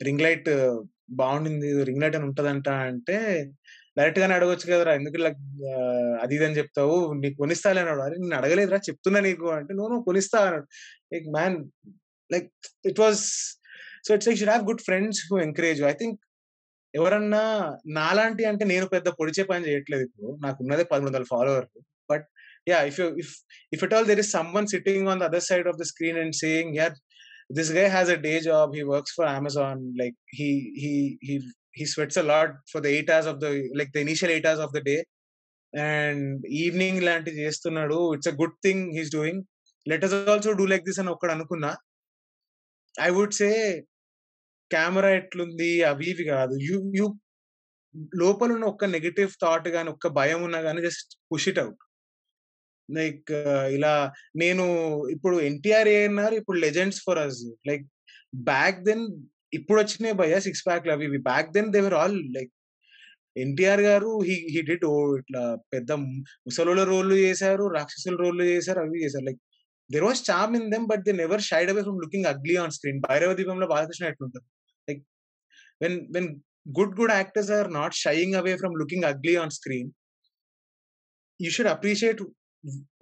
రింగ్ 0.00 0.24
లైట్ 0.26 0.50
బాగుండింది 1.20 1.68
రింగ్ 1.88 2.02
లైట్ 2.02 2.16
అని 2.18 2.26
ఉంటదంట 2.30 2.68
అంటే 2.90 3.16
డైరెక్ట్ 3.96 4.20
గానే 4.22 4.34
అడగొచ్చు 4.38 4.66
కదరా 4.72 4.92
ఎందుకు 4.98 5.16
ఇలా 5.20 5.30
అది 6.22 6.34
ఇది 6.36 6.44
అని 6.46 6.58
చెప్తావు 6.58 6.96
నీకు 7.22 7.36
కొనిస్తాలే 7.42 7.80
అన్నాడు. 7.82 8.02
అరే 8.06 8.16
నేను 8.22 8.36
అడగలేదురా 8.38 8.78
చెప్తున్నా 8.88 9.20
నీకు 9.20 9.46
అంటే 9.56 9.72
నువ్వు 9.74 9.90
నువ్వు 9.92 10.04
కొనిస్తా 10.04 10.38
అన్నాడు. 10.42 10.66
Like 11.12 11.26
man 11.36 11.56
like 12.30 12.48
it 12.90 13.00
was 13.04 13.22
so 14.06 14.10
it's 14.14 14.28
like 14.28 14.38
should 14.40 14.52
have 14.52 14.66
good 14.70 14.84
friends 14.88 15.20
who 15.28 15.38
encourage 15.46 15.80
I 15.90 15.94
think 16.02 16.18
ఎవరన్నా 16.94 17.42
నాలాంటి 17.98 18.44
అంటే 18.50 18.64
నేను 18.64 18.86
పెద్ద 18.94 19.08
పొడిచే 19.18 19.42
పని 19.50 19.66
చేయట్లేదు 19.68 20.04
ఇప్పుడు 20.08 20.28
నాకు 20.44 20.58
ఉన్నదే 20.64 20.84
పదమూడు 20.92 21.10
వందల 21.10 21.26
follower 21.32 21.66
but 22.08 22.26
yeah 22.66 22.82
if 22.90 22.98
you 23.00 23.08
if 23.22 23.30
if 23.74 23.82
at 23.82 23.92
all 23.92 24.04
there 24.04 24.22
is 24.24 24.30
someone 24.30 24.66
sitting 24.74 25.08
on 25.12 25.18
the 25.20 25.28
other 25.30 25.44
side 25.50 25.66
of 25.66 25.78
the 25.78 25.88
screen 25.92 26.16
and 26.22 26.34
saying 26.42 26.68
yeah 26.80 26.90
this 27.58 27.70
guy 27.76 27.88
has 27.96 28.08
a 28.08 28.20
day 28.28 28.38
job 28.40 28.74
he 28.78 28.82
works 28.94 29.12
for 29.16 29.24
amazon 29.38 29.78
like 30.00 30.16
he 30.38 30.50
he 30.82 30.92
he 31.28 31.34
he 31.78 31.84
sweats 31.86 32.16
a 32.16 32.22
lot 32.22 32.50
for 32.72 32.80
the 32.80 32.90
eight 32.96 33.08
hours 33.10 33.26
of 33.26 33.38
the 33.40 33.50
like 33.78 33.90
the 33.92 34.00
initial 34.00 34.30
eight 34.30 34.46
hours 34.46 34.62
of 34.66 34.72
the 34.76 34.82
day. 34.90 35.00
And 35.72 36.44
evening 36.62 36.96
లాంటివి 37.08 37.42
చేస్తున్నాడు 37.44 37.98
it's 38.14 38.30
a 38.30 38.34
good 38.40 38.56
thing 38.66 38.84
he's 38.96 39.12
doing 39.16 39.42
let 39.90 40.04
us 40.06 40.14
also 40.32 40.52
do 40.60 40.64
like 40.72 40.84
this 40.88 41.00
అని 41.02 41.10
ఒక్కడు 41.14 41.32
అనుకున్నా 41.36 41.70
I 43.06 43.08
would 43.18 43.36
say 43.40 43.50
camera 44.70 45.10
ఎట్లుంది? 45.20 45.70
అవి 45.90 46.06
ఇవి 46.12 46.24
కాదు. 46.34 46.54
You 46.68 46.76
you 46.98 47.06
లోపల 48.22 48.48
ఉన్న 48.56 48.66
ఒక్క 48.72 48.84
నెగటివ్ 48.96 49.30
థాట్ 49.44 49.68
కానీ 49.76 49.88
ఒక్క 49.94 50.08
భయం 50.18 50.40
ఉన్నా 50.48 50.60
కానీ 50.66 50.80
just 50.88 51.12
push 51.30 51.48
it 51.52 51.60
out 51.64 51.80
like 52.98 53.30
ఇలా 53.76 53.92
నేను 54.42 54.64
ఇప్పుడు 55.14 55.36
ఎన్టీఆర్ 55.50 55.90
ఏఎన్ఆర్ 55.96 56.34
ఇప్పుడు 56.40 56.58
legends 56.66 57.00
for 57.06 57.20
us 57.26 57.40
like 57.70 57.84
back 58.50 58.80
then 58.88 59.04
ఇప్పుడు 59.58 59.78
వచ్చినాయి 59.82 60.16
భయ 60.22 60.34
సిక్స్ 60.46 60.64
ప్యాక్ 60.68 60.88
అవి 60.94 61.06
ఇవి. 61.10 61.20
Back 61.30 61.52
then 61.56 61.70
they were 61.76 61.96
all 62.00 62.18
like 62.36 62.52
NTR 63.44 63.82
garu 63.88 64.10
he 64.28 64.36
he 64.54 64.60
did 64.70 64.84
ఓ 64.92 64.94
ఇట్లా 65.20 65.42
పెద్ద 65.74 65.90
ముసలుల 66.46 66.80
రోళ్ళు 66.92 67.16
చేశారు 67.26 67.64
రాక్షసుల 67.76 68.16
రోళ్ళు 68.24 68.44
చేశారు 68.52 68.80
అవి 68.84 69.02
చేశారు. 69.04 69.24
Like 69.28 69.40
there 69.90 70.04
was 70.08 70.22
charm 70.30 70.52
in 70.58 70.68
them 70.74 70.86
but 70.92 71.02
they 71.06 71.12
never 71.22 71.42
shied 71.50 71.70
away 71.72 71.82
from 71.86 72.00
looking 72.04 72.28
ugly 72.32 72.56
on 72.62 72.74
screen 72.76 73.00
Bhairava 73.06 73.34
దీపంలో 73.40 73.68
బాలకృష్ణ 73.74 74.10
ఎట్లుంటారు? 74.12 74.46
Like 74.88 75.02
when 75.84 75.96
when 76.16 76.28
good 76.78 76.94
good 77.00 77.14
actors 77.20 77.52
are 77.58 77.70
not 77.78 77.96
shying 78.04 78.36
away 78.40 78.54
from 78.62 78.76
looking 78.82 79.06
ugly 79.12 79.34
on 79.42 79.54
screen 79.58 79.90
you 81.40 81.50
should 81.56 81.72
appreciate 81.74 82.20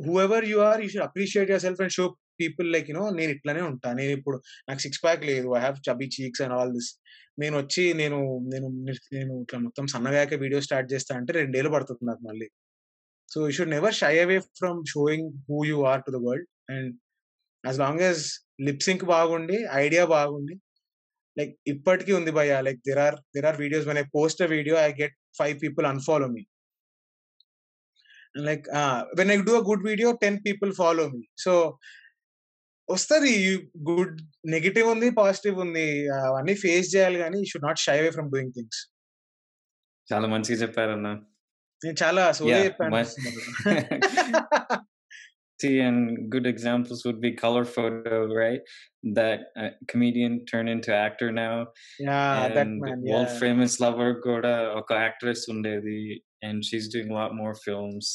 whoever 0.07 0.47
you 0.53 0.59
are 0.69 0.81
you 0.83 0.89
should 0.93 1.07
appreciate 1.09 1.51
yourself 1.67 1.81
and 1.85 1.95
show 1.99 2.05
people 2.41 2.69
like 2.75 2.89
you know 2.91 3.05
నేను 3.19 3.31
ఇట్లానే 3.37 3.63
ఉంటా. 3.71 3.89
నేను 4.01 4.13
ఇప్పుడు 4.19 4.37
నాకు 4.69 4.81
six 4.87 5.03
pack 5.07 5.23
లేదు. 5.31 5.49
I 5.59 5.63
have 5.67 5.79
chubby 5.89 6.07
cheeks 6.17 6.43
and 6.45 6.55
all 6.59 6.73
this 6.77 6.91
నేను 7.43 7.55
వచ్చి 7.63 7.83
నేను 8.01 8.19
నేను 8.53 8.69
నేను 9.17 9.33
ఇట్లా 9.45 9.59
మొత్తం 9.67 9.85
సన్నగాక 9.95 10.35
వీడియో 10.45 10.61
స్టార్ట్ 10.67 10.89
చేస్తా 10.95 11.13
అంటే 11.19 11.33
రెండేళ్ళు 11.41 11.71
పడుతుంది 11.77 12.05
నాకు 12.11 12.23
మళ్ళీ. 12.31 12.49
So 13.29 13.39
you 13.47 13.53
should 13.59 13.73
never 13.77 13.97
shy 14.03 14.15
away 14.25 14.39
from 14.61 14.81
showing 14.95 15.29
who 15.49 15.59
you 15.71 15.79
are 15.93 16.03
to 16.07 16.13
the 16.17 16.21
world 16.27 16.49
and 16.75 16.93
as 17.65 17.79
long 17.85 18.03
as 18.09 18.23
lip sync 18.69 19.05
బాగుండి 19.15 19.59
ఐడియా 19.85 20.05
బాగుండి 20.17 20.55
లైక్ 21.37 21.53
ఇప్పటికీ 21.73 22.13
ఉంది 22.19 22.33
భయ 22.39 22.53
like 22.69 22.81
there 22.89 23.01
are 23.07 23.17
there 23.37 23.47
are 23.51 23.59
videos 23.65 23.87
మన 23.91 23.99
I 24.05 24.07
post 24.19 24.41
video 24.57 24.77
I 24.87 24.89
get 25.03 25.17
five 25.39 25.57
people 25.65 25.87
unfollow 25.93 26.29
me 26.37 26.43
like 28.37 28.67
when 29.19 29.31
I 29.31 29.37
do 29.37 29.61
a 29.61 29.69
good 29.69 29.87
video 29.87 30.13
ten 30.13 30.39
people 30.47 30.73
follow 30.73 31.09
me 31.09 31.23
so 31.39 31.79
వస్తుంది. 32.91 33.57
Good 33.91 34.21
negative 34.47 34.89
ఉంది 34.89 35.11
positive 35.11 35.59
ఉంది. 35.59 36.09
అవన్నీ 36.09 36.55
face 36.55 36.97
చేయాలి 36.97 37.19
కానీ 37.19 37.45
should 37.45 37.65
not 37.65 37.79
shy 37.79 37.99
away 37.99 38.11
from 38.11 38.31
doing 38.31 38.53
things 38.53 38.95
చాలా 40.13 40.29
మంచిగా 40.29 40.63
చెప్పారన్న. 40.63 41.09
నేను 41.85 41.97
చాలా 42.03 42.33
సోదే 42.33 42.65
చెప్పాను. 42.65 43.07
and 45.67 46.19
good 46.19 46.47
examples 46.47 47.01
would 47.07 47.21
be 47.23 47.31
color 47.31 47.65
photo, 47.65 48.27
right? 48.39 48.61
That 49.18 49.40
uh, 49.62 49.72
comedian 49.92 50.34
turned 50.50 50.70
into 50.74 50.92
actor 51.06 51.30
now. 51.44 51.56
Yeah 52.08 52.20
that 52.56 52.60
and 52.64 52.76
man 52.84 53.04
world 53.12 53.32
famous 53.44 53.74
lover 53.86 54.10
కూడా 54.28 54.54
ఒక 54.82 54.94
actress 55.08 55.42
ఉండేది 55.54 56.00
and 56.48 56.58
she's 56.68 56.88
doing 56.96 57.10
a 57.14 57.18
lot 57.22 57.34
more 57.42 57.56
films. 57.66 58.06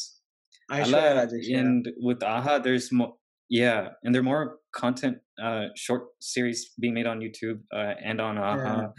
Aishwarya 0.69 1.05
Allah, 1.05 1.17
Rajesh 1.21 1.51
and 1.61 1.83
with 2.09 2.23
AHA, 2.35 2.57
there's 2.67 2.89
more. 2.99 3.13
Yeah, 3.51 3.81
and 4.03 4.11
there 4.15 4.23
are 4.23 4.31
more 4.33 4.47
content, 4.81 5.17
uh, 5.47 5.65
short 5.85 6.03
series 6.33 6.61
being 6.81 6.95
made 6.99 7.09
on 7.13 7.19
YouTube 7.27 7.61
uh, 7.79 7.95
and 8.09 8.19
on 8.29 8.37
AHA. 8.49 8.75
Yeah. 8.75 8.91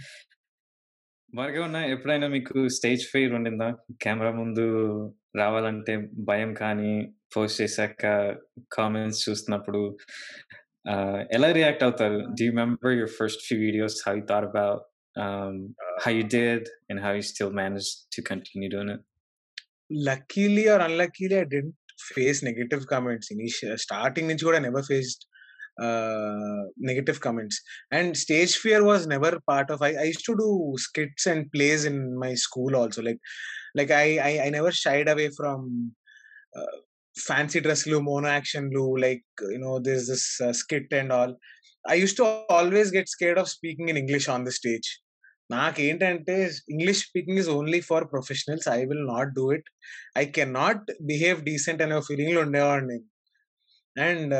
భార్గవన్న 1.33 1.79
ఎప్పుడైనా 1.93 2.27
మీకు 2.35 2.59
stage 2.75 3.03
fear 3.11 3.33
ఉండిందా 3.37 3.67
camera 4.03 4.31
ముందు 4.39 4.63
రావాలంటే 5.41 5.93
భయం 6.29 6.51
కానీ 6.61 6.93
post 7.33 7.59
చేశాక 7.61 8.03
comments 8.75 9.21
చూస్తున్నప్పుడు 9.25 9.81
uh, 10.84 11.18
ఎలా 11.36 11.48
రియాక్ట్ 11.58 11.84
అవుతారు 11.86 12.18
do 12.38 12.46
remember 12.50 12.92
your 12.98 13.14
first 13.20 13.42
few 13.46 13.58
videos 13.66 13.96
how 14.06 14.14
you 14.18 14.24
thought 14.32 14.48
about 14.50 14.82
how 15.16 16.10
you 16.10 16.24
did 16.24 16.68
and 16.88 16.98
how 17.00 17.12
you 17.12 17.22
still 17.24 17.50
managed 17.52 18.10
to 18.12 18.22
continue 18.22 18.70
doing 18.70 18.90
it? 18.90 19.02
Luckily 19.90 20.62
or 20.72 20.82
unluckily 20.84 21.34
I 21.40 21.44
didn't 21.52 21.90
face 22.06 22.38
negative 22.46 22.82
comments 22.92 23.28
initial 23.34 23.76
starting 23.84 24.28
నుంచి 24.30 24.44
కూడా 24.48 24.60
never 24.66 24.86
faced 24.88 25.24
negative 26.88 27.18
comments 27.26 27.58
and 27.98 28.12
stage 28.22 28.52
fear 28.62 28.84
was 28.88 29.04
never 29.12 29.36
part 29.50 29.70
of 29.74 29.82
I 29.88 29.90
I 30.04 30.08
to 30.26 30.34
do 30.42 30.48
skits 30.86 31.26
and 31.32 31.44
plays 31.54 31.84
in 31.90 32.00
my 32.24 32.32
school 32.46 32.76
also 32.80 33.02
like 33.08 33.20
like 33.80 33.92
I 34.00 34.06
I 34.30 34.32
I 34.46 34.48
never 34.58 34.76
shied 34.84 35.10
away 35.14 35.26
from 35.38 35.66
fancy 37.16 37.60
డ్రెస్లు 37.60 37.98
mono 37.98 38.28
యాక్షన్లు 38.28 38.96
like 38.96 39.42
you know 39.52 39.78
this 39.78 40.06
this 40.10 40.26
skit 40.52 40.94
and 40.94 41.12
all 41.12 41.34
I 41.84 41.96
use 42.00 42.16
to 42.16 42.26
always 42.50 42.90
get 42.94 43.08
scared 43.08 43.40
of 43.40 43.48
speaking 43.48 43.88
in 43.88 43.98
English 43.98 44.28
on 44.30 44.44
the 44.44 44.48
stage 44.48 44.88
నాకేంటంటే 45.50 46.36
English 46.68 47.00
speaking 47.08 47.38
is 47.38 47.48
only 47.48 47.80
for 47.80 48.04
professionals 48.04 48.68
I 48.68 48.78
will 48.84 49.06
not 49.06 49.32
do 49.34 49.52
it 49.52 49.68
I 50.18 50.24
can 50.24 50.54
not 50.54 50.84
behave 51.02 51.40
decent 51.42 51.82
అనే 51.82 51.98
ఫీలింగ్లో 52.00 52.40
ఉండేవాడిని 52.40 52.98
నేను 53.96 54.12
and 54.12 54.34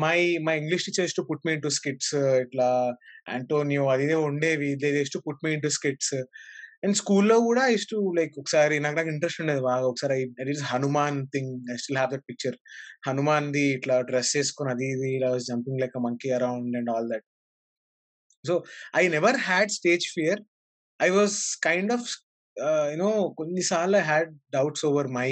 my 0.00 0.18
my 0.38 0.54
English 0.58 0.84
teachers 0.84 1.14
to 1.14 1.22
put 1.22 1.44
me 1.46 1.52
to 1.56 1.68
skits 1.68 2.14
ఇట్లా 2.42 2.68
Antonio 3.28 3.84
అది 3.88 4.04
ఇదే 4.04 4.14
ఉండేవి 4.14 4.70
they 4.74 5.04
to 5.12 5.18
put 5.18 5.44
me 5.44 5.52
to 5.56 5.68
skits 5.68 6.14
and 6.82 6.96
స్కూల్లో 7.00 7.36
కూడా 7.46 7.62
ఇస్ 7.76 7.86
టు 7.92 7.98
లైక్ 8.18 8.34
ఒకసారి 8.42 8.76
నాకు 8.84 8.96
నాకు 8.98 9.10
ఇంట్రెస్ట్ 9.14 9.40
ఉండేది 9.42 9.62
బాగా. 9.68 9.84
ఒకసారి 9.92 10.16
it 10.42 10.50
is 10.54 10.62
Hanuman 10.72 11.18
thing. 11.34 11.52
I 11.72 11.76
still 11.82 11.98
have 12.00 12.12
that 12.14 12.26
picture. 12.30 12.56
Hanuman 13.08 13.48
the 13.56 13.64
ఇట్లా 13.78 13.96
డ్రెస్ 14.10 14.30
చేసుకుని 14.36 14.70
అది 14.74 14.86
ఇది 14.94 15.10
ఇలా 15.18 15.30
jumping 15.48 15.80
like 15.84 15.96
monkey 16.06 16.30
around 16.38 16.76
and 16.80 16.90
all 16.94 17.08
that. 17.12 17.26
So 18.44 18.54
I 19.00 19.04
never 19.16 19.38
had 19.48 19.72
stage 19.78 20.06
fear. 20.16 20.40
I 21.00 21.10
was 21.18 21.36
kind 21.68 21.92
of 21.98 22.08
you know 22.92 23.10
కొన్నిసార్లు 23.40 23.96
I 24.02 24.04
had 24.12 24.32
doubts 24.56 24.84
over 24.90 25.08
my 25.18 25.30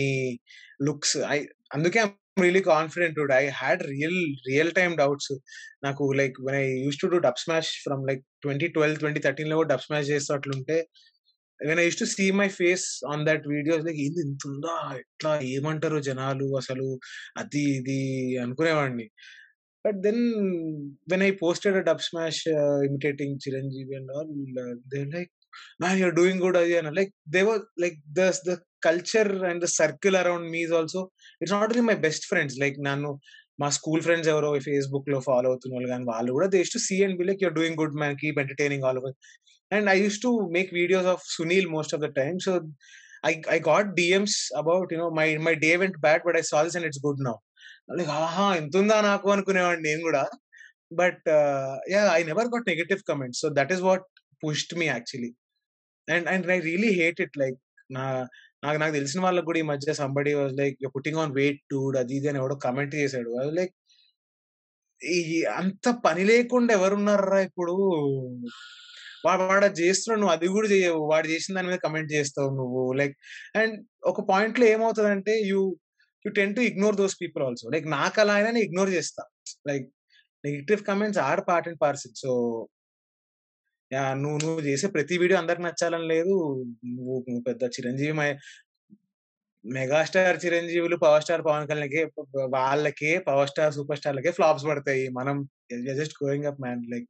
looks. 0.89 1.17
I 1.35 1.39
అందుకే 1.77 2.01
really 2.45 2.61
confident 2.73 3.19
I 3.41 3.45
had 3.61 3.83
real 3.93 4.21
real 4.49 4.73
time 4.79 4.95
doubts. 5.03 5.33
నాకు 5.87 6.05
like 6.21 6.37
I 6.59 6.63
use 6.85 6.99
to 7.03 7.09
do 7.13 7.19
Dubsmash 7.45 7.71
from 7.85 8.03
like 8.09 8.23
twenty 8.45 8.69
twelve 8.77 8.99
twenty 9.03 9.21
థర్టీన్లో 9.27 9.59
dub 9.71 9.85
smash 9.87 10.09
చేస్తూ 10.13 10.33
అట్లుంటే 10.35 10.77
when 11.61 11.81
I 11.81 11.85
use 11.85 12.01
to 12.01 12.09
see 12.15 12.27
my 12.41 12.49
face 12.59 12.87
on 13.13 13.23
that 13.27 13.45
videos 13.49 13.85
like 13.87 13.99
ఏంది 13.99 14.21
ఇంత 14.21 14.43
ఉందా? 14.49 14.75
ఎట్లా? 15.03 15.33
ఏమంటారు 15.55 15.99
జనాలు 16.01 16.49
అసలు? 16.57 16.89
అది 17.39 17.63
ఇది 17.79 18.01
అనుకునేవాడిని. 18.45 19.07
But 19.85 19.99
then 20.03 20.23
when 21.13 21.23
I 21.23 21.31
posted 21.43 21.79
Dubsmash 22.09 22.43
imitating 22.89 23.37
Chiranjeevi 23.47 23.97
and 23.97 24.13
all 24.17 24.31
they 24.95 25.03
like 25.17 25.33
నా 25.81 25.91
యూర్ 26.01 26.15
డూయింగ్ 26.15 26.43
గుడ్ 26.43 26.57
అది 26.57 26.75
అని 26.79 26.91
like 26.91 27.13
they 27.29 27.43
were 27.43 27.63
like 27.81 27.99
the 28.19 28.31
the 28.49 28.55
culture 28.83 29.31
and 29.45 29.63
the 29.65 29.69
circle 29.81 30.17
around 30.17 30.49
me 30.51 30.63
also 30.73 31.03
it's 31.41 31.55
not 31.55 31.65
only 31.67 31.85
my 31.91 31.99
best 32.07 32.27
friends 32.27 32.57
like 32.59 32.79
నన్ను 32.81 33.13
మా 33.61 33.69
school 33.71 34.03
friends 34.03 34.29
ఎవరో 34.29 34.49
ఫేస్బుక్లో 34.61 35.19
follow 35.21 35.49
అవుతున్న 35.49 35.75
వాళ్ళు 35.75 35.89
కానీ 35.89 36.05
వాళ్ళు 36.05 36.31
కూడా 36.33 36.47
they 36.47 36.61
to 36.73 36.81
see 36.89 36.97
and 37.05 37.17
be 37.19 37.25
like 37.25 37.43
you're 37.43 37.55
doing 37.55 37.79
good 37.83 37.97
man 38.03 38.17
keep 38.17 38.39
entertaining 38.39 38.85
all 38.85 38.99
over 38.99 39.15
and 39.71 39.89
I 39.91 39.97
used 40.03 40.19
to 40.23 40.31
make 40.57 40.71
videos 40.75 41.09
of 41.15 41.23
Sunil 41.37 41.69
most 41.69 41.95
of 41.95 42.03
the 42.03 42.11
time 42.21 42.37
so 42.47 42.53
I 43.27 43.33
I 43.57 43.59
got 43.71 43.89
DMs 43.95 44.39
about 44.57 44.93
you know 44.95 45.09
my 45.21 45.29
my 45.47 45.55
day 45.67 45.71
went 45.77 45.99
bad 45.99 46.23
but 46.27 46.37
I 46.37 46.45
saw 46.51 46.67
this 46.69 46.77
and 46.77 46.89
it's 46.91 47.03
good 47.07 47.23
now 47.29 47.35
like 47.99 48.11
ఆహా 48.19 48.47
ఎంత 48.61 48.75
ఉందా 48.77 48.97
నాకు? 49.11 49.27
అనుకునేవాడిని 49.31 49.85
నేను 49.89 50.01
కూడా. 50.03 50.23
But 50.93 51.25
yeah 51.93 52.03
I 52.19 52.23
never 52.25 52.49
got 52.55 52.69
negative 52.73 53.01
comments 53.11 53.41
so 53.45 53.49
that 53.59 53.73
is 53.73 53.83
what 53.89 54.07
pushed 54.43 54.75
me 54.81 54.87
actually 54.87 55.31
and 56.09 56.27
and 56.33 56.47
I 56.57 56.59
really 56.69 56.93
hate 57.01 57.21
it 57.27 57.37
like 57.43 57.59
నా 57.91 58.05
నాకు 58.65 58.79
నాకు 58.83 58.95
తెలిసిన 58.95 59.21
వాళ్ళకి 59.23 59.47
కూడా 59.49 59.59
ఈ 59.59 59.67
మధ్య 59.73 59.93
somebody 59.95 60.33
was 60.35 60.55
like 60.61 60.77
putting 60.95 61.21
on 61.23 61.33
weight 61.33 61.61
dude 61.71 61.97
అది 62.03 62.15
ఇది 62.19 62.29
అని 62.29 62.39
ఎవడో 62.39 62.57
కమెంట్ 62.67 62.95
చేశాడు. 62.95 63.31
లైక్ 63.59 63.75
ఈ 65.01 65.19
అంత 65.61 65.87
పని 66.07 66.23
లేకుండా 66.25 66.73
ఎవరున్నారా 66.75 67.39
ఇప్పుడు? 67.49 67.75
వాడు 69.27 69.43
వాడు 69.43 69.65
అది 69.65 69.83
చేస్తున్నావు 69.83 70.21
నువ్వు 70.21 70.37
అది 70.37 70.49
కూడా 70.49 70.69
చేయవు. 70.69 70.99
వాడు 70.99 71.29
చేసిన 71.29 71.55
దాని 71.55 71.69
మీద 71.69 71.79
కమెంట్ 71.79 72.13
చేస్తావు 72.13 72.49
నువ్వు. 72.49 72.93
లైక్ 72.93 73.19
అండ్ 73.57 73.87
ఒక 74.05 74.29
పాయింట్లో 74.29 74.67
ఏమవుతుందంటే 74.67 75.41
you 75.41 75.77
you 76.27 76.33
tend 76.33 76.57
to 76.57 76.61
ignore 76.61 76.97
those 76.97 77.17
people 77.21 77.45
also 77.45 77.71
like 77.71 77.91
నాకు 77.91 78.21
అలా 78.21 78.35
అయినా 78.35 78.51
ఇగ్నోర్ 78.51 78.91
చేస్తా. 78.91 79.25
Like 79.69 79.91
negative 80.45 80.85
comments 80.85 81.19
are 81.19 81.41
part 81.49 81.69
and 81.69 81.79
parcel 81.83 82.13
so 82.17 82.67
yeah 83.93 84.15
నువ్వు 84.15 84.39
నువ్వు 84.39 84.61
చేసే 84.61 84.87
ప్రతి 84.87 85.19
వీడియో 85.19 85.39
అందరికి 85.39 85.63
నచ్చాలని 85.63 86.09
లేదు. 86.09 86.65
నువ్వు 86.87 87.25
నువ్వు 87.29 87.41
పెద్ద 87.41 87.63
చిరంజీవి 87.65 88.13
మై- 88.13 88.37
మెగాస్టార్ 89.67 90.45
చిరంజీవులు 90.45 90.97
పవర్ 90.97 91.23
స్టార్ 91.23 91.45
పవన్ 91.45 91.69
కళ్యాణ్కి 91.69 92.05
వాళ్ళకే 92.39 93.19
పవర్ 93.19 93.49
స్టార్ 93.49 93.75
సూపర్ 93.75 93.99
స్టార్లకే 93.99 94.31
ఫ్లాప్స్ 94.31 94.65
పడతాయి. 94.65 95.09
మనం 95.09 95.49
just 95.99 96.25
going 96.25 96.45
up 96.45 96.61
man 96.61 96.83
like 96.91 97.07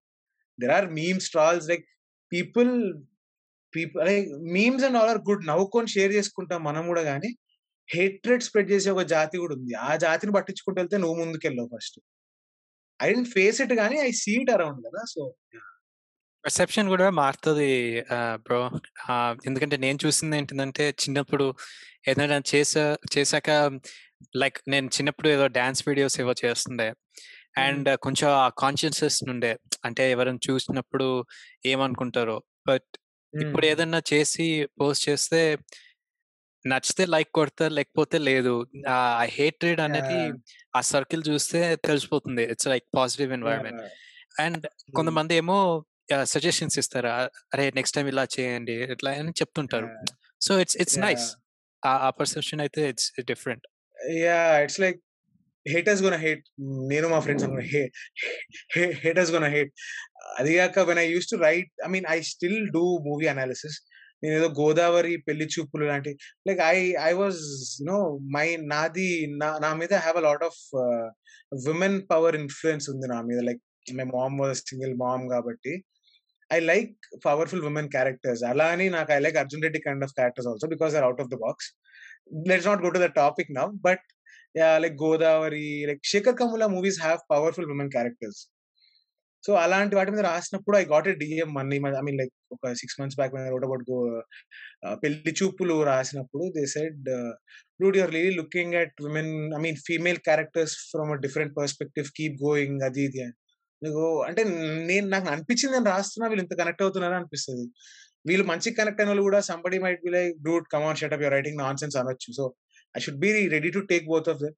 there 0.61 0.71
are 0.71 0.87
memes 0.87 1.31
trolls 1.31 1.69
like 1.69 1.87
people 2.33 2.73
people 3.75 4.03
like 4.09 4.29
memes 4.57 4.85
and 4.89 4.99
all 5.01 5.11
are 5.15 5.23
good. 5.29 5.45
నవ్వుకొని 5.51 5.89
షేర్ 5.95 6.13
చేసుకుంటాం 6.19 6.61
మనం 6.69 6.85
కూడా 6.91 7.03
కానీ 7.11 7.31
హేట్రెడ్ 7.89 8.45
స్ప్రెడ్ 8.47 8.71
చేసే 8.75 8.89
ఒక 8.97 9.03
జాతి 9.15 9.37
కూడా 9.43 9.55
ఉంది. 9.59 9.73
ఆ 9.89 9.91
జాతిని 10.05 10.33
పట్టించుకుంటూ 10.37 10.79
వెళ్తే 10.83 10.97
నువ్వు 11.03 11.17
ముందుకెళ్ళావు 11.23 11.71
first. 11.75 11.99
I 13.01 13.09
didn't 13.13 13.31
face 13.37 13.59
it 13.65 13.75
కానీ 13.83 13.97
ఐ 14.09 14.11
సీ 14.23 14.33
ఇట్ 14.43 14.53
అరౌండ్ 14.57 14.81
కదా 14.87 15.03
సో 15.15 15.23
పర్సెప్షన్ 16.45 16.89
కూడా 16.93 17.07
మారుతుంది 17.21 17.71
బ్రో. 18.47 18.61
ఎందుకంటే 19.49 19.77
నేను 19.85 19.99
చూసింది 20.05 20.37
ఏంటంటే 20.41 20.85
చిన్నప్పుడు 21.03 21.47
ఏదైనా 22.11 22.39
చేసా 22.53 22.85
చేశాక 23.15 23.51
లైక్ 24.43 24.59
నేను 24.73 24.89
చిన్నప్పుడు 24.97 25.29
ఏదో 25.35 25.47
డాన్స్ 25.59 25.83
వీడియోస్ 25.89 26.17
ఏవో 26.23 26.35
చేస్తుండే. 26.45 26.89
అండ్ 27.59 27.99
కొంచెం 27.99 28.31
ఆ 28.31 28.49
కాన్షియస్నెస్ 28.49 29.25
నుండే. 29.25 29.59
అంటే 29.85 30.11
ఎవరైనా 30.11 30.39
చూసినప్పుడు 30.51 31.25
ఏమనుకుంటారో. 31.67 32.43
బట్ 32.69 32.97
ఇప్పుడు 33.43 33.67
ఏదన్నా 33.67 34.03
చేసి 34.13 34.69
పోస్ట్ 34.81 35.09
చేస్తే 35.09 35.59
నచ్చితే 36.67 37.07
లైక్ 37.07 37.29
కొడతారు 37.33 37.73
లేకపోతే 37.73 38.19
లేదు. 38.19 38.67
ఆ 38.89 39.23
హేట్రెడ్ 39.23 39.81
అనేది 39.81 40.39
ఆ 40.77 40.81
సర్కిల్ 40.81 41.23
చూస్తే 41.29 41.77
తెలిసిపోతుంది. 41.77 42.43
It's 42.45 42.67
like 42.67 42.85
positive 42.97 43.33
environment. 43.33 43.83
And 44.41 44.67
కొంతమంది 44.97 45.35
ఏమో 45.35 45.85
సజెషన్స్ 46.23 46.79
ఇస్తారు. 46.79 47.09
"ఆ, 47.09 47.29
అరే 47.55 47.73
నెక్స్ట్ 47.75 47.97
టైం 47.97 48.07
ఇలా 48.07 48.27
చేయండి 48.41 48.73
ఇట్లా 48.73 49.11
అని 49.11 49.31
చెప్తుంటారు. 49.31 49.87
So 50.41 50.61
it's 50.61 50.77
it's 50.77 50.99
nice. 50.99 51.33
ఆ 51.85 52.11
పర్సెప్షన్ 52.11 52.61
అయితే 52.61 52.89
it's 52.89 53.13
different. 53.21 53.67
Yeah 54.11 54.59
it's 54.59 54.81
like 54.81 55.01
haters 55.67 56.03
gonna 56.03 56.17
hate 56.17 56.45
నేను 56.93 57.07
మా 57.09 57.19
ఫ్రెండ్స్ 57.21 57.45
అనుకున్నా 57.45 57.67
హేటర్స్ 59.05 59.33
గోన 59.33 59.47
హేట్ 59.47 59.73
అది 60.39 60.53
కాక 60.57 60.85
when 60.89 60.99
I 60.99 61.07
used 61.11 61.29
to 61.33 61.37
write 61.43 61.71
I 61.87 61.89
mean 61.89 62.07
I 62.09 62.19
still 62.31 62.59
do 62.71 62.85
movie 63.09 63.27
analysis 63.27 63.77
నేను 64.23 64.35
ఏదో 64.35 64.49
గోదావరి 64.61 65.15
పెళ్ళి 65.27 65.47
చూపులు 65.55 65.85
లాంటి 65.85 66.13
like 66.49 66.61
I 66.69 66.77
I 67.03 67.13
was 67.13 67.41
you know 67.81 67.99
my 68.37 68.47
నాది 68.67 69.09
నా 69.43 69.49
నా 69.59 69.71
మీద 69.75 69.93
have 70.05 70.19
a 70.19 70.25
lot 70.29 70.45
of 70.45 70.61
women 71.67 71.99
power 72.11 72.37
influence 72.37 72.87
ఉంది 72.91 73.09
నా 73.15 73.19
మీద. 73.23 73.41
Like 73.41 73.63
my 73.99 74.07
mom 74.15 74.39
was 74.41 74.63
single 74.71 74.95
mom 74.97 75.27
కాబట్టి 75.29 75.75
I 76.51 76.59
like 76.65 76.95
powerful 77.27 77.65
women 77.65 77.91
characters 77.91 78.43
అలా 78.45 78.67
అని 78.75 78.87
నాకు 78.89 79.11
I 79.13 79.19
like 79.19 79.39
Arjun 79.43 79.63
Reddy 79.63 79.81
kind 79.87 80.05
of 80.05 80.15
characters 80.15 80.49
also 80.49 80.69
because 80.75 80.95
are 80.95 81.05
out 81.05 81.23
of 81.25 81.31
the 81.35 81.39
box 81.47 81.69
let's 82.49 82.67
not 82.67 82.83
go 82.83 82.91
to 82.91 82.99
the 82.99 83.09
topic 83.23 83.51
now 83.53 83.73
but 83.81 84.05
like 84.83 84.97
Godavari 85.05 85.69
like 85.89 86.03
Shekhar 86.13 86.37
Kammula 86.41 86.67
movies 86.75 87.01
have 87.07 87.21
powerful 87.33 87.73
women 87.75 87.93
characters 87.97 88.43
so 89.45 89.53
అలాంటి 89.65 89.95
వాటి 89.97 90.11
మీద 90.13 90.23
రాసినప్పుడు 90.29 90.77
I 90.81 90.85
got 90.93 91.09
a 91.11 91.15
DM 91.23 91.51
many 91.57 91.77
I 92.01 92.03
mean 92.07 92.19
like 92.21 92.33
ఒక 92.55 92.73
six 92.81 92.97
months 93.01 93.19
back 93.21 93.35
wrote 93.55 93.67
about 93.69 93.85
go 93.91 93.99
Pelli 95.03 95.33
Choopulu 95.41 95.77
రాసినప్పుడు 95.91 96.45
they 96.57 96.63
said 96.75 97.03
dude 97.83 97.99
you're 98.01 98.13
really 98.17 98.35
looking 98.41 98.77
at 98.83 98.95
women 99.07 99.33
I 99.59 99.61
mean 99.67 99.79
female 99.89 100.21
characters 100.29 100.75
from 100.93 101.13
a 101.17 101.19
different 101.27 101.55
perspective 101.61 102.09
keep 102.19 102.37
going 102.47 102.83
అది 102.89 103.05
ఇది 103.09 103.23
అని 103.27 103.37
నీకు 103.83 104.05
అంటే 104.29 104.43
నేను 104.91 105.07
నాకు 105.15 105.29
అనిపించింది 105.35 105.75
నేను 105.77 105.89
రాస్తున్నా 105.95 106.29
వీళ్ళు 106.31 106.45
ఇంత 106.45 106.55
కనెక్ట్ 106.61 106.83
అవుతున్నారా 106.85 107.17
అనిపిస్తుంది. 107.21 107.65
వీళ్ళు 108.29 108.45
మంచి 108.53 108.69
కనెక్ట్ 108.79 109.01
అయిన 109.01 109.11
వాళ్ళు 109.11 109.25
కూడా 109.29 109.41
somebody 109.51 109.79
might 109.85 110.03
be 110.07 110.11
like 110.17 110.37
dude 110.47 110.67
come on 110.75 110.99
shut 111.01 111.15
up 111.17 111.23
your 111.25 111.35
writing 111.37 111.59
nonsense 111.83 111.97
అనొచ్చు. 112.03 112.31
So 112.39 112.45
should 113.01 113.17
be 113.17 113.49
ready 113.49 113.71
to 113.71 113.79
take 113.79 114.07
both 114.07 114.29
of 114.29 114.39
them 114.39 114.57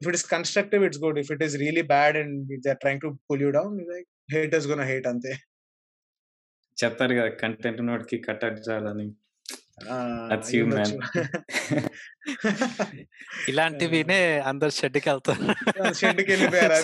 if 0.00 0.08
it 0.08 0.14
is 0.14 0.26
constructive 0.26 0.84
it's 0.84 0.98
good 0.98 1.18
if 1.18 1.32
it 1.32 1.42
is 1.42 1.56
really 1.56 1.82
bad 1.82 2.16
and 2.16 2.36
they 2.62 2.70
are 2.70 2.76
trying 2.76 3.00
to 3.00 3.18
pull 3.30 3.42
you 3.42 3.50
down 3.50 3.80
like 3.86 4.08
haters 4.32 4.68
gonna 4.68 4.82
hate 4.82 5.06
అంతే 5.06 5.34
చెప్తారు 6.78 7.14
కదా 7.14 7.28
content 7.28 7.80
చేయాలని 8.68 9.08
అయి 9.84 10.58
you, 10.58 10.66
man. 10.66 10.80
ఉండొచ్చు. 10.80 11.22
ఇలాంటివినే 13.48 14.18
అందరు 14.40 14.70
షెడ్కి 14.70 15.08
వెళ్తారు 15.10 15.44
షెడ్కి 16.00 16.30
వెళ్ళిపోయారు 16.30 16.74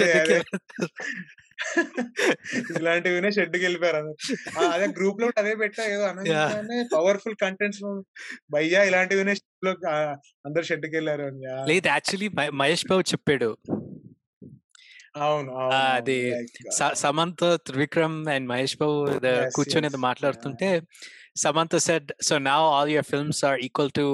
ఇలాంటివినే 2.79 3.31
షెడ్కి 3.31 3.65
వెళ్ళిపోయారు 3.65 3.99
అందరు. 3.99 4.17
ఆ, 4.59 4.63
అదే 4.75 4.87
గ్రూప్లో 4.99 5.27
అదే 5.37 5.55
పెట్టా 5.55 5.85
ఏదో 5.87 6.05
అనగానే 6.05 6.79
పవర్ఫుల్ 6.95 7.37
కంటెంట్స్ 7.37 7.83
భయ్యా 8.51 8.83
ఇలాంటివినే 8.85 9.35
shed 9.35 9.65
లో 9.65 9.73
అందరు 10.47 10.63
షెడ్కి 10.63 10.95
వెళ్ళారు 10.97 11.23
అని. 11.23 11.43
ఆ, 11.47 11.59
లేదు 11.65 11.89
యాక్చువల్లీ 11.89 12.29
మహేష్ 12.55 12.87
బాబు 12.87 13.05
చెప్పాడు. 13.13 13.51
అవును 15.21 15.53
అది 15.77 16.17
సమంత 16.95 17.45
త్రివిక్రమ్ 17.67 18.29
అండ్ 18.29 18.49
మహేష్ 18.49 18.77
బాబు 18.77 18.97
కూర్చొని 19.55 19.89
మాట్లాడుతుంటే 20.01 20.69
Samantha 21.37 21.77
said 21.79 22.11
so 22.23 22.39
now 22.47 22.61
all 22.71 22.91
your 22.91 23.09
films 23.11 23.45
are 23.45 23.59
equal 23.61 23.91
to 23.91 24.05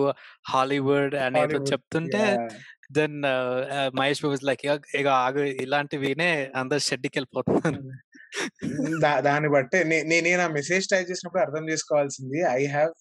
Hollywood 0.49 1.15
అని 1.17 1.39
ఏదో 1.39 1.45
Hollywood, 1.45 1.71
చెప్తుంటే. 1.73 2.23
దెన్ 2.91 3.17
మహేష్ 3.99 4.23
బాబు 4.23 4.39
లైక్ 4.43 4.67
ఇక 4.95 5.07
ఆగు 5.07 5.41
ఇలాంటివినే 5.41 6.51
అందరు 6.55 6.79
షెడ్కి 6.79 7.19
వెళ్ళిపోతున్నారు 7.19 7.81
దాన్ని 9.21 9.49
బట్టి 9.49 9.79
నేను 10.25 10.43
ఆ 10.43 10.49
మెసేజ్ 10.49 10.87
టైప్ 10.89 11.11
చేసినప్పుడు 11.11 11.43
అర్థం 11.43 11.69
చేసుకోవాల్సింది 11.69 12.41
ఐ 12.53 12.67
హ్యావ్ 12.67 12.93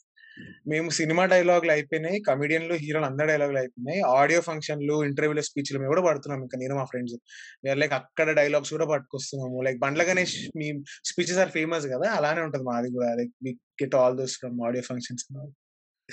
మేము 0.67 0.89
సినిమా 0.89 1.25
డైలాగులు 1.25 1.71
అయిపోయినాయి 1.71 2.19
కమిడియన్లు 2.19 2.73
హీరోలు 2.73 3.05
అందరి 3.05 3.27
డైలాగులు 3.27 3.57
అయిపోయినాయి 3.57 4.01
ఆడియో 4.01 4.41
ఫంక్షన్లు 4.41 5.03
ఇంటర్వ్యూల 5.03 5.39
స్పీచ్లు 5.39 5.79
మేము 5.79 5.89
కూడా 5.89 6.01
పడుతున్నాం 6.01 6.41
ఇంకా 6.43 6.57
నేను 6.57 6.75
మా 6.75 6.85
ఫ్రెండ్స్. 6.85 7.15
వేర్ 7.63 7.77
లైక్ 7.77 7.93
అక్కడ 7.93 8.31
డైలాగ్స్ 8.31 8.69
కూడా 8.69 8.85
పట్టుకొస్తున్నాము 8.85 9.61
లైక్ 9.61 9.79
బండ్ల 9.79 10.03
గణేష్ 10.03 10.49
మీ 10.55 10.83
స్పీచెస్ 11.03 11.37
ఆర్ 11.37 11.49
ఫేమస్ 11.49 11.85
కదా 11.85 12.11
అలానే 12.11 12.41
ఉంటుంది 12.41 12.63
మాది 12.63 12.89
కూడా 12.89 13.15
like 13.15 13.31
we 13.43 13.51
get 13.83 13.95
all 13.95 14.17
those 14.17 14.37
from 14.39 14.61
audio 14.67 14.81
functions 14.83 15.25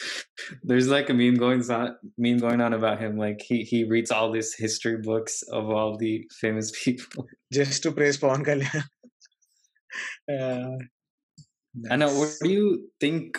There's 0.64 0.90
like 0.90 1.10
a 1.10 1.14
meme 1.14 1.38
going 1.44 1.62
on 1.72 1.96
meme 2.18 2.40
going 2.46 2.62
on 2.62 2.74
about 2.74 3.00
him. 3.00 3.14
Like 3.18 3.42
he 3.50 3.58
he 3.72 3.80
reads 3.94 4.12
all 4.12 4.30
these 4.32 4.52
history 4.64 4.98
books 5.10 5.36
of 5.60 5.70
all 5.78 5.94
the 6.04 6.14
famous 6.42 6.70
people. 6.84 7.24
Just 7.58 7.84
to 7.86 7.92
praise 8.00 8.20
Pawan 8.26 8.46
Kalyan 8.50 8.86
I 11.92 11.96
know. 11.98 12.10
What 12.20 12.34
do 12.44 12.50
you 12.50 12.68
think 13.04 13.38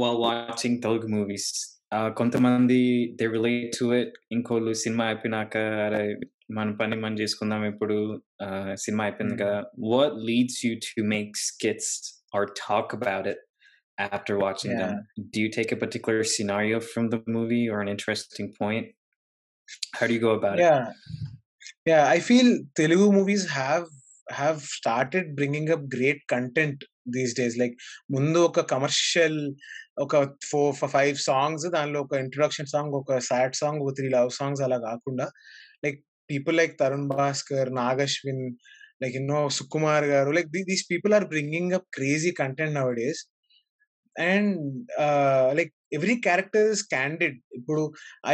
while 0.00 0.18
watching 0.24 0.74
Telugu 0.84 1.08
movies? 1.16 1.46
Uh, 1.94 2.10
కొంతమంది 2.18 2.78
they 3.18 3.28
relate 3.36 3.66
to 3.78 3.86
it. 4.00 4.10
ఇంకోళ్ళు 4.34 4.72
cinema 4.82 5.04
అయిపోయినాక 5.10 5.56
అరే 5.86 6.02
మన 6.58 6.68
పని 6.80 6.96
మనం 7.02 7.16
చేసుకుందాం 7.22 7.62
ఇప్పుడు 7.72 7.96
cinema 8.84 9.04
అయిపోయింది 9.04 9.36
కదా 9.42 9.58
what 9.92 10.12
leads 10.30 10.56
you 10.66 10.74
to 10.88 11.02
make 11.14 11.32
skits 11.48 11.88
or 12.36 12.42
talk 12.66 12.88
about 12.98 13.26
it 13.32 13.40
after 13.98 14.34
watching 14.38 14.72
them 14.76 14.94
do 15.32 15.40
you 15.44 15.50
take 15.50 15.72
a 15.72 15.76
particular 15.76 16.22
scenario 16.24 16.80
from 16.92 17.08
the 17.08 17.20
movie 17.28 17.68
or 17.68 17.80
an 17.80 17.88
interesting 17.88 18.52
point 18.60 18.86
how 19.96 20.06
do 20.06 20.14
you 20.14 20.20
go 20.20 20.32
about 20.40 20.58
it 20.58 20.62
yeah 20.62 20.84
yeah 21.90 22.04
i 22.14 22.18
feel 22.30 22.48
telugu 22.80 23.06
movies 23.18 23.44
have 23.60 23.86
have 24.40 24.58
started 24.78 25.24
bringing 25.38 25.66
up 25.74 25.82
great 25.96 26.20
content 26.34 26.78
these 27.16 27.32
days 27.40 27.54
like 27.62 27.74
ముందు 28.14 28.38
ఒక 28.48 28.60
commercial 28.72 29.38
ఒక 30.04 30.16
four 30.50 30.76
five 30.94 31.16
songs 31.30 31.64
దానిలో 31.76 31.98
ఒక 32.04 32.14
introduction 32.24 32.70
song 32.74 32.94
ఒక 33.00 33.18
sad 33.28 33.56
song 33.62 33.80
ఒక 33.84 33.92
three 33.98 34.08
love 34.16 34.30
songs 34.38 34.62
అలా 34.66 34.78
కాకుండా 34.88 35.26
like 35.84 35.98
people 36.30 36.56
like 36.60 36.74
Tarun 36.82 37.08
Bhaskar 37.14 37.70
Nagashwin 37.80 38.44
like 39.02 39.16
ఎన్నో 39.20 39.40
Sukumar 39.58 40.06
garu 40.14 40.30
like 40.38 40.50
these 40.70 40.84
people 40.92 41.14
are 41.18 41.26
bringing 41.34 41.74
up 41.78 41.88
crazy 41.98 42.32
content 42.42 42.76
nowadays 43.00 43.22
And 44.17 44.57
like 45.59 45.73
every 45.97 46.15
character 46.27 46.67
is 46.73 46.83
candid. 46.93 47.37
ఇప్పుడు 47.59 47.83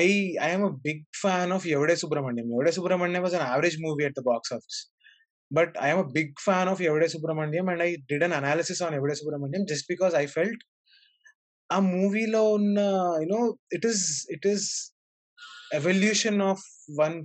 I 0.02 0.06
I'm 0.48 0.66
a 0.70 0.72
big 0.88 1.04
fan 1.24 1.52
of 1.58 1.66
Yevade 1.76 1.96
Subramanyam. 2.04 2.48
Yevade 2.56 2.72
Subramanyam 2.78 3.24
was 3.26 3.36
an 3.40 3.48
average 3.54 3.78
movie 3.86 4.06
at 4.10 4.18
the 4.20 4.24
box 4.32 4.54
office 4.58 4.80
but 5.52 5.74
I'm 5.88 6.02
a 6.06 6.08
big 6.18 6.34
fan 6.46 6.70
of 6.74 6.82
Yevade 6.90 7.08
Subramanyam 7.16 7.68
and 7.74 7.84
I 7.88 7.90
did 8.12 8.26
an 8.28 8.36
analysis 8.42 8.82
on 8.86 8.96
Yevade 9.00 9.16
Subramanyam 9.22 9.66
just 9.72 9.88
because 9.94 10.16
I 10.16 10.26
felt 10.38 10.64
ఆ 11.70 11.80
మూవీలో 11.96 12.44
ఉన్న 12.58 12.80
you know 13.24 13.42
it 13.78 13.86
is 13.92 14.04
it 14.36 14.48
is 14.54 14.68
evolution 15.74 16.42
of 16.52 16.66
one 17.00 17.18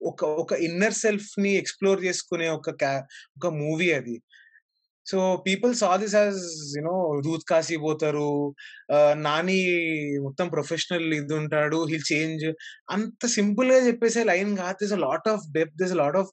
ఒక 0.00 0.24
ఒక 0.42 0.52
inner 0.66 0.96
సెల్ఫ్ని 1.04 1.52
explore 1.56 2.00
చేసుకునే 2.04 2.48
ఒక 2.48 2.68
ఒక 3.38 3.46
movie 3.54 3.92
అది. 3.92 4.16
So 5.10 5.18
people 5.46 5.72
saw 5.80 5.90
this 6.02 6.16
as 6.20 6.40
you know 6.78 6.96
Dudh 7.26 7.44
Kashi 7.50 7.76
పోతారు. 7.86 8.30
నాని 9.26 9.58
మొత్తం 10.26 10.46
ప్రొఫెషనల్ 10.56 11.06
ఇది 11.20 11.34
ఉంటాడు. 11.42 11.78
Hill 11.92 12.08
change. 12.12 12.46
అంత 12.96 13.26
సింపుల్గా 13.38 13.78
చెప్పేసే 13.88 14.22
లైన్ 14.32 14.52
కాదు. 14.62 14.78
This 14.82 14.94
lot 15.06 15.28
of 15.34 15.44
depth 15.56 15.74
this 15.82 15.96
lot 16.02 16.18
of 16.22 16.32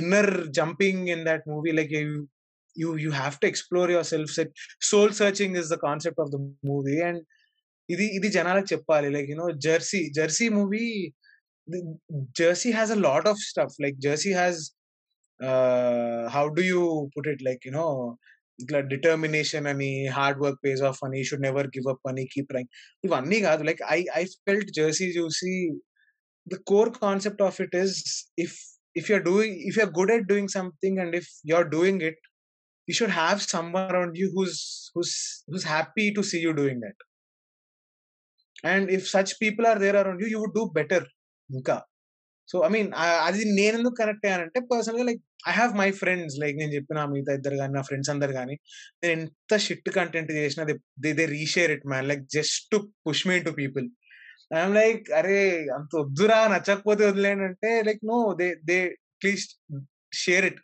inner 0.00 0.32
jumping 0.58 1.04
in 1.14 1.24
that 1.28 1.44
movie 1.52 1.72
like 1.78 1.92
you 2.82 2.88
you 3.04 3.10
have 3.20 3.36
to 3.42 3.46
explore 3.52 3.90
yourself 4.12 4.32
set 4.38 4.52
soul 4.90 5.14
searching 5.22 5.56
is 5.62 5.70
the 5.74 5.78
concept 5.86 6.20
of 6.24 6.32
the 6.34 6.38
movie 6.70 6.96
and 7.08 7.22
ఇది 7.88 8.06
ఇది 8.18 8.28
జనాలకు 8.38 8.68
చెప్పాలి. 8.72 9.08
Like 9.14 9.28
you know 9.32 9.46
Jersey 9.66 10.00
Jersey 10.18 10.48
movie 10.58 10.86
Jersey 12.40 12.70
has 12.78 12.92
a 12.96 12.98
lot 13.06 13.28
of 13.30 13.40
stuff 13.50 13.76
like 13.84 13.96
Jersey 14.06 14.32
has 14.40 14.60
how 16.36 16.44
do 16.58 16.62
you 16.70 16.82
put 17.16 17.28
it 17.28 17.42
like 17.48 17.66
you know 17.66 17.86
ఇట్లా 18.62 18.80
determination 18.92 19.66
అని 19.72 19.90
hard 20.08 20.40
work 20.44 20.60
pays 20.64 20.82
off 20.82 21.00
అని 21.04 21.20
should 21.28 21.44
never 21.48 21.68
give 21.76 21.88
up 21.94 22.08
అని 22.08 22.24
keep 22.26 22.52
trying 22.56 22.70
ఇవన్నీ 23.04 23.40
కాదు. 23.40 23.62
Like 23.62 23.82
I 23.96 23.98
I 24.20 24.22
felt 24.48 24.72
Jersey 24.80 25.08
చూసి 25.18 25.54
the 26.46 26.58
core 26.72 26.90
concept 27.04 27.42
of 27.48 27.60
it 27.66 27.76
is 27.82 27.96
if 28.46 28.56
if 28.96 29.10
you're 29.10 29.26
doing 29.32 29.56
if 29.68 29.78
you're 29.78 29.94
good 30.00 30.14
at 30.16 30.26
doing 30.32 30.52
something 30.58 30.98
and 31.04 31.16
if 31.20 31.30
you're 31.52 31.70
doing 31.76 32.02
it 32.10 32.22
you 32.88 32.94
should 32.94 33.10
have 33.10 33.42
someone 33.42 33.90
around 33.94 34.16
you 34.16 34.30
who's 34.34 34.90
who's 34.94 35.44
who's 35.46 35.64
happy 35.64 36.06
to 36.14 36.22
see 36.22 36.40
you 36.40 36.52
doing 36.54 36.80
that. 36.80 36.98
And 38.64 38.90
if 38.90 39.06
such 39.06 39.38
people 39.38 39.66
are 39.66 39.78
there 39.78 39.94
around 39.94 40.20
you 40.20 40.28
you 40.34 40.40
would 40.42 40.54
do 40.54 40.64
better. 40.78 41.02
ఇంకా. 41.50 41.76
So 42.50 42.56
I 42.66 42.68
mean 42.74 42.88
అది 43.26 43.42
నేను 43.58 43.74
ఎందుకు 43.78 43.96
connect 44.00 44.24
అయ్యానంటే 44.26 44.60
పర్సనల్గా 44.70 45.04
like 45.08 45.22
I 45.50 45.52
have 45.58 45.72
my 45.80 45.88
friends. 46.00 46.34
Like 46.42 46.56
నేను 46.60 46.72
చెప్పిన 46.76 47.04
మిగతా 47.12 47.32
ఇద్దరు 47.38 47.56
కానీ 47.60 47.72
నా 47.78 47.82
ఫ్రెండ్స్ 47.88 48.10
అందరు 48.14 48.32
కానీ 48.40 48.54
నేను 49.02 49.12
ఎంత 49.18 49.56
షిట్ 49.66 49.90
కంటెంట్ 49.98 50.32
చేసినా 50.40 50.64
they 51.04 51.12
they 51.20 51.26
reshare 51.38 51.72
it 51.76 51.86
man. 51.92 52.08
Like 52.12 52.24
just 52.36 52.64
to 52.74 52.78
push 53.06 53.24
me 53.30 53.38
to 53.48 53.52
people. 53.60 53.86
I'm 54.58 54.74
like 54.80 55.04
అరే 55.20 55.38
అంత 55.78 55.90
వద్దురా 56.02 56.38
నచ్చకపోతే 56.54 57.02
వదిలేండి 57.10 57.44
అంటే 57.50 57.70
like 57.88 58.02
no 58.12 58.18
they 58.40 58.48
they 58.70 58.78
please 59.22 59.44
share 60.22 60.46
it. 60.50 60.60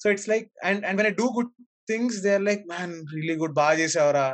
So 0.00 0.06
it's 0.14 0.28
like 0.34 0.48
and 0.68 0.82
and 0.88 0.98
when 1.00 1.10
I 1.12 1.14
do 1.22 1.26
good 1.38 1.52
things 1.90 2.18
they 2.26 2.32
are 2.38 2.46
like 2.50 2.64
man 2.74 2.94
really 3.16 3.36
good 3.42 3.56
బాగా 3.62 3.76
చేసావరా? 3.82 4.26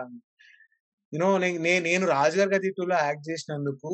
you know 1.13 1.31
నేను 1.45 1.83
నేను 1.89 2.05
రాజుగారి 2.17 2.51
గది 2.55 2.71
యాక్ట్ 3.09 3.27
చేసినందుకు 3.31 3.91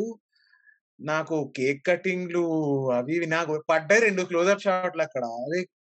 నాకు 1.00 1.52
కేక్ 1.56 1.86
కటింగ్లు 1.86 2.42
అవి 2.90 3.26
నాకు 3.26 3.62
పడ్డాయి 3.70 4.00
రెండు 4.00 4.22
క్లోజ్అప్ 4.22 4.62
షాట్లు 4.62 5.02
అక్కడ. 5.02 5.22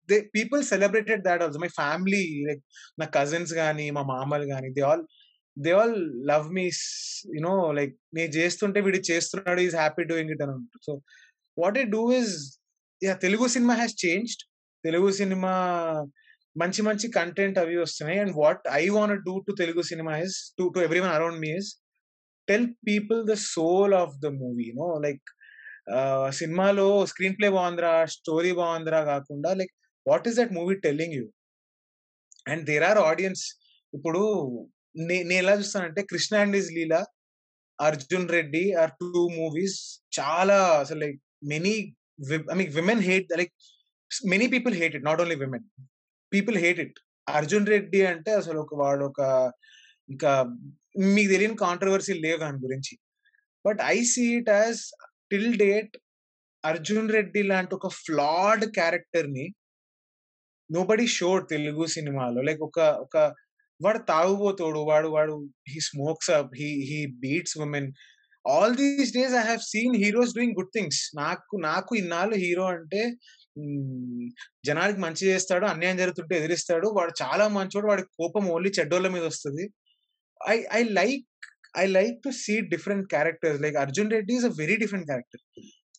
They 0.10 0.22
people 0.36 0.64
celebrated 0.64 1.24
that 1.24 1.44
also. 1.44 1.60
My 1.60 1.68
family 1.68 2.46
like 2.48 2.64
నా 3.00 3.06
కజిన్స్ 3.06 3.54
కానీ 3.54 3.90
మా 3.90 4.02
మామలు 4.02 4.46
కానీ 4.46 4.70
they 4.74 4.82
all 4.82 5.04
they 5.60 5.72
all 5.72 6.28
love 6.28 6.50
me 6.54 6.72
you know 7.36 7.72
like 7.72 7.96
నేను 8.14 8.32
చేస్తుంటే 8.32 8.82
వీడు 8.82 9.12
చేస్తున్నాడు 9.12 9.60
ఈజ్ 9.60 9.76
హ్యాపీ 9.76 10.04
డూయింగ్ 10.04 10.30
ఇట్ 10.30 10.42
అని 10.42 10.68
so 10.86 11.02
what 11.58 11.78
it 11.78 11.90
do 11.90 12.12
is 12.12 12.60
yeah 13.04 13.14
Telugu 13.14 13.48
cinema 13.48 13.74
has 13.74 14.06
changed. 14.06 14.44
Telugu 14.84 15.12
cinema 15.12 15.54
మంచి 16.58 16.82
మంచి 16.82 17.12
కంటెంట్ 17.12 17.58
అవి 17.60 17.78
వస్తున్నాయి. 17.78 18.20
And 18.20 18.34
what 18.36 18.62
I 18.72 18.90
want 18.90 19.24
do 19.24 19.40
to 19.40 19.56
Telugu 19.60 19.82
cinema 19.82 20.18
is 20.18 20.56
to 20.60 20.72
to 20.76 20.80
everyone 21.00 21.12
around 21.12 21.40
me 21.40 21.50
is 21.50 21.85
tell 22.48 22.68
people 22.88 23.22
the 23.32 23.36
soul 23.48 23.96
of 24.02 24.14
the 24.20 24.30
movie 24.42 24.68
no 24.76 24.88
like 25.06 25.26
సినిమాలో 26.32 26.88
screen 27.06 27.36
play 27.40 27.48
బాగుందిరా 27.50 27.94
story 28.16 28.52
బాగుందిరా 28.60 29.02
కాకుండా 29.12 29.50
like 29.60 29.74
what 30.06 30.28
is 30.28 30.38
that 30.42 30.54
movie 30.54 30.76
telling 30.86 31.16
you 31.20 31.26
and 32.46 32.64
there 32.70 32.86
are 32.90 33.02
audience 33.10 33.44
ఇప్పుడు 33.94 34.22
నేను 35.10 35.34
ఎలా 35.34 35.54
చూస్తానంటే 35.56 36.02
Krishna 36.12 36.36
and 36.38 36.56
his 36.56 36.72
Leela 36.78 37.02
Arjun 37.80 38.28
Reddy 38.30 38.64
are 38.82 38.92
two 39.02 39.22
movies 39.40 39.78
చాలా 40.20 40.58
అసలు 40.84 41.00
like 41.00 41.18
many 41.54 41.76
I 42.52 42.56
mean 42.56 42.72
women 42.72 43.04
hate 43.10 43.34
like 43.42 43.54
many 44.34 44.46
people 44.54 44.76
hate 44.82 44.94
it 44.98 45.06
not 45.06 45.22
only 45.22 45.38
women 45.44 45.66
people 46.32 46.58
hate 46.58 46.80
it 46.86 47.00
Arjun 47.28 47.68
Reddy 47.74 48.00
అంటే 48.06 48.32
అసలు 48.32 48.58
ఒక 48.60 48.76
వాడు 48.76 49.04
ఒక 49.06 49.22
ఇంకా 50.10 50.32
మీకు 50.96 51.30
తెలియని 51.34 51.58
కాంట్రవర్సీ 51.66 52.14
లేవు 52.26 52.40
దాని 52.44 52.60
గురించి. 52.66 52.94
But 53.66 53.80
I 53.96 53.98
see 54.14 54.26
it 54.40 54.52
as 54.58 54.82
till 55.32 55.54
date 55.58 55.96
Arjun 56.64 57.10
Reddy 57.10 57.42
లాంటి 57.44 57.74
ఒక 57.76 57.90
ఫ్లాడ్ 58.04 58.66
క్యారెక్టర్ని 58.78 59.46
నోబడి 60.70 61.08
షోడ్ 61.18 61.44
తెలుగు 61.50 61.86
సినిమాలో. 61.96 62.40
లైక్ 62.42 62.62
ఒక 62.70 62.80
ఒక 63.06 63.18
వాడు 63.82 64.00
తాగుబోతాడు 64.12 64.82
వాడు 64.90 65.08
వాడు 65.08 65.34
he 65.72 65.80
smokes 65.90 66.32
up 66.32 66.54
he 66.62 66.70
he 66.90 67.00
beats 67.24 67.56
women 67.58 67.90
all 68.46 68.76
these 68.82 69.12
days 69.18 69.36
I 69.42 69.44
have 69.50 69.62
seen 69.72 69.96
heroes 70.04 70.34
doing 70.38 70.56
good 70.60 70.74
things 70.78 71.02
నాకు 71.18 71.56
నాకు 71.70 71.92
ఇన్నాళ్ళు 71.96 72.36
హీరో 72.44 72.66
అంటే 72.76 73.02
జనానికి 74.68 75.00
మంచి 75.00 75.24
చేస్తాడు 75.32 75.66
అన్యాయం 75.66 75.98
జరుగుతుంటే 75.98 76.34
ఎదిరిస్తాడు. 76.40 76.88
వాడు 76.98 77.14
చాలా 77.24 77.46
మంచోడు 77.58 77.88
వాడి 77.88 78.04
కోపం 78.20 78.46
ఓన్లీ 78.56 78.72
చెడ్డోళ్ళ 78.80 79.08
మీద 79.08 79.24
వస్తుంది. 79.24 79.66
i 80.54 80.66
i 80.72 80.82
like 80.84 81.24
i 81.76 81.86
like 81.86 82.22
to 82.24 82.32
see 82.32 82.62
different 82.62 83.10
characters. 83.10 83.60
Like 83.60 83.76
arjun 83.76 84.10
reddy 84.10 84.36
is 84.36 84.44
a 84.44 84.50
very 84.50 84.78
different 84.78 85.08
character. 85.08 85.40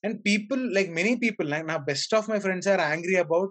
And 0.03 0.23
people 0.25 0.59
like 0.73 0.91
many 0.91 1.17
people 1.17 1.47
like 1.47 1.67
now 1.67 1.79
best 1.79 2.13
of 2.15 2.29
my 2.29 2.39
friends 2.39 2.67
are 2.67 2.81
angry 2.81 3.17
about 3.17 3.51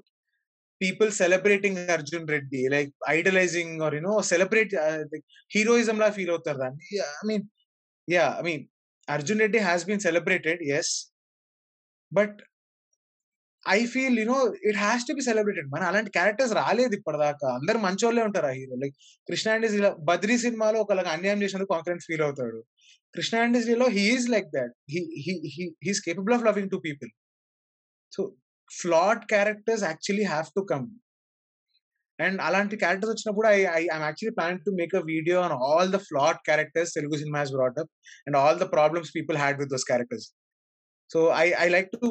people 0.80 1.10
celebrating 1.12 1.78
arjun 1.90 2.26
reddy 2.26 2.70
like 2.70 2.92
idolizing 3.08 3.82
or 3.82 3.94
you 3.94 4.02
know 4.02 4.22
celebrate 4.22 4.74
uh, 4.74 5.04
like, 5.12 5.24
heroism 5.54 5.98
la 5.98 6.12
feel 6.12 6.32
hota 6.34 6.72
yeah 6.92 7.12
i 7.22 7.26
mean 7.26 7.50
yeah 8.08 8.36
i 8.40 8.42
mean 8.42 8.68
arjun 9.08 9.40
reddy 9.40 9.58
has 9.58 9.84
been 9.84 10.00
celebrated 10.00 10.60
yes. 10.62 11.12
But 12.12 12.42
I 13.66 13.80
feel 13.86 14.18
you know 14.20 14.38
it 14.70 14.78
has 14.78 15.06
to 15.08 15.14
be 15.14 15.24
celebrated 15.28 15.68
మన 15.74 15.84
అలాంటి 15.84 16.12
characters 16.18 16.54
రాలేదు 16.54 16.94
ఇప్పటిదాకా. 17.00 17.48
అందరు 17.60 17.78
మంచోళ్ళే 17.78 18.24
ఉంటారు 18.28 18.48
ఆ 18.52 18.54
hero 18.60 18.78
like 18.84 18.96
Krishna 19.30 19.50
and 19.56 19.68
Badri 20.10 20.38
సినిమాలో 20.38 20.80
ఒకళ్ళకి 20.80 21.10
అన్యాయం 21.16 21.42
చేసినందుకు 21.44 21.74
కాన్ఫిడెన్స్ 21.76 22.08
ఫీల్ 22.10 22.22
అవుతాడు. 22.22 22.60
కృష్ణ 23.14 23.36
లో 23.82 23.88
he's 23.88 24.28
like 24.30 24.48
that 24.56 24.74
he's 24.94 26.02
capable 26.08 26.34
of 26.38 26.44
loving 26.48 26.70
to 26.70 26.78
people 26.88 27.10
so 28.12 28.22
flat 28.72 29.24
characters 29.26 29.84
actually 29.84 30.26
have 30.26 30.48
to 30.56 30.62
come 30.74 30.88
and 32.20 32.42
అలాంటి 32.42 32.76
క్యారెక్టర్స్ 32.78 33.14
వచ్చినప్పుడు 33.14 33.48
I 33.48 33.58
I 33.80 33.82
I'm 33.96 34.06
actually 34.08 34.36
plan 34.38 34.60
to 34.68 34.72
make 34.72 34.96
a 34.96 35.04
video 35.06 35.38
on 35.42 35.56
all 35.68 35.92
the 35.92 35.98
flat 35.98 36.40
characters 36.46 36.94
Telugu 36.94 37.18
cinema 37.18 37.40
has 37.40 37.52
brought 37.52 37.80
up 37.80 37.92
and 38.28 38.38
all 38.38 38.60
the 38.60 38.68
problems 38.72 39.12
people 39.18 39.38
had 39.38 39.58
with 39.62 39.72
those 39.74 39.86
characters 39.86 40.28
so 41.10 41.22
I 41.44 41.48
I 41.66 41.68
like 41.70 41.90
to 41.96 42.10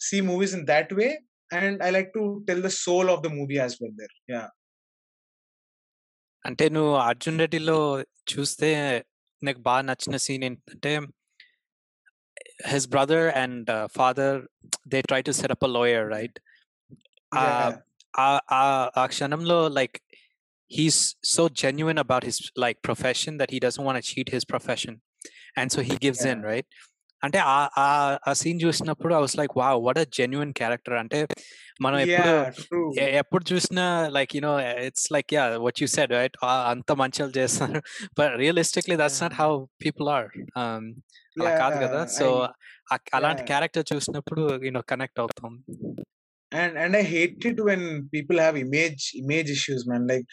see 0.00 0.20
movies 0.22 0.52
in 0.54 0.64
that 0.66 0.92
way 0.92 1.10
and 1.50 1.82
i 1.82 1.90
like 1.90 2.12
to 2.12 2.22
tell 2.46 2.60
the 2.60 2.74
soul 2.76 3.08
of 3.08 3.22
the 3.22 3.30
movie 3.30 3.60
as 3.60 3.74
well 3.80 3.94
there. 4.00 4.14
Yeah. 4.34 4.48
అంటే 6.44 6.64
నువ్వు 6.74 6.92
అర్జున్ 7.10 7.40
రెడ్డిలో 7.42 7.78
చూస్తే 8.32 8.68
నాకు 9.42 9.60
బాగా 9.68 9.82
నచ్చిన 9.88 10.16
scene 10.24 10.44
ఏంటంటే 10.48 10.92
his 12.72 12.86
brother 12.92 13.26
and 13.40 13.70
father 13.96 14.36
they 14.92 14.98
try 15.08 15.20
to 15.28 15.32
set 15.38 15.54
up 15.56 15.64
a 15.68 15.70
lawyer 15.76 16.06
right 16.14 16.36
ఆ 18.98 19.06
క్షణంలో 19.14 19.58
like 19.78 19.96
he's 20.70 21.00
so 21.34 21.42
genuine 21.62 22.00
about 22.04 22.26
his 22.28 22.40
like 22.64 22.78
profession 22.88 23.36
that 23.40 23.52
he 23.54 23.60
doesn't 23.66 23.86
want 23.88 24.08
cheat 24.12 24.30
his 24.36 24.46
profession 24.54 24.96
and 25.60 25.72
so 25.76 25.82
he 25.88 25.96
gives 26.06 26.24
in 26.32 26.44
right 26.50 26.70
అంటే 27.26 27.38
ఆ 28.26 28.32
scene 28.40 28.62
చూసినప్పుడు 28.64 29.12
I 29.14 29.20
was 29.24 29.36
like 29.40 29.54
wow 29.56 29.68
what 29.86 30.00
a 30.04 30.06
genuine 30.18 30.52
character 30.60 30.96
అంటే 31.02 31.20
మనం 31.80 31.98
ఎప్పుడు 31.98 32.34
ఎప్పుడు 33.20 33.44
చూసినా 33.52 33.84
like 34.16 34.32
you know 34.36 34.52
it's 34.86 35.08
like 35.12 35.34
yeah 35.34 35.44
what 35.64 35.80
you 35.82 35.88
said 35.96 36.12
right 36.18 36.36
అంత 36.44 36.92
మంచిగా 37.02 37.28
చేస్తారు. 37.38 37.80
But 38.18 38.34
realistically 38.42 38.96
that's 38.96 39.22
not 39.22 39.34
how 39.34 39.50
people 39.84 40.08
are 40.16 40.28
అలా 40.58 41.52
కాదు 41.62 41.78
కదా? 41.86 42.02
సో 42.18 42.26
అలాంటి 43.14 43.42
క్యారెక్టర్ 43.52 43.84
చూసినప్పుడు 43.94 44.42
యూనో 44.64 44.82
కనెక్ట్ 44.92 45.20
అవుతాం. 45.24 45.54
And 46.52 46.72
and 46.82 46.94
i 46.96 47.04
hate 47.12 47.44
it 47.48 47.56
when 47.68 47.80
people 48.12 48.36
have 48.42 48.56
image 48.64 49.04
image 49.22 49.48
issues 49.54 49.80
man. 49.90 50.02
Like 50.10 50.26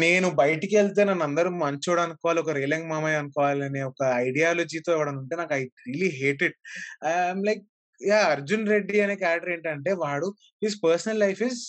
నేను 0.00 0.28
బయటికి 0.34 0.76
వెళ్తే 0.76 1.04
నన్ను 1.04 1.24
అందరూ 1.24 1.50
మంచోడు 1.62 2.00
అనుకోవాలి 2.00 2.40
ఒక 2.40 2.50
రేలంగ్ 2.50 2.88
మామయ్య 2.88 3.16
అనుకోవాలి 3.16 3.64
అనే 3.64 3.82
ఒక 3.82 4.02
ఐడియాలజీతో 4.26 4.92
ఎవడని 4.92 5.18
ఉంటే 5.18 5.36
నాకు 5.36 5.54
I 5.54 5.62
really 5.88 6.10
hate 6.20 6.42
it 6.42 6.58
I'm 7.06 7.44
like 7.44 7.62
yeah 8.00 8.20
Arjun 8.32 8.68
Reddy 8.68 9.00
అనే 9.00 9.16
క్యారెక్టర్ 9.16 9.52
ఏంటంటే 9.52 9.92
వాడు 10.02 10.28
his 10.62 10.78
personal 10.84 11.20
life 11.20 11.42
is 11.42 11.60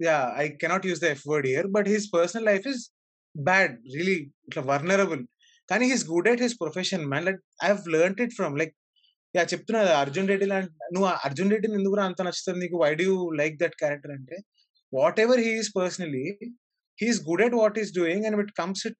yeah 0.00 0.32
I 0.36 0.48
cannot 0.62 0.86
use 0.86 1.00
the 1.00 1.08
F 1.08 1.24
word 1.28 1.46
here 1.46 1.66
but 1.68 1.88
his 1.88 2.08
personal 2.12 2.44
life 2.44 2.66
is 2.66 2.82
bad 3.34 3.74
really 3.94 4.18
ఇట్లా 4.48 4.62
వర్నరబుల్ 4.62 5.22
కానీ 5.68 5.86
he's 5.86 6.04
good 6.06 6.28
at 6.28 6.42
his 6.42 6.56
profession 6.60 7.06
man 7.06 7.24
like 7.24 7.40
I 7.64 7.68
have 7.68 7.88
learn 7.88 8.22
it 8.22 8.34
from 8.34 8.58
like 8.58 8.74
yeah 9.34 9.42
చెప్తున్నా 9.42 9.80
అర్జున్ 9.94 10.28
రెడ్డి 10.28 10.46
లాంటి 10.46 10.72
నువ్వు 10.94 11.08
అర్జున్ 11.26 11.50
రెడ్డిని 11.50 11.74
ఎందుకు 11.74 12.00
అంత 12.02 12.22
నచ్చుతుంది 12.22 12.58
నీకు? 12.58 12.76
Why 12.76 12.94
do 12.94 13.08
like 13.36 13.56
that 13.60 13.76
character 13.76 14.10
అంటే 14.10 14.36
whatever 15.20 15.40
he's 15.40 15.70
personally 15.76 16.24
he's 17.00 17.20
good 17.28 17.42
at 17.46 17.56
what 17.60 17.78
is 17.82 17.92
doing 18.00 18.24
and 18.28 18.40
it 18.44 18.52
comes 18.60 18.82
it 18.90 18.98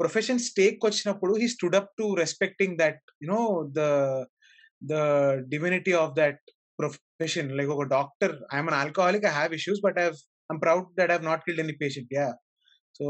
profession 0.00 0.40
stake 0.48 0.78
వచ్చినప్పుడు 0.88 1.32
he 1.42 1.48
stood 1.56 1.76
up 1.80 1.90
to 2.00 2.06
respecting 2.22 2.74
that 2.82 3.00
you know 3.24 3.42
the 3.78 3.82
the 4.92 5.04
divinity 5.54 5.94
of 6.02 6.12
that 6.20 6.42
profession 6.78 7.48
like 7.60 7.70
ఒక 7.76 7.86
doctor 7.96 8.34
I'm 8.56 8.68
an 8.72 8.78
alcoholic 8.82 9.24
I 9.30 9.32
have 9.38 9.54
issues 9.60 9.80
but 9.86 9.98
I 10.02 10.04
I'm 10.52 10.60
proud 10.66 10.88
that 11.00 11.12
I've 11.16 11.24
not 11.30 11.42
killed 11.46 11.62
any 11.64 11.76
patient 11.84 12.12
ya 12.18 12.28
so 12.98 13.06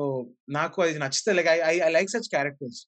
నాకు 0.59 0.79
అది 0.85 1.01
నచ్చితే 1.05 1.33
like 1.39 1.51
I 1.71 1.75
I 1.89 1.91
like 1.99 2.13
such 2.17 2.31
characters 2.37 2.81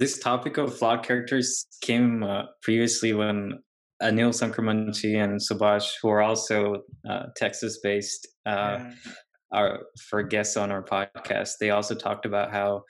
This 0.00 0.12
topic 0.20 0.58
of 0.58 0.78
flawed 0.78 1.00
characters 1.02 1.48
came 1.82 2.22
uh, 2.22 2.42
previously 2.62 3.12
when 3.14 3.38
Anil 4.00 4.30
Sankramanchi 4.30 5.16
and 5.22 5.40
Subhash, 5.40 5.86
who 6.00 6.08
are 6.08 6.22
also 6.22 6.58
uh, 7.08 7.22
Texas-based, 7.34 8.28
uh, 8.46 8.78
are 9.52 9.80
for 10.08 10.22
guests 10.22 10.56
on 10.56 10.70
our 10.70 10.82
podcast. 10.82 11.52
They 11.60 11.70
also 11.70 11.94
talked 11.94 12.26
about 12.26 12.50
how 12.50 12.82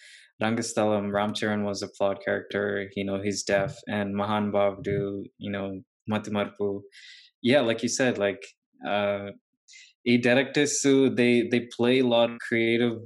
Rangastalam 0.43 1.11
Ramcharan 1.11 1.65
was 1.65 1.83
a 1.83 1.89
flawed 1.89 2.19
character. 2.25 2.89
You 2.95 3.05
know, 3.05 3.21
he's 3.23 3.43
deaf, 3.43 3.77
and 3.89 4.15
Mahan 4.15 4.53
Bhavdu, 4.53 5.25
you 5.39 5.51
know, 5.51 5.81
Matimarpu. 6.11 6.81
Yeah, 7.43 7.61
like 7.61 7.83
you 7.83 7.89
said, 7.89 8.19
like 8.19 8.45
uh, 8.87 9.31
directors, 10.05 10.81
so 10.81 11.09
they 11.09 11.49
they 11.51 11.69
play 11.77 12.01
a 12.01 12.07
lot 12.07 12.31
of 12.31 12.39
creative 12.39 12.99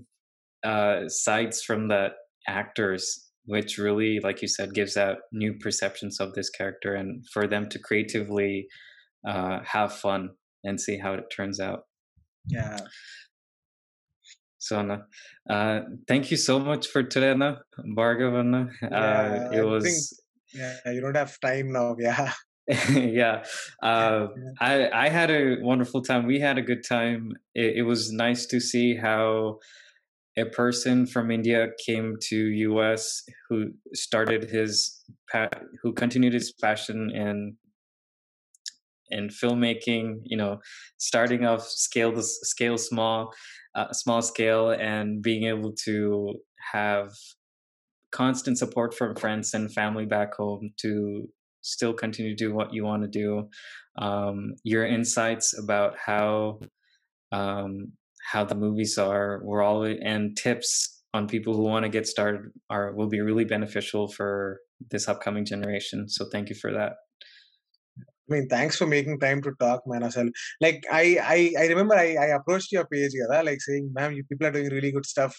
uh, 0.65 1.09
sides 1.09 1.63
from 1.63 1.89
the 1.89 2.11
actors 2.49 3.33
which 3.45 3.79
really 3.79 4.21
like 4.23 4.41
you 4.43 4.49
said 4.49 4.75
gives 4.75 4.97
out 4.97 5.19
new 5.33 5.55
perceptions 5.55 6.21
of 6.21 6.33
this 6.35 6.51
character 6.51 6.95
and 6.95 7.25
for 7.33 7.47
them 7.47 7.69
to 7.69 7.79
creatively 7.79 8.67
uh, 9.27 9.61
have 9.65 9.93
fun 9.93 10.31
and 10.65 10.81
see 10.81 10.99
how 10.99 11.13
it 11.15 11.25
turns 11.35 11.59
out 11.61 11.81
yeah 12.57 12.77
so 14.63 14.79
Anna, 14.79 15.07
uh, 15.51 15.81
thank 16.07 16.31
you 16.31 16.37
so 16.37 16.61
much 16.61 16.87
for 16.87 17.03
today 17.03 17.33
Anna. 17.33 17.63
Bhargav 17.97 18.39
Anna. 18.39 18.71
uh, 18.85 18.89
Yeah, 18.91 19.59
it 19.59 19.63
was 19.63 19.85
think- 19.85 20.21
yeah 20.85 20.93
you 20.93 21.01
don't 21.01 21.17
have 21.17 21.35
time 21.41 21.73
now 21.73 21.97
yeah 22.07 22.33
yeah 22.91 23.43
uh, 23.83 24.29
Yeah. 24.37 24.53
I, 24.61 25.07
I 25.07 25.09
had 25.09 25.31
a 25.33 25.57
wonderful 25.63 26.01
time 26.03 26.27
we 26.27 26.39
had 26.39 26.59
a 26.59 26.63
good 26.63 26.85
time 26.89 27.33
it, 27.57 27.79
it 27.79 27.83
was 27.83 28.13
nice 28.13 28.47
to 28.47 28.61
see 28.61 28.95
how 28.95 29.59
a 30.39 30.45
person 30.45 31.07
from 31.07 31.31
india 31.31 31.69
came 31.85 32.15
to 32.31 32.39
us 32.79 33.25
who 33.49 33.57
started 33.95 34.45
his 34.49 35.03
who 35.83 35.93
continued 35.93 36.35
his 36.35 36.53
passion 36.53 37.11
in 37.11 37.57
in 39.11 39.29
filmmaking 39.29 40.21
you 40.25 40.37
know 40.37 40.59
starting 40.99 41.45
off 41.45 41.65
scale 41.69 42.13
the 42.13 42.23
scale 42.23 42.79
small 42.79 43.33
uh, 43.75 43.93
small 43.93 44.23
scale 44.23 44.71
and 44.71 45.23
being 45.23 45.45
able 45.45 45.73
to 45.85 46.35
have 46.73 47.11
constant 48.11 48.59
support 48.59 48.95
from 48.95 49.17
friends 49.17 49.55
and 49.55 49.73
family 49.73 50.05
back 50.05 50.35
home 50.35 50.71
to 50.79 51.29
still 51.63 51.95
continue 51.95 52.37
to 52.37 52.45
do 52.45 52.55
what 52.55 52.75
you 52.75 52.85
want 52.85 53.03
to 53.03 53.09
do. 53.09 53.49
Um, 53.99 54.55
your 54.65 54.87
insights 54.87 55.59
about 55.59 55.97
how 55.99 56.61
um, 57.31 57.93
how 58.31 58.45
the 58.45 58.55
movies 58.55 58.99
are 58.99 59.41
were 59.43 59.63
all 59.63 59.85
and 59.85 60.37
tips 60.37 61.03
on 61.15 61.27
people 61.27 61.55
who 61.55 61.63
want 61.63 61.85
to 61.85 61.89
get 61.89 62.07
started 62.07 62.51
are 62.71 62.95
will 62.95 63.09
be 63.09 63.21
really 63.21 63.45
beneficial 63.45 64.09
for 64.09 64.61
this 64.91 65.09
upcoming 65.09 65.45
generation. 65.45 66.09
So 66.09 66.27
thank 66.31 66.49
you 66.49 66.55
for 66.55 66.73
that 66.73 66.95
I 68.33 68.35
mean, 68.35 68.49
thanks 68.49 68.77
for 68.77 68.87
making 68.87 69.21
time 69.21 69.43
to 69.43 69.53
talk, 69.61 69.83
manasal 69.87 70.31
Like, 70.61 70.85
I, 70.91 71.19
I, 71.23 71.63
I 71.63 71.67
remember 71.67 71.95
I, 71.95 72.15
I 72.15 72.27
approached 72.37 72.73
your 72.73 72.87
page, 72.87 73.11
yeah, 73.13 73.43
like 73.43 73.61
saying, 73.61 73.91
ma'am, 73.93 74.13
you 74.13 74.25
people 74.25 74.47
are 74.47 74.51
doing 74.51 74.71
really 74.71 74.91
good 74.91 75.05
stuff. 75.05 75.37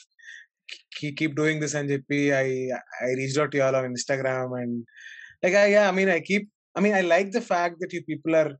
Keep, 0.97 1.17
keep 1.17 1.35
doing 1.35 1.59
this, 1.59 1.73
and 1.73 1.91
I, 1.91 2.69
I 3.01 3.07
reached 3.17 3.37
out 3.39 3.51
to 3.51 3.57
y'all 3.57 3.75
on 3.75 3.95
Instagram, 3.95 4.61
and 4.61 4.85
like, 5.41 5.55
I, 5.55 5.65
yeah, 5.71 5.87
I 5.87 5.91
mean, 5.91 6.09
I 6.09 6.19
keep, 6.19 6.49
I 6.75 6.81
mean, 6.81 6.93
I 6.93 7.01
like 7.01 7.31
the 7.31 7.41
fact 7.41 7.77
that 7.79 7.91
you 7.93 8.03
people 8.03 8.35
are, 8.35 8.51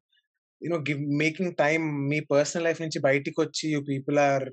you 0.60 0.70
know, 0.72 0.80
give 0.80 1.00
making 1.00 1.56
time. 1.56 2.10
Me 2.10 2.22
personal 2.22 2.66
life, 2.66 2.82
inchi 2.82 3.00
kochi, 3.38 3.68
you 3.68 3.84
people 3.84 4.18
are 4.18 4.48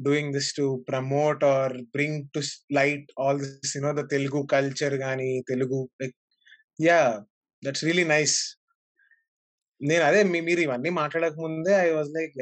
doing 0.00 0.30
this 0.30 0.52
to 0.52 0.84
promote 0.86 1.42
or 1.42 1.72
bring 1.92 2.28
to 2.34 2.42
light 2.70 3.04
all 3.16 3.36
this, 3.36 3.74
you 3.74 3.80
know, 3.80 3.92
the 3.92 4.06
Telugu 4.06 4.46
culture, 4.46 4.96
gani 4.96 5.42
Telugu, 5.48 5.88
like, 6.00 6.14
yeah, 6.78 7.18
that's 7.62 7.82
really 7.82 8.04
nice 8.04 8.56
నేను 9.80 10.04
అదే 10.04 10.20
మీ 10.32 10.38
మీరు 10.48 10.60
ఇవన్నీ 10.60 10.90
మాట్లాడక 11.00 11.38
ముందే 11.46 11.72
I 11.86 11.88
was 11.96 12.10
like 12.18 12.32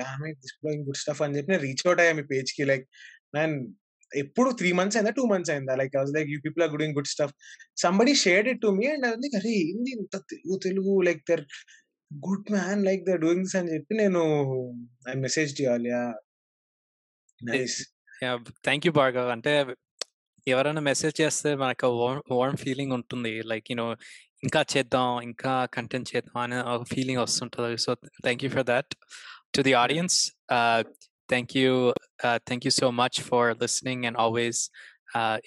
going 0.66 0.85
good 0.89 1.01
stuff 1.03 1.22
అని 1.26 1.37
చెప్పి 1.37 1.53
నేను 1.53 1.64
రీచ్ 1.68 1.85
అవుట్ 1.87 2.03
అయ్యా 2.03 2.14
మీ 2.18 2.24
పేజ్కి. 2.32 2.64
లైక్ 2.70 2.85
మ్యాన్ 3.37 3.55
ఎప్పుడు 4.12 4.49
త్రీ 4.59 4.70
మంత్స్ 4.78 4.97
అయిందా? 4.97 5.12
టూ 5.18 5.24
మంత్స్ 5.32 5.53
అయిందా? 5.55 5.74
Like 5.80 5.93
I 5.97 6.01
was 6.01 6.12
like 6.16 6.28
you 6.32 6.39
people 6.45 6.62
are 6.64 6.72
doing 6.76 6.97
good 6.99 7.11
stuff 7.14 7.32
somebody 7.76 8.14
shared 8.24 8.49
it 8.53 8.61
to 8.61 8.70
me 8.78 8.87
and 8.87 9.07
అది 9.07 9.30
అరే 9.39 9.53
ఏంది 9.62 9.91
ఇంత 9.91 10.16
Telugu 10.32 10.59
Telugu 10.66 10.95
like 11.03 11.22
they're 11.30 11.45
good 12.11 12.51
man 12.53 12.82
like 12.85 13.03
they're 13.05 13.20
doing 13.20 13.43
this 13.43 13.57
అని 13.57 13.72
చెప్పి 13.74 13.95
నేను 14.03 14.20
ఐ 15.09 15.14
మెసేజ్ 15.26 15.53
చేయాలి 15.61 15.89
yeah 15.89 16.05
nice 17.41 17.78
thank 18.66 18.87
you 18.87 18.93
Bhargav 18.93 19.30
అంటే 19.37 19.55
ఎవరైనా 20.47 20.82
మెసేజ్ 20.91 21.14
చేస్తే 21.20 21.51
మనకు 21.55 21.89
వార్మ్ 22.39 22.59
ఫీలింగ్ 22.64 22.93
ఉంటుంది. 22.93 23.43
లైక్ 23.51 23.66
యూనో 23.70 23.87
ఇంకా 24.43 24.62
చేద్దాం 24.74 25.07
ఇంకా 25.30 25.53
కంటెంట్ 25.76 26.10
చేద్దాం 26.16 26.38
అనే 26.43 26.60
ఒక 26.76 26.84
ఫీలింగ్ 26.93 27.22
వస్తుంటుంది 27.26 27.78
so 27.86 27.93
thank 28.26 28.43
you 28.43 28.49
for 28.55 28.68
that 28.74 28.91
to 29.55 29.62
the 29.68 29.74
audience 29.84 30.18
thank 31.30 31.53
you 31.62 31.72
thank 32.49 32.66
you 32.68 32.72
so 32.82 32.89
much 33.01 33.20
for 33.30 33.49
listening 33.64 34.05
and 34.10 34.20
always 34.26 34.62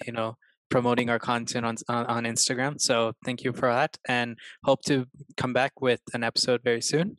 you 0.06 0.12
know 0.12 0.30
promoting 0.70 1.10
our 1.10 1.18
content 1.18 1.64
on, 1.70 1.76
on 1.88 2.06
on 2.06 2.24
Instagram 2.24 2.80
so 2.80 2.94
thank 3.24 3.44
you 3.44 3.52
for 3.52 3.68
that 3.72 3.92
and 4.08 4.36
hope 4.68 4.80
to 4.90 4.94
come 5.36 5.52
back 5.52 5.72
with 5.80 6.00
an 6.14 6.22
episode 6.30 6.60
very 6.70 6.80
soon 6.80 7.16